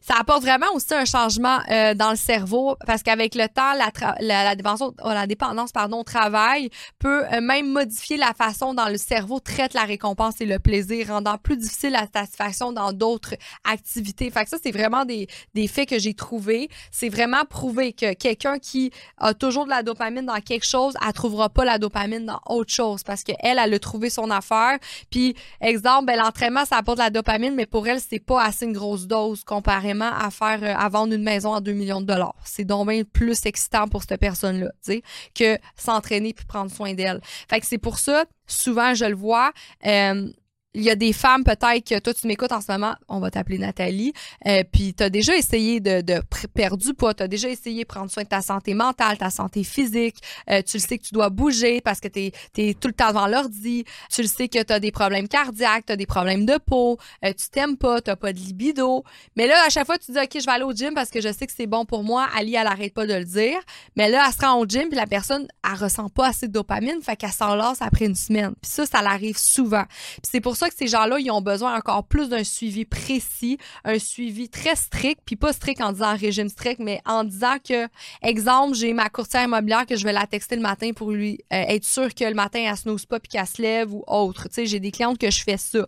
Ça 0.01 0.15
apporte 0.19 0.43
vraiment 0.43 0.67
aussi 0.75 0.95
un 0.95 1.05
changement 1.05 1.59
euh, 1.71 1.95
dans 1.95 2.11
le 2.11 2.17
cerveau 2.17 2.77
parce 2.87 3.03
qu'avec 3.03 3.35
le 3.35 3.49
temps, 3.49 3.73
la, 3.75 4.55
dépendance, 4.55 4.93
oh, 5.03 5.09
la 5.09 5.97
au 5.97 6.03
travail 6.05 6.71
peut 6.99 7.25
euh, 7.33 7.41
même 7.41 7.71
modifier 7.71 8.17
la 8.17 8.33
façon 8.35 8.75
dont 8.75 8.87
le 8.87 8.97
cerveau 8.97 9.41
traite 9.41 9.75
la 9.75 9.85
récompense 9.85 10.41
et 10.41 10.47
le 10.47 10.59
plaisir, 10.59 11.09
rendant 11.09 11.39
plus 11.39 11.57
difficile 11.57 11.93
la 11.93 12.07
satisfaction 12.13 12.73
dans 12.73 12.93
d'autres 12.93 13.35
activités. 13.65 14.31
Fait 14.31 14.45
que 14.45 14.51
ça, 14.51 14.57
c'est 14.63 14.73
vraiment 14.73 15.05
des, 15.05 15.27
faits 15.69 15.89
que 15.89 15.99
j'ai 15.99 16.15
trouvés. 16.15 16.69
C'est 16.91 17.09
vraiment 17.09 17.45
prouvé 17.49 17.93
que 17.93 18.13
quelqu'un 18.15 18.59
qui 18.59 18.91
a 19.19 19.35
toujours 19.35 19.65
de 19.65 19.71
la 19.71 19.83
dopamine 19.83 20.27
dans 20.27 20.41
quelque 20.41 20.67
chose, 20.67 20.95
elle 21.05 21.13
trouvera 21.13 21.49
pas 21.49 21.65
la 21.65 21.79
dopamine 21.79 22.27
dans 22.27 22.41
autre 22.47 22.73
chose 22.73 23.03
parce 23.03 23.23
qu'elle, 23.23 23.37
elle, 23.41 23.59
a 23.59 23.79
trouvé 23.79 24.11
son 24.11 24.31
affaire. 24.31 24.79
Puis, 25.11 25.35
exemple, 25.61 26.07
ben, 26.07 26.19
l'entraînement, 26.19 26.65
ça 26.65 26.77
apporte 26.77 26.99
de 26.99 27.03
la 27.03 27.11
dopamine, 27.11 27.55
mais 27.55 27.67
pour 27.67 27.87
elle, 27.89 28.01
c'est 28.01 28.19
pas 28.19 28.43
assez 28.43 28.67
une 28.67 28.73
grosse 28.73 29.07
dose 29.07 29.45
comparément 29.55 30.11
à 30.13 30.31
faire 30.31 30.59
euh, 30.63 30.75
à 30.77 30.89
vendre 30.89 31.15
une 31.15 31.23
maison 31.23 31.55
à 31.55 31.61
2 31.61 31.73
millions 31.73 32.01
de 32.01 32.07
dollars. 32.07 32.35
C'est 32.45 32.65
donc 32.65 32.89
bien 32.89 33.03
plus 33.05 33.47
excitant 33.47 33.87
pour 33.87 34.03
cette 34.03 34.19
personne-là, 34.19 34.71
tu 34.85 34.93
sais, 34.93 35.03
que 35.35 35.59
s'entraîner 35.77 36.33
puis 36.35 36.45
prendre 36.45 36.71
soin 36.71 36.95
d'elle. 36.95 37.21
Fait 37.49 37.61
que 37.61 37.67
c'est 37.67 37.79
pour 37.79 37.99
ça, 37.99 38.25
souvent 38.47 38.95
je 38.95 39.05
le 39.05 39.15
vois, 39.15 39.53
euh, 39.87 40.29
il 40.75 40.83
y 40.83 40.91
a 40.91 40.97
des 40.97 41.13
femmes 41.13 41.45
peut-être 41.45 41.89
que 41.89 41.99
toi 41.99 42.13
tu 42.13 42.27
m'écoutes 42.27 42.53
en 42.53 42.61
ce 42.61 42.71
moment, 42.71 42.95
on 43.09 43.21
va 43.21 43.31
t'appeler 43.31 43.59
Nathalie, 43.59 44.13
euh, 44.47 44.65
puis 44.71 44.95
tu 44.95 45.03
as 45.03 45.11
déjà 45.11 45.37
essayé 45.37 45.81
de, 45.81 46.01
de 46.01 46.21
perdre 46.53 46.77
du 46.77 46.95
poids, 46.95 47.15
tu 47.15 47.23
as 47.23 47.29
déjà 47.29 47.49
essayé 47.49 47.85
de 47.85 47.89
prendre 47.89 48.11
soin 48.11 48.25
de 48.25 48.29
ta 48.29 48.43
santé 48.43 48.75
mentale, 48.75 49.17
ta 49.19 49.31
santé 49.31 49.63
physique, 49.63 50.17
euh, 50.51 50.63
tu 50.63 50.77
le 50.79 50.83
sais 50.83 50.99
que 50.99 51.05
tu 51.05 51.15
dois 51.15 51.31
bouger 51.31 51.81
parce 51.81 52.01
que 52.01 52.09
tu 52.09 52.33
es, 52.59 52.75
tout 52.75 52.89
le 52.89 52.95
temps 52.95 53.09
devant 53.09 53.27
l'ordi, 53.27 53.85
tu 54.11 54.23
le 54.23 54.29
sais 54.29 54.49
que 54.49 54.63
tu 54.63 54.73
as 54.73 54.81
des 54.81 54.91
problèmes 54.91 55.29
cardiaques, 55.29 55.87
tu 55.87 55.93
as 55.93 55.97
des 55.97 56.07
problèmes 56.07 56.45
de 56.45 56.59
peau, 56.59 56.99
euh, 57.25 57.33
tu 57.33 57.49
t'aimes 57.51 57.77
pas, 57.77 58.01
tu 58.01 58.15
pas 58.17 58.33
de 58.33 58.39
libido. 58.39 59.05
Mais 59.37 59.47
là, 59.47 59.57
à 59.67 59.71
chaque 59.71 59.87
fois, 59.87 59.99
tu 59.99 60.13
dis, 60.13 60.19
OK, 60.19 60.31
je 60.35 60.45
vais 60.45 60.53
aller 60.53 60.65
au 60.65 60.73
gym 60.73 60.95
parce 60.95 61.11
que 61.11 61.21
je 61.21 61.33
sais 61.33 61.47
que 61.47 61.53
c'est 61.55 61.67
bon 61.67 61.85
pour 61.85 62.05
moi. 62.05 62.29
Ali, 62.37 62.55
elle 62.55 62.67
arrête 62.67 62.95
pas 62.95 63.07
de 63.07 63.15
le 63.15 63.25
dire. 63.25 63.59
Mais 63.97 64.09
là, 64.09 64.25
elle 64.27 64.33
se 64.33 64.41
rend 64.41 64.59
au 64.59 64.67
gym, 64.67 64.89
puis 64.89 64.97
la 64.97 65.07
personne, 65.07 65.49
elle 65.65 65.79
ressent 65.79 66.09
pas 66.09 66.29
assez 66.29 66.49
de 66.49 66.53
dopamine, 66.53 67.01
fait 67.03 67.17
qu'elle 67.17 67.33
s'en 67.33 67.55
lasse 67.55 67.83
après 67.83 68.07
une 68.07 68.15
semaine. 68.15 68.55
Puis 68.61 68.71
ça, 68.71 68.87
ça 68.87 69.03
l'arrive 69.03 69.37
souvent. 69.37 69.85
c'est 70.23 70.41
pour 70.41 70.57
ça 70.57 70.64
que 70.69 70.75
ces 70.77 70.87
gens-là, 70.87 71.19
ils 71.19 71.31
ont 71.31 71.41
besoin 71.41 71.77
encore 71.77 72.05
plus 72.05 72.29
d'un 72.29 72.45
suivi 72.45 72.85
précis, 72.85 73.59
un 73.85 73.99
suivi 73.99 74.49
très 74.49 74.77
strict, 74.77 75.21
puis 75.25 75.37
pas 75.37 75.53
strict 75.53 75.81
en 75.81 75.93
disant 75.93 76.17
régime 76.17 76.49
strict, 76.49 76.81
mais 76.81 77.01
en 77.07 77.25
disant 77.25 77.57
que, 77.67 77.89
exemple, 78.23 78.75
j'ai 78.75 78.93
ma 78.93 79.09
courtière 79.09 79.45
immobilière 79.45 79.87
que 79.87 79.97
je 79.97 80.05
vais 80.05 80.13
la 80.13 80.27
texter 80.27 80.57
le 80.57 80.63
matin 80.63 80.93
pour 80.95 81.11
lui 81.11 81.41
euh, 81.53 81.65
être 81.69 81.85
sûr 81.85 82.15
que 82.15 82.25
le 82.25 82.35
matin, 82.35 82.61
elle 82.67 82.77
snooze 82.77 83.07
pas 83.07 83.21
puis 83.21 83.29
qu'elle 83.29 83.47
se 83.47 83.61
lève 83.61 83.93
ou 83.93 84.05
autre. 84.07 84.49
Tu 84.49 84.55
sais, 84.55 84.67
j'ai 84.67 84.81
des 84.81 84.91
clientes 84.91 85.19
que 85.19 85.31
je 85.31 85.43
fais 85.43 85.57
ça. 85.57 85.79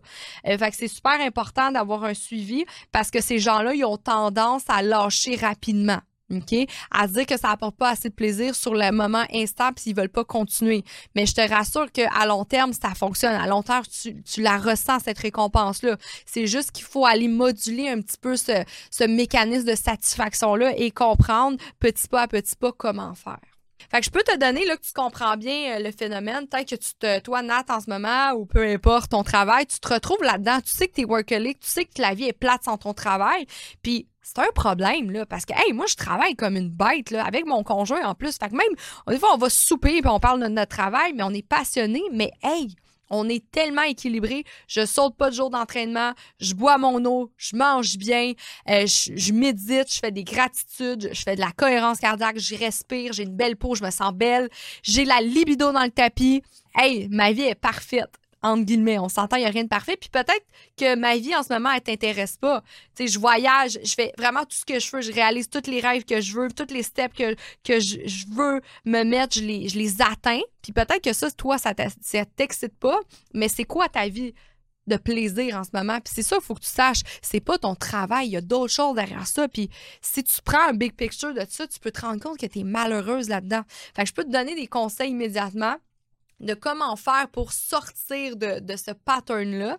Euh, 0.46 0.58
fait 0.58 0.70
que 0.70 0.76
c'est 0.76 0.88
super 0.88 1.20
important 1.20 1.70
d'avoir 1.70 2.04
un 2.04 2.14
suivi 2.14 2.64
parce 2.92 3.10
que 3.10 3.20
ces 3.20 3.38
gens-là, 3.38 3.74
ils 3.74 3.84
ont 3.84 3.96
tendance 3.96 4.62
à 4.68 4.82
lâcher 4.82 5.36
rapidement. 5.36 6.00
OK? 6.30 6.68
À 6.90 7.06
dire 7.06 7.26
que 7.26 7.38
ça 7.38 7.50
apporte 7.50 7.76
pas 7.76 7.90
assez 7.90 8.08
de 8.08 8.14
plaisir 8.14 8.54
sur 8.54 8.74
le 8.74 8.90
moment 8.90 9.24
instant 9.32 9.72
puis 9.72 9.84
ils 9.86 9.96
veulent 9.96 10.08
pas 10.08 10.24
continuer. 10.24 10.82
Mais 11.14 11.26
je 11.26 11.34
te 11.34 11.40
rassure 11.40 11.90
qu'à 11.92 12.26
long 12.26 12.44
terme, 12.44 12.72
ça 12.72 12.94
fonctionne. 12.94 13.34
À 13.34 13.46
long 13.46 13.62
terme, 13.62 13.84
tu, 13.86 14.22
tu 14.22 14.42
la 14.42 14.58
ressens, 14.58 15.00
cette 15.00 15.18
récompense-là. 15.18 15.96
C'est 16.24 16.46
juste 16.46 16.72
qu'il 16.72 16.84
faut 16.84 17.06
aller 17.06 17.28
moduler 17.28 17.88
un 17.88 18.00
petit 18.00 18.18
peu 18.20 18.36
ce, 18.36 18.64
ce 18.90 19.04
mécanisme 19.04 19.66
de 19.66 19.76
satisfaction-là 19.76 20.72
et 20.76 20.90
comprendre 20.90 21.58
petit 21.78 22.08
pas 22.08 22.22
à 22.22 22.28
petit 22.28 22.56
pas 22.56 22.72
comment 22.72 23.14
faire. 23.14 23.38
Fait 23.90 24.00
que 24.00 24.06
je 24.06 24.10
peux 24.10 24.22
te 24.22 24.36
donner 24.36 24.64
là 24.64 24.76
que 24.76 24.82
tu 24.82 24.92
comprends 24.92 25.36
bien 25.36 25.76
euh, 25.76 25.82
le 25.82 25.92
phénomène. 25.92 26.46
Peut-être 26.48 26.70
que 26.70 26.74
tu 26.74 26.94
te, 26.98 27.20
toi, 27.20 27.42
Nat, 27.42 27.64
en 27.68 27.80
ce 27.80 27.88
moment, 27.88 28.32
ou 28.32 28.46
peu 28.46 28.66
importe 28.66 29.10
ton 29.10 29.22
travail, 29.22 29.66
tu 29.66 29.78
te 29.78 29.92
retrouves 29.92 30.22
là-dedans. 30.22 30.60
Tu 30.60 30.70
sais 30.70 30.88
que 30.88 30.94
tu 30.94 31.02
es 31.02 31.04
workaholic, 31.04 31.60
tu 31.60 31.68
sais 31.68 31.84
que 31.84 32.00
la 32.00 32.14
vie 32.14 32.24
est 32.24 32.32
plate 32.32 32.64
sans 32.64 32.78
ton 32.78 32.94
travail. 32.94 33.46
Puis 33.82 34.08
c'est 34.26 34.40
un 34.40 34.50
problème, 34.52 35.12
là, 35.12 35.24
parce 35.24 35.44
que, 35.44 35.52
hey, 35.52 35.72
moi, 35.72 35.86
je 35.88 35.94
travaille 35.94 36.34
comme 36.34 36.56
une 36.56 36.68
bête, 36.68 37.12
là, 37.12 37.24
avec 37.24 37.46
mon 37.46 37.62
conjoint 37.62 38.04
en 38.04 38.16
plus. 38.16 38.36
Fait 38.36 38.48
que 38.48 38.56
même, 38.56 38.74
des 39.06 39.18
fois, 39.20 39.32
on 39.34 39.36
va 39.36 39.48
souper 39.48 40.00
puis 40.00 40.10
on 40.10 40.18
parle 40.18 40.42
de 40.42 40.48
notre 40.48 40.74
travail, 40.76 41.12
mais 41.14 41.22
on 41.22 41.30
est 41.30 41.46
passionné, 41.46 42.02
mais 42.12 42.32
hey, 42.42 42.74
on 43.08 43.28
est 43.28 43.48
tellement 43.52 43.82
équilibré. 43.82 44.42
Je 44.66 44.84
saute 44.84 45.16
pas 45.16 45.30
de 45.30 45.36
jour 45.36 45.48
d'entraînement. 45.48 46.12
Je 46.40 46.54
bois 46.54 46.76
mon 46.76 47.04
eau. 47.04 47.30
Je 47.36 47.54
mange 47.54 47.96
bien. 47.98 48.32
Euh, 48.68 48.84
je, 48.86 49.32
médite. 49.32 49.94
Je 49.94 50.00
fais 50.00 50.10
des 50.10 50.24
gratitudes. 50.24 51.10
Je 51.12 51.22
fais 51.22 51.36
de 51.36 51.40
la 51.40 51.52
cohérence 51.52 52.00
cardiaque. 52.00 52.40
Je 52.40 52.56
respire. 52.56 53.12
J'ai 53.12 53.22
une 53.22 53.36
belle 53.36 53.56
peau. 53.56 53.76
Je 53.76 53.84
me 53.84 53.90
sens 53.90 54.12
belle. 54.12 54.48
J'ai 54.82 55.04
la 55.04 55.20
libido 55.20 55.70
dans 55.70 55.84
le 55.84 55.90
tapis. 55.90 56.42
Hey, 56.74 57.06
ma 57.12 57.30
vie 57.30 57.42
est 57.42 57.54
parfaite 57.54 58.10
guillemets. 58.42 58.98
On 58.98 59.08
s'entend, 59.08 59.36
il 59.36 59.40
n'y 59.40 59.46
a 59.46 59.50
rien 59.50 59.64
de 59.64 59.68
parfait. 59.68 59.96
Puis 59.96 60.10
peut-être 60.10 60.44
que 60.76 60.96
ma 60.96 61.16
vie 61.16 61.34
en 61.34 61.42
ce 61.42 61.52
moment, 61.52 61.70
elle 61.72 61.80
t'intéresse 61.80 62.36
pas. 62.36 62.62
Tu 62.94 63.08
je 63.08 63.18
voyage, 63.18 63.78
je 63.84 63.94
fais 63.94 64.12
vraiment 64.18 64.42
tout 64.42 64.56
ce 64.56 64.64
que 64.64 64.78
je 64.78 64.90
veux, 64.94 65.02
je 65.02 65.12
réalise 65.12 65.48
tous 65.48 65.68
les 65.70 65.80
rêves 65.80 66.04
que 66.04 66.20
je 66.20 66.32
veux, 66.32 66.48
tous 66.50 66.72
les 66.72 66.82
steps 66.82 67.16
que, 67.16 67.80
je, 67.80 68.34
veux 68.34 68.60
me 68.84 69.04
mettre, 69.04 69.38
je 69.38 69.44
les, 69.44 70.02
atteins. 70.02 70.40
Puis 70.62 70.72
peut-être 70.72 71.02
que 71.02 71.12
ça, 71.12 71.30
toi, 71.30 71.58
ça 71.58 71.74
t'excite 71.74 72.76
pas, 72.78 73.00
mais 73.34 73.48
c'est 73.48 73.64
quoi 73.64 73.88
ta 73.88 74.08
vie? 74.08 74.34
de 74.86 74.96
plaisir 74.96 75.56
en 75.56 75.64
ce 75.64 75.70
moment? 75.72 75.98
Puis 76.00 76.12
c'est 76.14 76.22
ça, 76.22 76.36
il 76.40 76.44
faut 76.44 76.54
que 76.54 76.60
tu 76.60 76.70
saches, 76.70 77.02
c'est 77.22 77.40
pas 77.40 77.58
ton 77.58 77.74
travail, 77.74 78.28
il 78.28 78.32
y 78.32 78.36
a 78.36 78.40
d'autres 78.40 78.72
choses 78.72 78.94
derrière 78.94 79.26
ça. 79.26 79.48
Puis 79.48 79.68
si 80.00 80.22
tu 80.22 80.40
prends 80.44 80.68
un 80.68 80.74
big 80.74 80.94
picture 80.94 81.34
de 81.34 81.44
ça, 81.48 81.66
tu 81.66 81.80
peux 81.80 81.90
te 81.90 82.00
rendre 82.00 82.22
compte 82.22 82.38
que 82.38 82.46
tu 82.46 82.60
es 82.60 82.64
malheureuse 82.64 83.28
là-dedans. 83.28 83.62
Fait 83.94 84.02
que 84.02 84.08
je 84.08 84.14
peux 84.14 84.24
te 84.24 84.30
donner 84.30 84.54
des 84.54 84.66
conseils 84.66 85.10
immédiatement 85.10 85.76
de 86.40 86.54
comment 86.54 86.96
faire 86.96 87.28
pour 87.32 87.52
sortir 87.52 88.36
de, 88.36 88.76
ce 88.76 88.90
pattern-là. 88.92 89.78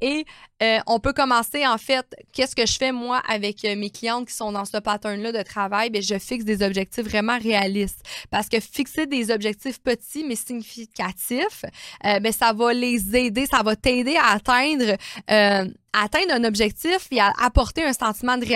Et 0.00 0.24
euh, 0.62 0.78
on 0.86 0.98
peut 0.98 1.12
commencer, 1.12 1.66
en 1.66 1.78
fait, 1.78 2.06
qu'est-ce 2.32 2.56
que 2.56 2.66
je 2.66 2.76
fais 2.76 2.92
moi 2.92 3.22
avec 3.28 3.64
euh, 3.64 3.76
mes 3.76 3.90
clientes 3.90 4.28
qui 4.28 4.34
sont 4.34 4.52
dans 4.52 4.64
ce 4.64 4.78
pattern-là 4.78 5.32
de 5.32 5.42
travail? 5.42 5.90
Bien, 5.90 6.00
je 6.00 6.18
fixe 6.18 6.44
des 6.44 6.62
objectifs 6.62 7.04
vraiment 7.04 7.38
réalistes. 7.38 8.02
Parce 8.30 8.48
que 8.48 8.58
fixer 8.58 9.06
des 9.06 9.30
objectifs 9.30 9.80
petits 9.80 10.24
mais 10.24 10.36
significatifs, 10.36 11.64
euh, 12.04 12.18
bien, 12.18 12.32
ça 12.32 12.52
va 12.52 12.72
les 12.72 13.16
aider, 13.16 13.46
ça 13.46 13.62
va 13.62 13.76
t'aider 13.76 14.16
à 14.16 14.32
atteindre... 14.32 14.96
Euh, 15.30 15.66
atteindre 15.94 16.32
un 16.32 16.44
objectif 16.44 17.08
et 17.10 17.20
à 17.20 17.32
apporter 17.38 17.84
un 17.84 17.92
sentiment 17.92 18.38
de 18.38 18.46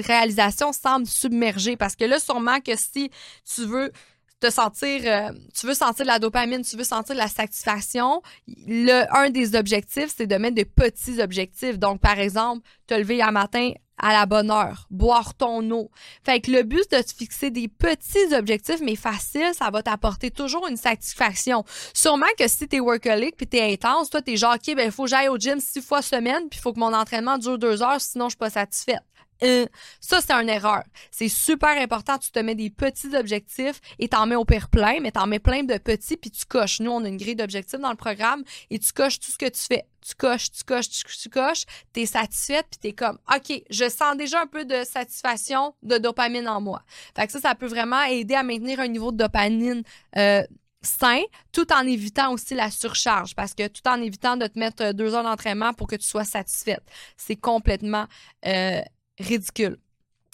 réalisation 0.00 0.70
me 0.98 1.04
submerger. 1.04 1.76
Parce 1.76 1.94
que 1.94 2.06
là, 2.06 2.18
sûrement 2.18 2.60
que 2.60 2.74
si 2.74 3.10
tu 3.44 3.66
veux 3.66 3.92
te 4.40 4.50
sentir, 4.50 5.00
euh, 5.04 5.32
tu 5.58 5.66
veux 5.66 5.74
sentir 5.74 6.04
la 6.04 6.18
dopamine, 6.18 6.62
tu 6.62 6.76
veux 6.76 6.84
sentir 6.84 7.14
la 7.14 7.28
satisfaction, 7.28 8.22
le, 8.66 9.04
un 9.16 9.30
des 9.30 9.56
objectifs, 9.56 10.12
c'est 10.16 10.26
de 10.26 10.36
mettre 10.36 10.56
de 10.56 10.64
petits 10.64 11.22
objectifs. 11.22 11.78
Donc, 11.78 12.00
par 12.00 12.18
exemple, 12.18 12.66
te 12.86 12.94
lever 12.94 13.22
un 13.22 13.30
matin 13.30 13.72
à 13.98 14.12
la 14.12 14.26
bonne 14.26 14.50
heure, 14.50 14.86
boire 14.90 15.34
ton 15.34 15.70
eau. 15.70 15.90
Fait 16.22 16.40
que 16.40 16.50
le 16.50 16.62
but 16.62 16.90
de 16.90 17.00
te 17.00 17.14
fixer 17.14 17.50
des 17.50 17.68
petits 17.68 18.34
objectifs, 18.34 18.80
mais 18.82 18.94
faciles, 18.94 19.52
ça 19.54 19.70
va 19.70 19.82
t'apporter 19.82 20.30
toujours 20.30 20.68
une 20.68 20.76
satisfaction. 20.76 21.64
Sûrement 21.94 22.26
que 22.38 22.46
si 22.46 22.68
t'es 22.68 22.80
workaholic 22.80 23.36
puis 23.36 23.46
t'es 23.46 23.72
intense, 23.72 24.10
toi 24.10 24.20
t'es 24.20 24.36
genre, 24.36 24.54
OK, 24.54 24.74
ben, 24.76 24.84
il 24.84 24.92
faut 24.92 25.04
que 25.04 25.10
j'aille 25.10 25.28
au 25.28 25.38
gym 25.38 25.60
six 25.60 25.80
fois 25.80 26.02
semaine 26.02 26.48
puis 26.50 26.58
il 26.58 26.62
faut 26.62 26.74
que 26.74 26.80
mon 26.80 26.92
entraînement 26.92 27.38
dure 27.38 27.58
deux 27.58 27.82
heures, 27.82 28.00
sinon 28.00 28.26
je 28.26 28.30
suis 28.30 28.38
pas 28.38 28.50
satisfaite. 28.50 29.02
Euh, 29.42 29.66
ça, 30.00 30.20
c'est 30.20 30.32
une 30.32 30.48
erreur. 30.48 30.82
C'est 31.10 31.28
super 31.28 31.80
important. 31.80 32.18
Tu 32.18 32.30
te 32.30 32.38
mets 32.38 32.54
des 32.54 32.70
petits 32.70 33.14
objectifs 33.16 33.80
et 33.98 34.08
t'en 34.08 34.26
mets 34.26 34.36
au 34.36 34.44
pire 34.44 34.68
plein, 34.68 35.00
mais 35.00 35.12
t'en 35.12 35.26
mets 35.26 35.38
plein 35.38 35.62
de 35.62 35.76
petits 35.78 36.16
puis 36.16 36.30
tu 36.30 36.44
coches. 36.46 36.80
Nous, 36.80 36.90
on 36.90 37.04
a 37.04 37.08
une 37.08 37.16
grille 37.16 37.36
d'objectifs 37.36 37.80
dans 37.80 37.90
le 37.90 37.96
programme 37.96 38.42
et 38.70 38.78
tu 38.78 38.92
coches 38.92 39.20
tout 39.20 39.30
ce 39.30 39.38
que 39.38 39.48
tu 39.48 39.60
fais. 39.60 39.86
Tu 40.06 40.14
coches, 40.14 40.50
tu 40.52 40.64
coches, 40.64 40.88
tu, 40.88 41.04
tu 41.04 41.28
coches, 41.28 41.64
t'es 41.92 42.06
satisfaite 42.06 42.66
puis 42.70 42.78
t'es 42.80 42.92
comme, 42.92 43.18
OK, 43.34 43.62
je 43.70 43.88
sens 43.88 44.16
déjà 44.16 44.40
un 44.40 44.46
peu 44.46 44.64
de 44.64 44.84
satisfaction, 44.84 45.74
de 45.82 45.98
dopamine 45.98 46.48
en 46.48 46.60
moi. 46.60 46.82
Fait 47.16 47.26
que 47.26 47.32
ça, 47.32 47.40
ça 47.40 47.54
peut 47.54 47.66
vraiment 47.66 48.02
aider 48.04 48.34
à 48.34 48.42
maintenir 48.44 48.80
un 48.80 48.88
niveau 48.88 49.10
de 49.10 49.16
dopamine 49.16 49.82
euh, 50.16 50.42
sain, 50.82 51.22
tout 51.52 51.72
en 51.72 51.86
évitant 51.86 52.32
aussi 52.32 52.54
la 52.54 52.70
surcharge, 52.70 53.34
parce 53.34 53.54
que 53.54 53.66
tout 53.66 53.86
en 53.88 54.00
évitant 54.00 54.36
de 54.36 54.46
te 54.46 54.58
mettre 54.58 54.84
euh, 54.84 54.92
deux 54.92 55.14
heures 55.14 55.24
d'entraînement 55.24 55.74
pour 55.74 55.88
que 55.88 55.96
tu 55.96 56.06
sois 56.06 56.24
satisfaite. 56.24 56.82
C'est 57.16 57.36
complètement 57.36 58.06
ridicule. 59.18 59.78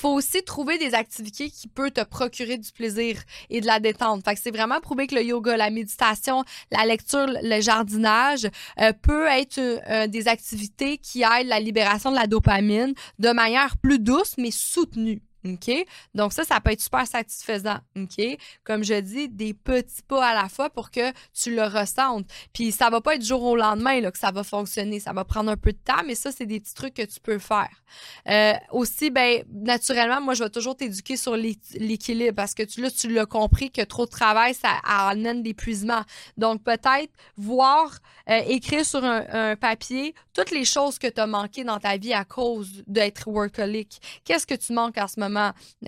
Faut 0.01 0.15
aussi 0.15 0.43
trouver 0.43 0.79
des 0.79 0.95
activités 0.95 1.49
qui 1.49 1.69
peuvent 1.69 1.93
te 1.93 2.03
procurer 2.03 2.59
du 2.59 2.73
plaisir 2.73 3.23
et 3.51 3.61
de 3.61 3.67
la 3.67 3.79
détente. 3.79 4.25
Fait 4.25 4.35
que 4.35 4.41
c'est 4.41 4.51
vraiment 4.51 4.81
prouvé 4.81 5.07
que 5.07 5.15
le 5.15 5.23
yoga, 5.23 5.57
la 5.57 5.71
méditation, 5.71 6.45
la 6.73 6.85
lecture, 6.87 7.27
le 7.29 7.61
jardinage 7.61 8.49
euh, 8.81 8.93
peut 9.01 9.27
être 9.27 9.59
euh, 9.59 10.09
des 10.09 10.27
activités 10.27 10.99
qui 10.99 11.23
aident 11.23 11.47
la 11.47 11.61
libération 11.61 12.11
de 12.11 12.17
la 12.17 12.27
dopamine 12.27 12.95
de 13.21 13.31
manière 13.31 13.77
plus 13.77 14.01
douce 14.01 14.35
mais 14.39 14.51
soutenue. 14.51 15.23
OK? 15.45 15.71
Donc 16.15 16.33
ça, 16.33 16.45
ça 16.45 16.61
peut 16.61 16.71
être 16.71 16.81
super 16.81 17.07
satisfaisant. 17.07 17.79
OK? 17.97 18.39
Comme 18.65 18.85
je 18.85 19.01
dis, 19.01 19.29
des 19.29 19.55
petits 19.55 20.03
pas 20.07 20.29
à 20.29 20.35
la 20.35 20.49
fois 20.49 20.71
pour 20.71 20.91
que 20.91 21.13
tu 21.33 21.55
le 21.55 21.65
ressentes. 21.65 22.27
Puis 22.53 22.73
ça 22.73 22.91
va 22.91 23.01
pas 23.01 23.17
être 23.17 23.25
jour 23.25 23.43
au 23.43 23.57
lendemain 23.57 24.01
là, 24.01 24.11
que 24.11 24.19
ça 24.19 24.31
va 24.31 24.45
fonctionner. 24.45 25.01
Ça 25.01 25.13
va 25.13 25.25
prendre 25.25 25.51
un 25.51 25.57
peu 25.57 25.73
de 25.73 25.79
temps, 25.79 26.03
mais 26.07 26.15
ça, 26.15 26.31
c'est 26.33 26.47
des 26.47 26.61
petits 26.61 26.75
trucs 26.75 26.95
que 26.95 27.03
tu 27.03 27.21
peux 27.21 27.39
faire. 27.39 27.71
Euh, 28.29 28.55
aussi, 28.71 29.11
ben 29.11 29.43
naturellement, 29.53 30.21
moi, 30.21 30.35
je 30.35 30.45
vais 30.45 30.51
toujours 30.51 30.77
t'éduquer 30.77 31.17
sur 31.17 31.37
l'équilibre 31.37 32.35
parce 32.35 32.55
que 32.55 32.63
tu, 32.63 32.81
là, 32.81 32.91
tu 32.91 33.09
l'as 33.09 33.27
compris 33.27 33.71
que 33.71 33.83
trop 33.83 34.07
de 34.07 34.11
travail, 34.11 34.55
ça 34.55 34.71
amène 34.85 35.43
d'épuisement. 35.43 36.03
Donc 36.37 36.63
peut-être 36.63 37.13
voir, 37.37 37.99
euh, 38.29 38.41
écrire 38.47 38.85
sur 38.85 39.05
un, 39.05 39.25
un, 39.33 39.57
papier 39.57 40.15
toutes 40.33 40.51
les 40.51 40.65
choses 40.65 40.99
que 40.99 41.07
tu 41.07 41.21
as 41.21 41.27
manquées 41.27 41.65
dans 41.65 41.79
ta 41.79 41.97
vie 41.97 42.13
à 42.13 42.25
cause 42.25 42.83
d'être 42.87 43.29
workaholic. 43.29 44.01
Qu'est-ce 44.25 44.47
que 44.47 44.55
tu 44.55 44.73
manques 44.73 44.99
en 44.99 45.09
ce 45.09 45.21
moment? 45.21 45.32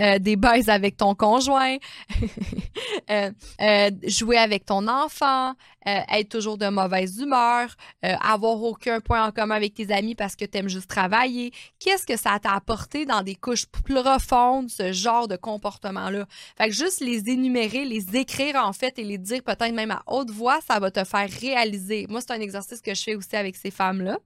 Euh, 0.00 0.18
des 0.18 0.37
baises 0.37 0.68
avec 0.68 0.96
ton 0.96 1.14
conjoint, 1.14 1.76
euh, 3.11 3.30
euh, 3.61 3.90
jouer 4.07 4.38
avec 4.38 4.64
ton 4.66 4.88
enfant, 4.88 5.54
être 5.87 6.30
toujours 6.30 6.57
de 6.57 6.66
mauvaise 6.68 7.18
humeur, 7.18 7.76
avoir 8.02 8.62
aucun 8.62 9.00
point 9.00 9.26
en 9.26 9.33
commun 9.33 9.54
avec 9.54 9.74
tes 9.74 9.92
amis 9.92 10.14
parce 10.14 10.35
que 10.35 10.46
tu 10.46 10.57
aimes 10.57 10.68
juste 10.68 10.88
travailler. 10.88 11.52
Qu'est-ce 11.78 12.07
que 12.07 12.16
ça 12.16 12.38
t'a 12.38 12.52
apporté 12.52 13.04
dans 13.04 13.22
des 13.22 13.35
couches 13.35 13.66
plus 13.66 13.94
profondes, 13.94 14.70
ce 14.70 14.92
genre 14.92 15.28
de 15.28 15.37
comportement-là? 15.37 16.26
Fait 16.57 16.68
que 16.68 16.74
juste 16.74 17.00
les 17.00 17.28
énumérer, 17.28 17.85
les 17.85 18.16
écrire 18.16 18.57
en 18.57 18.72
fait 18.72 18.98
et 18.98 19.04
les 19.04 19.18
dire 19.18 19.42
peut-être 19.42 19.74
même 19.74 19.90
à 19.90 20.02
haute 20.07 20.30
voix, 20.30 20.61
ça 20.66 20.80
va 20.80 20.90
te 20.90 21.04
faire 21.04 21.28
réaliser. 21.28 22.07
Moi, 22.09 22.22
c'est 22.22 22.33
un 22.33 22.40
exercice 22.40 22.80
que 22.80 22.94
je 22.94 23.02
fais 23.02 23.14
aussi 23.14 23.37
avec 23.37 23.54
ces 23.54 23.70
femmes-là. 23.70 24.18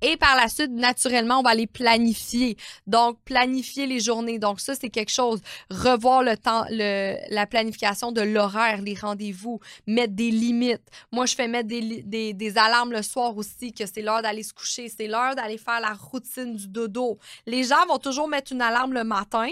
Et 0.00 0.16
par 0.16 0.36
la 0.36 0.48
suite, 0.48 0.70
naturellement, 0.70 1.40
on 1.40 1.42
va 1.42 1.54
les 1.54 1.66
planifier. 1.66 2.56
Donc, 2.86 3.18
planifier 3.24 3.86
les 3.86 4.00
journées. 4.00 4.38
Donc, 4.38 4.60
ça, 4.60 4.74
c'est 4.74 4.90
quelque 4.90 5.12
chose. 5.12 5.40
Revoir 5.70 6.22
le 6.22 6.36
temps, 6.36 6.64
la 6.70 7.46
planification 7.46 8.12
de 8.12 8.20
l'horaire, 8.20 8.80
les 8.80 8.94
rendez-vous, 8.94 9.60
mettre 9.86 10.14
des 10.14 10.30
limites. 10.30 10.82
Moi, 11.12 11.26
je 11.26 11.34
fais 11.34 11.48
mettre 11.48 11.68
des 11.68 12.52
alarmes 12.56 12.92
le 12.92 13.02
soir 13.02 13.36
aussi, 13.36 13.72
que 13.72 13.86
c'est 13.86 14.02
l'heure 14.02 14.22
d'aller 14.22 14.42
se 14.42 14.52
coucher, 14.52 14.88
c'est 14.88 15.06
l'heure 15.08 15.34
d'aller 15.34 15.58
faire 15.58 15.80
la 15.80 15.94
routine 15.94 16.54
du 16.54 16.68
dodo. 16.68 17.18
Les 17.46 17.64
gens 17.64 17.86
vont 17.88 17.98
toujours 17.98 18.28
mettre 18.28 18.52
une 18.52 18.62
alarme 18.62 18.92
le 18.92 19.04
matin, 19.04 19.48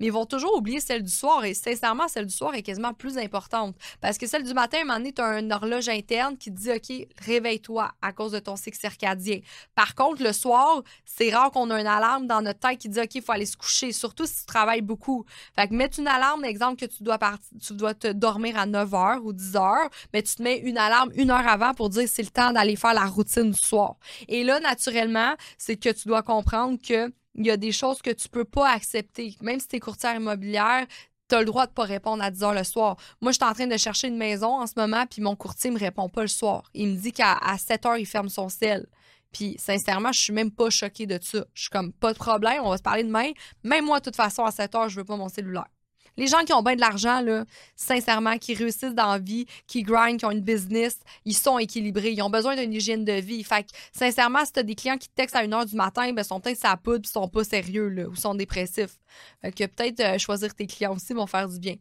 mais 0.00 0.06
ils 0.06 0.12
vont 0.12 0.26
toujours 0.26 0.56
oublier 0.56 0.80
celle 0.80 1.02
du 1.02 1.12
soir. 1.12 1.44
Et 1.44 1.54
sincèrement, 1.54 2.08
celle 2.08 2.26
du 2.26 2.34
soir 2.34 2.54
est 2.54 2.62
quasiment 2.62 2.94
plus 2.94 3.18
importante. 3.18 3.76
Parce 4.00 4.18
que 4.18 4.26
celle 4.26 4.42
du 4.42 4.54
matin, 4.54 4.78
à 4.78 4.80
un 4.80 4.84
moment 4.84 4.98
donné, 4.98 5.12
tu 5.12 5.22
as 5.22 5.38
une 5.38 5.52
horloge 5.52 5.88
interne 5.88 6.36
qui 6.36 6.52
te 6.52 6.58
dit 6.58 6.70
OK, 6.70 7.06
réveille-toi 7.24 7.92
à 8.00 8.12
cause 8.12 8.32
de 8.32 8.38
ton 8.38 8.56
cycle 8.56 8.78
circadien. 8.78 9.40
Par 9.74 9.94
contre, 9.94 10.22
le 10.22 10.32
soir, 10.32 10.82
c'est 11.04 11.30
rare 11.30 11.50
qu'on 11.50 11.70
ait 11.70 11.80
une 11.80 11.86
alarme 11.86 12.26
dans 12.26 12.42
notre 12.42 12.60
tête 12.60 12.78
qui 12.78 12.88
dit 12.88 13.00
OK, 13.00 13.14
il 13.14 13.22
faut 13.22 13.32
aller 13.32 13.46
se 13.46 13.56
coucher, 13.56 13.92
surtout 13.92 14.26
si 14.26 14.40
tu 14.40 14.46
travailles 14.46 14.80
beaucoup. 14.80 15.24
Fait 15.54 15.68
que 15.68 15.74
mettre 15.74 16.00
une 16.00 16.08
alarme, 16.08 16.44
exemple 16.44 16.80
que 16.80 16.90
tu 16.90 17.02
dois, 17.02 17.18
tu 17.60 17.74
dois 17.74 17.94
te 17.94 18.08
dormir 18.08 18.58
à 18.58 18.66
9 18.66 18.90
h 18.90 19.18
ou 19.20 19.32
10 19.32 19.52
h, 19.52 19.90
mais 20.12 20.22
tu 20.22 20.34
te 20.34 20.42
mets 20.42 20.58
une 20.58 20.78
alarme 20.78 21.10
une 21.14 21.30
heure 21.30 21.46
avant 21.46 21.74
pour 21.74 21.90
dire 21.90 22.08
c'est 22.08 22.22
le 22.22 22.30
temps 22.30 22.52
d'aller 22.52 22.76
faire 22.76 22.94
la 22.94 23.06
routine 23.06 23.50
du 23.50 23.58
soir. 23.58 23.96
Et 24.28 24.44
là, 24.44 24.60
naturellement, 24.60 25.34
c'est 25.58 25.76
que 25.76 25.90
tu 25.90 26.08
dois 26.08 26.22
comprendre 26.22 26.78
que 26.80 27.12
il 27.40 27.46
y 27.46 27.50
a 27.50 27.56
des 27.56 27.72
choses 27.72 28.02
que 28.02 28.10
tu 28.10 28.28
peux 28.28 28.44
pas 28.44 28.68
accepter. 28.68 29.34
Même 29.40 29.60
si 29.60 29.68
tu 29.68 29.76
es 29.76 29.80
courtière 29.80 30.14
immobilière, 30.14 30.86
tu 31.28 31.34
as 31.34 31.38
le 31.38 31.46
droit 31.46 31.66
de 31.66 31.72
pas 31.72 31.84
répondre 31.84 32.22
à 32.22 32.30
10 32.30 32.42
heures 32.42 32.54
le 32.54 32.64
soir. 32.64 32.96
Moi, 33.22 33.32
je 33.32 33.36
suis 33.36 33.44
en 33.44 33.54
train 33.54 33.66
de 33.66 33.76
chercher 33.78 34.08
une 34.08 34.18
maison 34.18 34.60
en 34.60 34.66
ce 34.66 34.74
moment, 34.76 35.06
puis 35.06 35.22
mon 35.22 35.36
courtier 35.36 35.70
me 35.70 35.78
répond 35.78 36.10
pas 36.10 36.20
le 36.20 36.28
soir. 36.28 36.64
Il 36.74 36.88
me 36.88 36.96
dit 36.96 37.12
qu'à 37.12 37.38
7 37.56 37.86
heures, 37.86 37.96
il 37.96 38.04
ferme 38.04 38.28
son 38.28 38.50
sel. 38.50 38.86
Puis, 39.32 39.56
sincèrement, 39.58 40.12
je 40.12 40.20
suis 40.20 40.32
même 40.34 40.50
pas 40.50 40.68
choquée 40.68 41.06
de 41.06 41.18
ça. 41.22 41.46
Je 41.54 41.62
suis 41.62 41.70
comme, 41.70 41.92
pas 41.92 42.12
de 42.12 42.18
problème, 42.18 42.62
on 42.62 42.70
va 42.70 42.76
se 42.76 42.82
parler 42.82 43.04
demain. 43.04 43.30
Même 43.64 43.86
moi, 43.86 44.00
de 44.00 44.04
toute 44.04 44.16
façon, 44.16 44.44
à 44.44 44.50
7 44.50 44.74
heures, 44.74 44.88
je 44.90 44.96
veux 44.96 45.04
pas 45.04 45.16
mon 45.16 45.28
cellulaire. 45.28 45.68
Les 46.16 46.26
gens 46.26 46.44
qui 46.44 46.52
ont 46.52 46.62
bien 46.62 46.74
de 46.74 46.80
l'argent, 46.80 47.20
là, 47.20 47.44
sincèrement, 47.76 48.38
qui 48.38 48.54
réussissent 48.54 48.94
dans 48.94 49.12
la 49.12 49.18
vie, 49.18 49.46
qui 49.66 49.82
grind, 49.82 50.18
qui 50.18 50.26
ont 50.26 50.30
une 50.30 50.40
business, 50.40 50.98
ils 51.24 51.36
sont 51.36 51.58
équilibrés. 51.58 52.12
Ils 52.12 52.22
ont 52.22 52.30
besoin 52.30 52.56
d'une 52.56 52.72
hygiène 52.72 53.04
de 53.04 53.12
vie. 53.12 53.42
Fait 53.44 53.64
que, 53.64 53.70
sincèrement, 53.92 54.44
si 54.44 54.52
tu 54.52 54.60
as 54.60 54.62
des 54.62 54.74
clients 54.74 54.98
qui 54.98 55.08
te 55.08 55.14
textent 55.14 55.36
à 55.36 55.44
1h 55.44 55.66
du 55.66 55.76
matin, 55.76 56.12
ben, 56.12 56.22
sont 56.22 56.40
peut-être 56.40 56.58
sa 56.58 56.76
poudre 56.76 57.00
ils 57.04 57.08
sont 57.08 57.28
pas 57.28 57.44
sérieux, 57.44 57.88
là, 57.88 58.08
ou 58.08 58.16
sont 58.16 58.34
dépressifs. 58.34 58.96
Fait 59.42 59.52
que 59.52 59.66
peut-être 59.66 60.00
euh, 60.00 60.18
choisir 60.18 60.54
tes 60.54 60.66
clients 60.66 60.94
aussi 60.94 61.12
vont 61.12 61.26
faire 61.26 61.48
du 61.48 61.58
bien. 61.58 61.74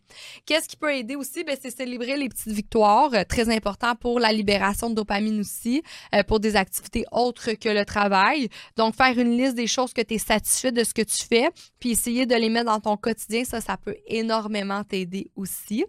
Qu'est-ce 0.45 0.67
qui 0.67 0.77
peut 0.77 0.93
aider 0.93 1.15
aussi? 1.15 1.43
Ben, 1.43 1.57
c'est 1.61 1.75
célébrer 1.75 2.17
les 2.17 2.29
petites 2.29 2.53
victoires. 2.53 3.13
Euh, 3.13 3.23
très 3.27 3.53
important 3.53 3.95
pour 3.95 4.19
la 4.19 4.31
libération 4.31 4.89
de 4.89 4.95
dopamine 4.95 5.39
aussi, 5.39 5.83
euh, 6.15 6.23
pour 6.23 6.39
des 6.39 6.55
activités 6.55 7.05
autres 7.11 7.53
que 7.53 7.69
le 7.69 7.85
travail. 7.85 8.49
Donc, 8.77 8.95
faire 8.95 9.17
une 9.17 9.37
liste 9.37 9.55
des 9.55 9.67
choses 9.67 9.93
que 9.93 10.01
tu 10.01 10.15
es 10.15 10.17
satisfait 10.17 10.71
de 10.71 10.83
ce 10.83 10.93
que 10.93 11.01
tu 11.01 11.25
fais, 11.25 11.49
puis 11.79 11.91
essayer 11.91 12.25
de 12.25 12.35
les 12.35 12.49
mettre 12.49 12.67
dans 12.67 12.79
ton 12.79 12.97
quotidien, 12.97 13.43
ça, 13.43 13.61
ça 13.61 13.77
peut 13.77 13.95
énormément 14.19 14.83
t'aider 14.83 15.31
aussi. 15.35 15.85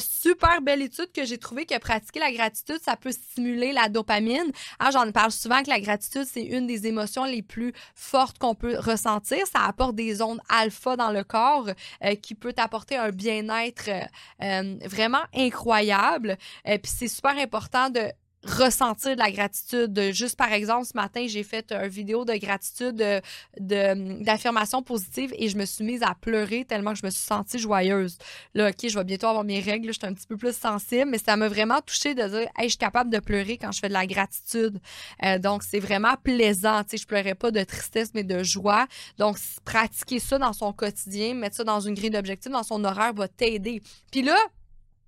super 0.00 0.62
belle 0.62 0.82
étude 0.82 1.10
que 1.12 1.24
j'ai 1.24 1.38
trouvé 1.38 1.66
que 1.66 1.78
pratiquer 1.78 2.20
la 2.20 2.32
gratitude, 2.32 2.78
ça 2.82 2.96
peut 2.96 3.12
stimuler 3.12 3.72
la 3.72 3.88
dopamine. 3.88 4.52
Ah, 4.78 4.90
J'en 4.90 5.10
parle 5.12 5.32
souvent 5.32 5.62
que 5.62 5.70
la 5.70 5.80
gratitude, 5.80 6.24
c'est 6.24 6.42
une 6.42 6.66
des 6.66 6.86
émotions 6.86 7.24
les 7.24 7.42
plus 7.42 7.72
fortes 7.94 8.38
qu'on 8.38 8.54
peut 8.54 8.78
ressentir. 8.78 9.46
Ça 9.46 9.64
apporte 9.64 9.94
des 9.94 10.22
ondes 10.22 10.40
alpha 10.48 10.96
dans 10.96 11.10
le 11.10 11.24
corps 11.24 11.68
euh, 12.04 12.14
qui 12.14 12.34
peut 12.34 12.52
t'apporter 12.52 12.96
un 12.96 13.10
bien-être 13.10 13.88
euh, 13.88 14.00
euh, 14.42 14.76
vraiment 14.86 15.22
incroyable. 15.34 16.36
Puis 16.64 16.92
c'est 16.96 17.08
super 17.08 17.36
important 17.38 17.90
de 17.90 18.10
ressentir 18.46 19.14
de 19.14 19.20
la 19.20 19.30
gratitude. 19.30 20.12
Juste 20.12 20.36
par 20.36 20.52
exemple, 20.52 20.86
ce 20.86 20.96
matin, 20.96 21.26
j'ai 21.28 21.42
fait 21.42 21.72
une 21.72 21.88
vidéo 21.88 22.24
de 22.24 22.34
gratitude, 22.34 22.96
de, 22.96 24.22
d'affirmation 24.22 24.82
positive 24.82 25.32
et 25.36 25.48
je 25.48 25.56
me 25.56 25.64
suis 25.64 25.84
mise 25.84 26.02
à 26.02 26.14
pleurer 26.20 26.64
tellement 26.64 26.92
que 26.92 26.98
je 26.98 27.06
me 27.06 27.10
suis 27.10 27.24
sentie 27.24 27.58
joyeuse. 27.58 28.18
Là, 28.54 28.70
OK, 28.70 28.88
je 28.88 28.98
vais 28.98 29.04
bientôt 29.04 29.26
avoir 29.26 29.44
mes 29.44 29.60
règles, 29.60 29.88
je 29.88 29.98
suis 29.98 30.06
un 30.06 30.14
petit 30.14 30.26
peu 30.26 30.36
plus 30.36 30.54
sensible, 30.54 31.10
mais 31.10 31.18
ça 31.18 31.36
m'a 31.36 31.48
vraiment 31.48 31.80
touchée 31.80 32.14
de 32.14 32.22
dire, 32.22 32.48
hey, 32.58 32.64
je 32.64 32.70
suis 32.70 32.78
capable 32.78 33.10
de 33.10 33.18
pleurer 33.18 33.58
quand 33.58 33.72
je 33.72 33.80
fais 33.80 33.88
de 33.88 33.92
la 33.92 34.06
gratitude. 34.06 34.78
Euh, 35.24 35.38
donc, 35.38 35.62
c'est 35.62 35.80
vraiment 35.80 36.14
plaisant. 36.22 36.82
Tu 36.84 36.90
sais, 36.90 36.96
je 36.98 37.06
pleurais 37.06 37.34
pas 37.34 37.50
de 37.50 37.62
tristesse, 37.64 38.10
mais 38.14 38.24
de 38.24 38.42
joie. 38.42 38.86
Donc, 39.18 39.36
pratiquer 39.64 40.18
ça 40.18 40.38
dans 40.38 40.52
son 40.52 40.72
quotidien, 40.72 41.34
mettre 41.34 41.56
ça 41.56 41.64
dans 41.64 41.80
une 41.80 41.94
grille 41.94 42.10
d'objectifs, 42.10 42.52
dans 42.52 42.62
son 42.62 42.84
horaire 42.84 43.14
va 43.14 43.28
t'aider. 43.28 43.82
Puis 44.10 44.22
là, 44.22 44.36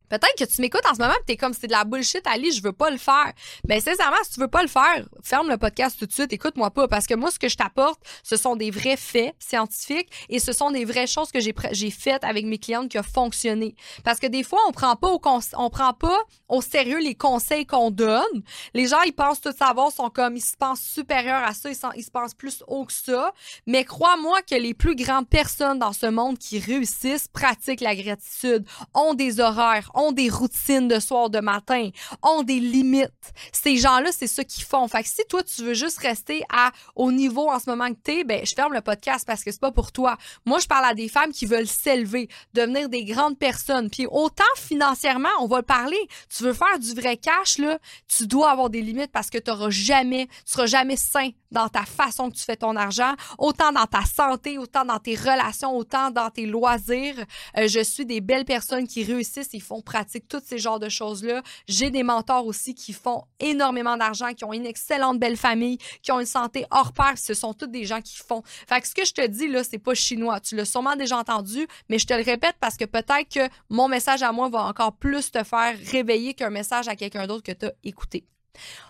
Peut-être 0.08 0.34
que 0.38 0.44
tu 0.44 0.60
m'écoutes 0.60 0.86
en 0.90 0.94
ce 0.94 1.00
moment 1.00 1.14
et 1.14 1.24
t'es 1.26 1.36
comme 1.36 1.52
c'est 1.52 1.66
de 1.66 1.72
la 1.72 1.84
bullshit, 1.84 2.26
Ali, 2.26 2.52
je 2.52 2.62
veux 2.62 2.72
pas 2.72 2.90
le 2.90 2.98
faire. 2.98 3.32
Ben 3.64 3.80
sincèrement, 3.80 4.16
si 4.24 4.32
tu 4.32 4.40
veux 4.40 4.48
pas 4.48 4.62
le 4.62 4.68
faire, 4.68 5.04
ferme 5.22 5.48
le 5.48 5.56
podcast 5.56 5.98
tout 5.98 6.06
de 6.06 6.12
suite, 6.12 6.32
écoute-moi 6.32 6.70
pas 6.70 6.88
parce 6.88 7.06
que 7.06 7.14
moi 7.14 7.30
ce 7.30 7.38
que 7.38 7.48
je 7.48 7.56
t'apporte, 7.56 8.00
ce 8.22 8.36
sont 8.36 8.56
des 8.56 8.70
vrais 8.70 8.96
faits 8.96 9.34
scientifiques 9.38 10.10
et 10.28 10.38
ce 10.38 10.52
sont 10.52 10.70
des 10.70 10.84
vraies 10.84 11.06
choses 11.06 11.30
que 11.30 11.40
j'ai 11.40 11.90
faites 11.90 12.24
avec 12.24 12.46
mes 12.46 12.58
clientes 12.58 12.88
qui 12.88 12.98
ont 12.98 13.02
fonctionné. 13.02 13.74
Parce 14.04 14.18
que 14.18 14.26
des 14.26 14.42
fois, 14.42 14.60
on 14.68 14.72
prend 14.72 14.96
pas 14.96 15.08
au 15.08 15.18
prend 15.18 15.92
pas 15.92 16.18
au 16.48 16.60
sérieux 16.62 17.00
les 17.00 17.14
conseils 17.14 17.66
qu'on 17.66 17.90
donne. 17.90 18.42
Les 18.74 18.86
gens 18.86 19.02
ils 19.02 19.12
pensent 19.12 19.40
tout 19.40 19.52
savoir, 19.52 19.90
sont 19.90 20.10
comme 20.10 20.36
ils 20.36 20.40
se 20.40 20.56
pensent 20.56 20.80
supérieurs 20.80 21.42
à 21.44 21.52
ça, 21.52 21.70
ils, 21.70 21.76
ils 21.96 22.04
se 22.04 22.10
pensent 22.10 22.34
plus 22.34 22.62
haut 22.68 22.84
que 22.84 22.92
ça, 22.92 23.32
mais 23.66 23.84
crois-moi 23.84 24.42
que 24.42 24.54
les 24.54 24.74
plus 24.74 24.94
grandes 24.94 25.28
personnes 25.28 25.78
dans 25.78 25.92
ce 25.92 26.06
monde 26.06 26.38
qui 26.38 26.58
réussissent 26.58 27.28
pratiquent 27.28 27.80
la 27.80 27.94
gratitude, 27.94 28.64
ont 28.94 29.14
des 29.14 29.40
horaires 29.40 29.90
ont 29.96 30.12
des 30.12 30.28
routines 30.28 30.88
de 30.88 31.00
soir, 31.00 31.30
de 31.30 31.40
matin, 31.40 31.90
ont 32.22 32.42
des 32.42 32.60
limites. 32.60 33.10
Ces 33.52 33.76
gens-là, 33.76 34.10
c'est 34.12 34.26
ça 34.26 34.44
qu'ils 34.44 34.64
font. 34.64 34.86
Fait 34.88 35.04
si 35.04 35.22
toi, 35.28 35.42
tu 35.42 35.62
veux 35.62 35.74
juste 35.74 35.98
rester 35.98 36.42
à, 36.52 36.70
au 36.94 37.10
niveau 37.10 37.50
en 37.50 37.58
ce 37.58 37.68
moment 37.68 37.88
que 37.88 37.98
t'es, 38.02 38.24
ben, 38.24 38.44
je 38.44 38.54
ferme 38.54 38.72
le 38.72 38.80
podcast 38.80 39.26
parce 39.26 39.42
que 39.42 39.50
c'est 39.50 39.60
pas 39.60 39.72
pour 39.72 39.92
toi. 39.92 40.16
Moi, 40.44 40.58
je 40.58 40.66
parle 40.66 40.84
à 40.84 40.94
des 40.94 41.08
femmes 41.08 41.32
qui 41.32 41.46
veulent 41.46 41.66
s'élever, 41.66 42.28
devenir 42.54 42.88
des 42.88 43.04
grandes 43.04 43.38
personnes. 43.38 43.90
Puis 43.90 44.06
autant 44.10 44.44
financièrement, 44.56 45.28
on 45.40 45.46
va 45.46 45.58
le 45.58 45.62
parler. 45.62 45.98
Tu 46.34 46.42
veux 46.44 46.52
faire 46.52 46.78
du 46.78 46.94
vrai 46.94 47.16
cash, 47.16 47.58
là, 47.58 47.78
tu 48.06 48.26
dois 48.26 48.50
avoir 48.50 48.70
des 48.70 48.82
limites 48.82 49.12
parce 49.12 49.30
que 49.30 49.38
tu 49.38 49.50
jamais, 49.70 50.26
tu 50.26 50.52
seras 50.52 50.66
jamais 50.66 50.96
sain 50.96 51.30
dans 51.50 51.68
ta 51.68 51.84
façon 51.84 52.30
que 52.30 52.36
tu 52.36 52.42
fais 52.42 52.56
ton 52.56 52.76
argent, 52.76 53.14
autant 53.38 53.72
dans 53.72 53.86
ta 53.86 54.04
santé, 54.04 54.58
autant 54.58 54.84
dans 54.84 54.98
tes 54.98 55.14
relations, 55.14 55.76
autant 55.76 56.10
dans 56.10 56.30
tes 56.30 56.46
loisirs. 56.46 57.16
Euh, 57.56 57.68
je 57.68 57.80
suis 57.80 58.04
des 58.04 58.20
belles 58.20 58.44
personnes 58.44 58.86
qui 58.86 59.04
réussissent, 59.04 59.50
ils 59.52 59.62
font 59.62 59.80
pratique 59.86 60.28
tous 60.28 60.42
ces 60.44 60.58
genres 60.58 60.78
de 60.78 60.90
choses-là. 60.90 61.42
J'ai 61.66 61.90
des 61.90 62.02
mentors 62.02 62.46
aussi 62.46 62.74
qui 62.74 62.92
font 62.92 63.24
énormément 63.40 63.96
d'argent, 63.96 64.34
qui 64.34 64.44
ont 64.44 64.52
une 64.52 64.66
excellente 64.66 65.18
belle 65.18 65.38
famille, 65.38 65.78
qui 66.02 66.12
ont 66.12 66.20
une 66.20 66.26
santé 66.26 66.66
hors 66.70 66.92
pair. 66.92 67.14
Ce 67.16 67.32
sont 67.32 67.54
tous 67.54 67.68
des 67.68 67.86
gens 67.86 68.02
qui 68.02 68.18
font. 68.18 68.42
Fait 68.68 68.82
que 68.82 68.88
ce 68.88 68.94
que 68.94 69.06
je 69.06 69.14
te 69.14 69.26
dis 69.26 69.48
là, 69.48 69.64
c'est 69.64 69.78
pas 69.78 69.94
chinois. 69.94 70.40
Tu 70.40 70.56
l'as 70.56 70.66
sûrement 70.66 70.96
déjà 70.96 71.16
entendu, 71.16 71.66
mais 71.88 71.98
je 71.98 72.06
te 72.06 72.12
le 72.12 72.22
répète 72.22 72.56
parce 72.60 72.76
que 72.76 72.84
peut-être 72.84 73.28
que 73.32 73.48
mon 73.70 73.88
message 73.88 74.22
à 74.22 74.32
moi 74.32 74.50
va 74.50 74.64
encore 74.64 74.92
plus 74.92 75.30
te 75.30 75.42
faire 75.42 75.74
réveiller 75.90 76.34
qu'un 76.34 76.50
message 76.50 76.88
à 76.88 76.96
quelqu'un 76.96 77.26
d'autre 77.26 77.44
que 77.44 77.52
tu 77.52 77.66
as 77.66 77.72
écouté. 77.84 78.26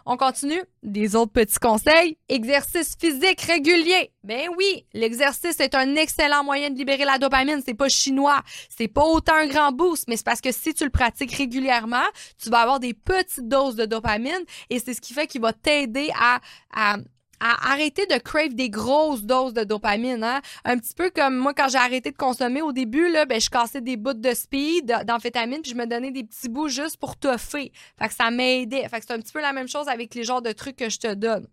On 0.04 0.16
continue. 0.16 0.62
Des 0.82 1.16
autres 1.16 1.32
petits 1.32 1.58
conseils. 1.58 2.16
Exercice 2.28 2.96
physique 2.98 3.40
régulier. 3.40 4.12
Ben 4.22 4.48
oui, 4.56 4.86
l'exercice 4.94 5.58
est 5.60 5.74
un 5.74 5.96
excellent 5.96 6.44
moyen 6.44 6.70
de 6.70 6.76
libérer 6.76 7.04
la 7.04 7.18
dopamine. 7.18 7.62
C'est 7.64 7.74
pas 7.74 7.88
chinois. 7.88 8.42
C'est 8.68 8.88
pas 8.88 9.04
autant 9.04 9.34
un 9.34 9.46
grand 9.46 9.72
boost, 9.72 10.04
mais 10.08 10.16
c'est 10.16 10.26
parce 10.26 10.40
que 10.40 10.52
si 10.52 10.74
tu 10.74 10.84
le 10.84 10.90
pratiques 10.90 11.32
régulièrement, 11.32 12.06
tu 12.42 12.50
vas 12.50 12.60
avoir 12.60 12.80
des 12.80 12.94
petites 12.94 13.48
doses 13.48 13.76
de 13.76 13.86
dopamine 13.86 14.44
et 14.70 14.78
c'est 14.78 14.94
ce 14.94 15.00
qui 15.00 15.14
fait 15.14 15.26
qu'il 15.26 15.40
va 15.40 15.52
t'aider 15.52 16.10
à, 16.20 16.40
à 16.74 16.96
à 17.40 17.72
arrêter 17.72 18.06
de 18.06 18.18
crave 18.18 18.54
des 18.54 18.70
grosses 18.70 19.22
doses 19.22 19.54
de 19.54 19.64
dopamine. 19.64 20.22
Hein? 20.22 20.40
Un 20.64 20.78
petit 20.78 20.94
peu 20.94 21.10
comme 21.10 21.36
moi, 21.36 21.54
quand 21.54 21.68
j'ai 21.68 21.78
arrêté 21.78 22.10
de 22.10 22.16
consommer 22.16 22.62
au 22.62 22.72
début, 22.72 23.10
là, 23.10 23.24
ben, 23.24 23.40
je 23.40 23.50
cassais 23.50 23.80
des 23.80 23.96
bouts 23.96 24.14
de 24.14 24.34
speed, 24.34 24.86
d'amphétamine, 25.04 25.62
puis 25.62 25.70
je 25.70 25.76
me 25.76 25.86
donnais 25.86 26.10
des 26.10 26.24
petits 26.24 26.48
bouts 26.48 26.68
juste 26.68 26.98
pour 26.98 27.16
toffer. 27.16 27.72
Fait 27.98 28.08
que 28.08 28.14
ça 28.14 28.30
m'aidait. 28.30 28.88
Fait 28.88 29.00
que 29.00 29.06
c'est 29.06 29.14
un 29.14 29.20
petit 29.20 29.32
peu 29.32 29.40
la 29.40 29.52
même 29.52 29.68
chose 29.68 29.88
avec 29.88 30.14
les 30.14 30.24
genres 30.24 30.42
de 30.42 30.52
trucs 30.52 30.76
que 30.76 30.88
je 30.88 30.98
te 30.98 31.14
donne. 31.14 31.46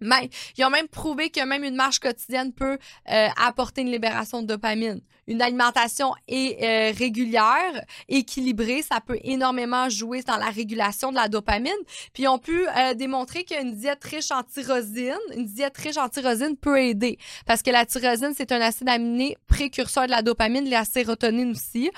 Mais 0.00 0.30
ils 0.56 0.64
ont 0.64 0.70
même 0.70 0.88
prouvé 0.88 1.30
que 1.30 1.44
même 1.44 1.64
une 1.64 1.74
marche 1.74 1.98
quotidienne 1.98 2.52
peut 2.52 2.78
euh, 3.10 3.28
apporter 3.36 3.82
une 3.82 3.90
libération 3.90 4.42
de 4.42 4.46
dopamine. 4.46 5.00
Une 5.26 5.42
alimentation 5.42 6.14
est, 6.26 6.62
euh, 6.62 6.96
régulière, 6.96 7.84
équilibrée, 8.08 8.82
ça 8.82 9.00
peut 9.00 9.18
énormément 9.22 9.88
jouer 9.90 10.22
dans 10.22 10.36
la 10.36 10.48
régulation 10.48 11.10
de 11.10 11.16
la 11.16 11.28
dopamine. 11.28 11.72
Puis 12.14 12.22
ils 12.22 12.28
ont 12.28 12.38
pu 12.38 12.66
euh, 12.66 12.94
démontrer 12.94 13.44
qu'une 13.44 13.74
diète 13.74 14.02
riche 14.04 14.30
en 14.30 14.42
tyrosine, 14.42 15.14
une 15.34 15.44
diète 15.44 15.76
riche 15.76 15.98
en 15.98 16.08
tyrosine 16.08 16.56
peut 16.56 16.80
aider 16.80 17.18
parce 17.46 17.62
que 17.62 17.70
la 17.70 17.84
tyrosine 17.84 18.32
c'est 18.34 18.52
un 18.52 18.60
acide 18.60 18.88
aminé 18.88 19.36
précurseur 19.46 20.06
de 20.06 20.10
la 20.10 20.22
dopamine, 20.22 20.64
de 20.64 20.70
la 20.70 20.84
sérotonine 20.84 21.50
aussi. 21.50 21.90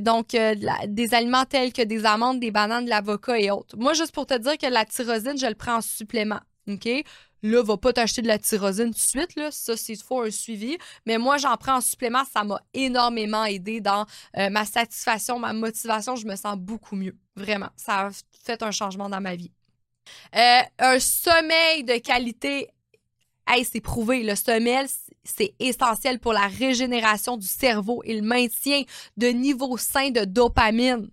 donc 0.00 0.36
des 0.86 1.14
aliments 1.14 1.44
tels 1.44 1.72
que 1.72 1.82
des 1.82 2.06
amandes, 2.06 2.40
des 2.40 2.50
bananes, 2.50 2.84
de 2.84 2.90
l'avocat 2.90 3.38
et 3.38 3.50
autres. 3.50 3.76
Moi 3.76 3.92
juste 3.92 4.12
pour 4.12 4.26
te 4.26 4.38
dire 4.38 4.56
que 4.56 4.66
la 4.66 4.84
tyrosine, 4.84 5.38
je 5.38 5.46
le 5.46 5.54
prends 5.54 5.76
en 5.76 5.80
supplément. 5.82 6.40
OK? 6.68 6.88
Là, 7.42 7.62
va 7.62 7.76
pas 7.76 7.92
t'acheter 7.92 8.22
de 8.22 8.28
la 8.28 8.38
tyrosine 8.38 8.86
tout 8.86 8.92
de 8.92 8.96
suite, 8.98 9.34
là. 9.34 9.50
Ça, 9.50 9.76
c'est 9.76 10.00
faut 10.00 10.22
un 10.22 10.30
suivi. 10.30 10.78
Mais 11.06 11.18
moi, 11.18 11.38
j'en 11.38 11.56
prends 11.56 11.76
en 11.76 11.80
supplément. 11.80 12.22
Ça 12.32 12.44
m'a 12.44 12.60
énormément 12.72 13.44
aidé 13.44 13.80
dans 13.80 14.06
euh, 14.36 14.48
ma 14.48 14.64
satisfaction, 14.64 15.38
ma 15.38 15.52
motivation. 15.52 16.14
Je 16.14 16.26
me 16.26 16.36
sens 16.36 16.56
beaucoup 16.56 16.94
mieux. 16.94 17.16
Vraiment. 17.34 17.70
Ça 17.76 18.06
a 18.06 18.10
fait 18.44 18.62
un 18.62 18.70
changement 18.70 19.08
dans 19.08 19.20
ma 19.20 19.34
vie. 19.34 19.50
Euh, 20.36 20.60
un 20.78 21.00
sommeil 21.00 21.84
de 21.84 21.98
qualité. 21.98 22.68
Hey, 23.46 23.64
c'est 23.64 23.80
prouvé. 23.80 24.22
Le 24.22 24.36
sommeil, 24.36 24.86
c'est 25.24 25.54
essentiel 25.58 26.20
pour 26.20 26.32
la 26.32 26.46
régénération 26.46 27.36
du 27.36 27.46
cerveau 27.46 28.02
et 28.04 28.14
le 28.14 28.22
maintien 28.22 28.84
de 29.16 29.28
niveau 29.28 29.76
sain 29.76 30.10
de 30.10 30.24
dopamine. 30.24 31.10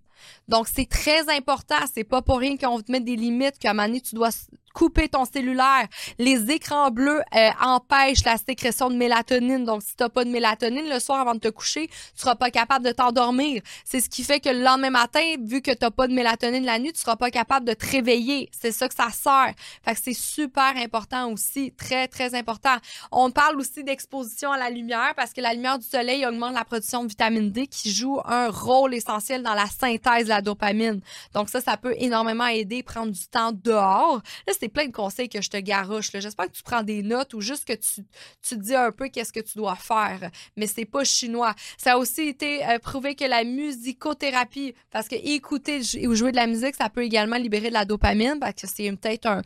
Donc, 0.50 0.68
c'est 0.68 0.90
très 0.90 1.30
important. 1.30 1.78
C'est 1.94 2.04
pas 2.04 2.22
pour 2.22 2.40
rien 2.40 2.58
qu'on 2.58 2.82
te 2.82 2.92
met 2.92 3.00
des 3.00 3.16
limites, 3.16 3.60
qu'à 3.60 3.70
un 3.70 3.74
moment 3.74 3.88
donné, 3.88 4.02
tu 4.02 4.16
dois 4.16 4.32
couper 4.74 5.10
ton 5.10 5.26
cellulaire. 5.26 5.88
Les 6.18 6.52
écrans 6.52 6.90
bleus 6.90 7.22
euh, 7.36 7.50
empêchent 7.62 8.24
la 8.24 8.38
sécrétion 8.38 8.90
de 8.90 8.96
mélatonine. 8.96 9.66
Donc, 9.66 9.84
si 9.84 9.96
tu 9.96 10.04
n'as 10.04 10.10
pas 10.10 10.26
de 10.26 10.30
mélatonine 10.30 10.90
le 10.90 11.00
soir 11.00 11.20
avant 11.20 11.34
de 11.34 11.40
te 11.40 11.50
coucher, 11.50 11.88
tu 11.88 12.22
seras 12.22 12.36
pas 12.36 12.50
capable 12.50 12.86
de 12.86 12.92
t'endormir. 12.92 13.62
C'est 13.84 14.00
ce 14.00 14.10
qui 14.10 14.24
fait 14.24 14.40
que 14.40 14.50
le 14.50 14.62
lendemain 14.62 14.90
matin, 14.90 15.36
vu 15.44 15.62
que 15.62 15.72
tu 15.72 15.78
n'as 15.82 15.92
pas 15.92 16.08
de 16.08 16.14
mélatonine 16.14 16.66
la 16.66 16.80
nuit, 16.80 16.94
tu 16.94 17.00
seras 17.00 17.16
pas 17.16 17.30
capable 17.30 17.68
de 17.68 17.74
te 17.74 17.86
réveiller. 17.86 18.50
C'est 18.60 18.72
ça 18.72 18.88
que 18.88 18.96
ça 18.96 19.10
sert. 19.12 19.54
Fait 19.84 19.94
que 19.94 20.02
c'est 20.04 20.14
super 20.14 20.74
important 20.78 21.32
aussi. 21.32 21.74
Très, 21.74 22.08
très 22.08 22.34
important. 22.36 22.76
On 23.12 23.32
parle 23.32 23.58
aussi 23.60 23.84
d'exposition 23.84 24.52
à 24.52 24.58
la 24.58 24.70
lumière 24.70 25.14
parce 25.16 25.34
que 25.34 25.42
la 25.42 25.54
lumière 25.54 25.78
du 25.78 25.86
soleil 25.86 26.26
augmente 26.26 26.54
la 26.54 26.66
production 26.66 27.04
de 27.04 27.10
vitamine 27.10 27.52
D 27.52 27.68
qui 27.68 27.92
joue 27.92 28.20
un 28.26 28.50
rôle 28.50 28.94
essentiel 28.94 29.44
dans 29.44 29.54
la 29.54 29.68
synthèse 29.68 30.26
de 30.26 30.30
la 30.30 30.39
dopamine. 30.42 31.02
Donc 31.34 31.50
ça, 31.50 31.62
ça 31.62 31.78
peut 31.78 31.96
énormément 31.98 32.48
aider, 32.48 32.84
prendre 32.84 33.12
du 33.12 33.28
temps 33.28 33.52
dehors 33.52 34.22
c'est 34.60 34.70
plein 34.70 34.88
de 34.88 34.92
conseils 34.92 35.30
que 35.30 35.42
je 35.42 35.50
te 35.50 35.58
garoche. 35.58 36.10
J'espère 36.14 36.48
que 36.48 36.52
tu 36.52 36.64
prends 36.64 36.84
des 36.84 37.02
notes 37.02 37.34
ou 37.34 37.42
juste 37.42 37.66
que 37.66 37.74
tu, 37.74 38.06
tu 38.42 38.58
dis 38.58 38.76
un 38.76 38.92
peu 38.92 39.08
qu'est-ce 39.08 39.34
que 39.34 39.40
tu 39.40 39.58
dois 39.58 39.76
faire. 39.76 40.30
Mais 40.58 40.68
c'est 40.68 40.86
pas 40.86 41.04
chinois. 41.04 41.54
Ça 41.78 41.94
a 41.94 41.98
aussi 41.98 42.24
été 42.24 42.66
euh, 42.66 42.80
prouvé 42.80 43.16
que 43.16 43.26
la 43.26 43.44
musicothérapie, 43.44 44.74
parce 44.92 45.08
que 45.08 45.16
écouter 45.16 45.82
ou 46.06 46.16
jouer 46.16 46.32
de 46.32 46.38
la 46.38 46.48
musique, 46.48 46.76
ça 46.76 46.90
peut 46.90 47.04
également 47.04 47.38
libérer 47.38 47.70
de 47.70 47.74
la 47.74 47.86
dopamine, 47.86 48.38
parce 48.40 48.56
que 48.56 48.68
c'est 48.68 48.90
peut-être 48.92 49.28
un, 49.28 49.42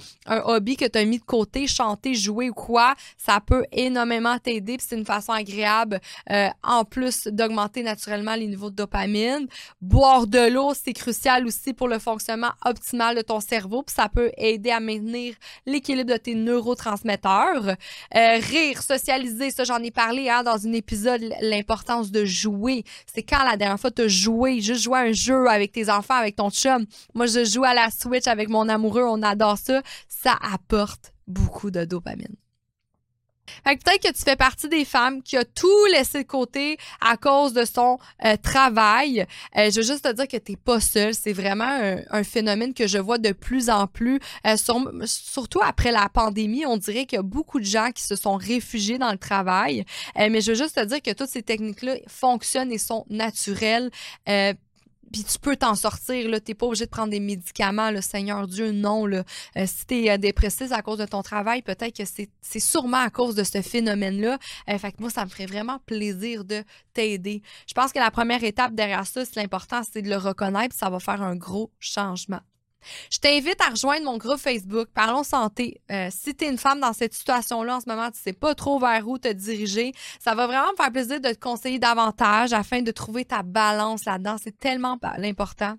hobby 0.45 0.75
que 0.75 0.85
tu 0.85 0.97
as 0.97 1.05
mis 1.05 1.19
de 1.19 1.23
côté, 1.23 1.67
chanter, 1.67 2.15
jouer 2.15 2.49
ou 2.49 2.53
quoi. 2.53 2.95
Ça 3.17 3.39
peut 3.39 3.65
énormément 3.71 4.37
t'aider. 4.39 4.77
c'est 4.79 4.95
une 4.95 5.05
façon 5.05 5.31
agréable, 5.31 5.99
euh, 6.31 6.49
en 6.63 6.85
plus 6.85 7.27
d'augmenter 7.27 7.83
naturellement 7.83 8.35
les 8.35 8.47
niveaux 8.47 8.69
de 8.69 8.75
dopamine. 8.75 9.47
Boire 9.81 10.27
de 10.27 10.49
l'eau, 10.49 10.73
c'est 10.83 10.93
crucial 10.93 11.45
aussi 11.45 11.73
pour 11.73 11.87
le 11.87 11.99
fonctionnement 11.99 12.51
optimal 12.65 13.15
de 13.15 13.21
ton 13.21 13.39
cerveau. 13.39 13.83
Puis 13.83 13.95
ça 13.95 14.09
peut 14.09 14.31
aider 14.37 14.71
à 14.71 14.79
maintenir 14.79 15.35
l'équilibre 15.65 16.11
de 16.11 16.17
tes 16.17 16.35
neurotransmetteurs. 16.35 17.75
Euh, 18.15 18.37
rire, 18.39 18.81
socialiser, 18.81 19.51
ça 19.51 19.63
j'en 19.63 19.77
ai 19.79 19.91
parlé 19.91 20.29
hein, 20.29 20.43
dans 20.43 20.67
un 20.67 20.73
épisode, 20.73 21.21
l'importance 21.41 22.11
de 22.11 22.25
jouer. 22.25 22.83
C'est 23.13 23.23
quand 23.23 23.43
la 23.43 23.57
dernière 23.57 23.79
fois 23.79 23.91
tu 23.91 24.03
as 24.03 24.07
joué, 24.07 24.61
juste 24.61 24.83
jouer 24.83 24.99
un 24.99 25.11
jeu 25.11 25.47
avec 25.47 25.71
tes 25.71 25.89
enfants, 25.89 26.15
avec 26.15 26.35
ton 26.35 26.49
chum. 26.49 26.85
Moi, 27.13 27.27
je 27.27 27.45
joue 27.45 27.63
à 27.63 27.73
la 27.73 27.89
Switch 27.89 28.27
avec 28.27 28.49
mon 28.49 28.67
amoureux, 28.69 29.03
on 29.03 29.21
adore 29.21 29.57
ça. 29.57 29.81
Ça 30.07 30.37
apporte 30.41 31.13
beaucoup 31.27 31.71
de 31.71 31.85
dopamine. 31.85 32.35
Fait 33.65 33.77
peut-être 33.77 34.01
que 34.01 34.13
tu 34.13 34.23
fais 34.23 34.35
partie 34.35 34.69
des 34.69 34.85
femmes 34.85 35.21
qui 35.21 35.37
a 35.37 35.45
tout 35.45 35.85
laissé 35.91 36.23
de 36.23 36.27
côté 36.27 36.77
à 37.01 37.17
cause 37.17 37.53
de 37.53 37.65
son 37.65 37.99
euh, 38.25 38.35
travail. 38.37 39.25
Euh, 39.57 39.69
je 39.69 39.77
veux 39.77 39.85
juste 39.85 40.03
te 40.03 40.11
dire 40.11 40.27
que 40.27 40.37
t'es 40.37 40.55
pas 40.55 40.79
seule. 40.79 41.13
C'est 41.13 41.33
vraiment 41.33 41.95
un, 42.09 42.23
phénomène 42.23 42.73
que 42.73 42.87
je 42.87 42.97
vois 42.97 43.17
de 43.17 43.31
plus 43.31 43.69
en 43.69 43.85
plus, 43.85 44.19
euh, 44.47 44.55
surtout 45.05 45.59
après 45.61 45.91
la 45.91 46.09
pandémie. 46.09 46.65
On 46.65 46.77
dirait 46.77 47.05
qu'il 47.05 47.17
y 47.17 47.19
a 47.19 47.23
beaucoup 47.23 47.59
de 47.59 47.65
gens 47.65 47.91
qui 47.91 48.03
se 48.03 48.15
sont 48.15 48.35
réfugiés 48.35 48.97
dans 48.97 49.11
le 49.11 49.17
travail. 49.17 49.85
mais 50.15 50.41
je 50.41 50.51
veux 50.51 50.57
juste 50.57 50.75
te 50.75 50.85
dire 50.85 51.01
que 51.01 51.11
toutes 51.11 51.29
ces 51.29 51.43
techniques-là 51.43 51.95
fonctionnent 52.07 52.71
et 52.71 52.77
sont 52.77 53.05
naturelles 53.09 53.91
puis 55.13 55.23
tu 55.23 55.37
peux 55.37 55.55
t'en 55.55 55.75
sortir. 55.75 56.25
Tu 56.25 56.31
n'es 56.31 56.55
pas 56.55 56.65
obligé 56.65 56.85
de 56.85 56.89
prendre 56.89 57.11
des 57.11 57.19
médicaments, 57.19 57.91
le 57.91 58.01
Seigneur 58.01 58.47
Dieu, 58.47 58.71
non. 58.71 59.05
Là. 59.05 59.23
Euh, 59.55 59.65
si 59.67 59.85
tu 59.85 60.05
es 60.05 60.09
euh, 60.09 60.71
à 60.71 60.81
cause 60.81 60.97
de 60.97 61.05
ton 61.05 61.21
travail, 61.21 61.61
peut-être 61.61 61.95
que 61.95 62.03
c'est 62.03 62.59
sûrement 62.59 62.97
à 62.97 63.11
cause 63.11 63.35
de 63.35 63.43
ce 63.43 63.61
phénomène-là. 63.61 64.39
Euh, 64.69 64.77
fait 64.79 64.91
que 64.91 64.97
moi, 64.99 65.11
ça 65.11 65.23
me 65.23 65.29
ferait 65.29 65.45
vraiment 65.45 65.77
plaisir 65.85 66.43
de 66.43 66.63
t'aider. 66.93 67.43
Je 67.67 67.73
pense 67.75 67.93
que 67.93 67.99
la 67.99 68.09
première 68.09 68.43
étape 68.43 68.73
derrière 68.73 69.05
ça, 69.05 69.23
c'est 69.23 69.35
l'important, 69.35 69.81
c'est 69.89 70.01
de 70.01 70.09
le 70.09 70.17
reconnaître, 70.17 70.75
ça 70.75 70.89
va 70.89 70.99
faire 70.99 71.21
un 71.21 71.35
gros 71.35 71.71
changement. 71.79 72.41
Je 73.11 73.17
t'invite 73.17 73.59
à 73.61 73.69
rejoindre 73.69 74.05
mon 74.05 74.17
groupe 74.17 74.37
Facebook 74.37 74.87
Parlons 74.93 75.23
Santé. 75.23 75.81
Euh, 75.91 76.09
si 76.11 76.35
tu 76.35 76.45
es 76.45 76.49
une 76.49 76.57
femme 76.57 76.79
dans 76.79 76.93
cette 76.93 77.13
situation-là 77.13 77.77
en 77.77 77.79
ce 77.79 77.89
moment, 77.89 78.09
tu 78.11 78.19
sais 78.19 78.33
pas 78.33 78.55
trop 78.55 78.79
vers 78.79 79.07
où 79.07 79.17
te 79.17 79.31
diriger, 79.31 79.93
ça 80.19 80.35
va 80.35 80.47
vraiment 80.47 80.71
me 80.71 80.75
faire 80.75 80.91
plaisir 80.91 81.21
de 81.21 81.29
te 81.29 81.39
conseiller 81.39 81.79
davantage 81.79 82.53
afin 82.53 82.81
de 82.81 82.91
trouver 82.91 83.25
ta 83.25 83.43
balance 83.43 84.05
là-dedans. 84.05 84.37
C'est 84.41 84.57
tellement 84.57 84.99
l'important. 85.17 85.75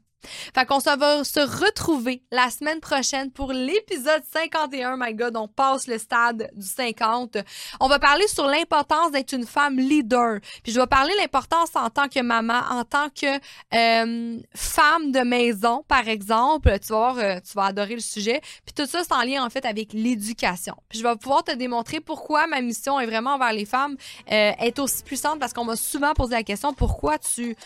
Fait 0.55 0.65
qu'on 0.67 0.81
se 0.81 0.97
va 0.97 1.25
se 1.25 1.41
retrouver 1.41 2.23
la 2.31 2.51
semaine 2.51 2.81
prochaine 2.81 3.31
pour 3.31 3.53
l'épisode 3.53 4.23
51. 4.33 4.97
My 4.99 5.15
God, 5.15 5.37
on 5.37 5.49
passe 5.49 5.87
le 5.87 5.99
stade 5.99 6.51
du 6.55 6.67
50. 6.67 7.39
On 7.81 7.89
va 7.89 7.99
parler 7.99 8.27
sur 8.29 8.47
l'importance 8.47 9.13
d'être 9.13 9.33
une 9.33 9.47
femme 9.47 9.77
leader. 9.77 10.41
Puis 10.63 10.73
je 10.73 10.81
vais 10.81 10.87
parler 10.87 11.13
l'importance 11.19 11.71
en 11.75 11.91
tant 11.91 12.09
que 12.09 12.21
maman, 12.21 12.61
en 12.71 12.85
tant 12.85 13.09
que 13.09 13.27
euh, 13.75 14.41
femme 14.55 15.13
de 15.13 15.21
maison, 15.21 15.85
par 15.89 16.09
exemple. 16.09 16.79
Tu 16.81 16.89
vas 16.89 17.13
voir, 17.13 17.19
euh, 17.19 17.41
tu 17.41 17.55
vas 17.55 17.65
adorer 17.67 17.95
le 17.95 18.01
sujet. 18.01 18.41
Puis 18.65 18.75
tout 18.75 18.87
ça, 18.87 19.01
c'est 19.03 19.13
en 19.13 19.23
lien 19.23 19.45
en 19.45 19.51
fait 19.51 19.65
avec 19.65 19.93
l'éducation. 19.93 20.75
Puis 20.89 20.99
je 20.99 21.05
vais 21.05 21.17
pouvoir 21.17 21.45
te 21.45 21.53
démontrer 21.53 22.01
pourquoi 22.01 22.47
ma 22.47 22.61
mission 22.61 23.01
est 23.01 23.07
vraiment 23.07 23.35
envers 23.35 23.53
les 23.53 23.65
femmes 23.65 23.97
euh, 24.31 24.53
est 24.59 24.79
aussi 24.79 25.03
puissante 25.03 25.39
parce 25.39 25.53
qu'on 25.53 25.65
m'a 25.65 25.77
souvent 25.77 26.13
posé 26.15 26.35
la 26.35 26.43
question 26.43 26.75
pourquoi 26.75 27.19
tu 27.19 27.57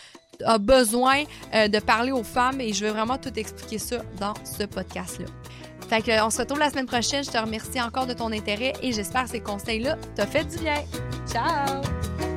a 0.45 0.57
besoin 0.57 1.23
euh, 1.53 1.67
de 1.67 1.79
parler 1.79 2.11
aux 2.11 2.23
femmes 2.23 2.61
et 2.61 2.73
je 2.73 2.85
vais 2.85 2.91
vraiment 2.91 3.17
tout 3.17 3.33
expliquer 3.35 3.77
ça 3.77 3.97
dans 4.19 4.33
ce 4.43 4.63
podcast-là. 4.63 5.25
Fait 5.89 6.01
que, 6.03 6.23
on 6.23 6.29
se 6.29 6.39
retrouve 6.39 6.59
la 6.59 6.69
semaine 6.69 6.85
prochaine. 6.85 7.23
Je 7.23 7.31
te 7.31 7.37
remercie 7.37 7.81
encore 7.81 8.05
de 8.05 8.13
ton 8.13 8.31
intérêt 8.31 8.73
et 8.81 8.91
j'espère 8.91 9.23
que 9.23 9.31
ces 9.31 9.41
conseils-là 9.41 9.97
t'ont 10.15 10.27
fait 10.27 10.45
du 10.45 10.57
bien. 10.57 10.83
Ciao! 11.27 12.28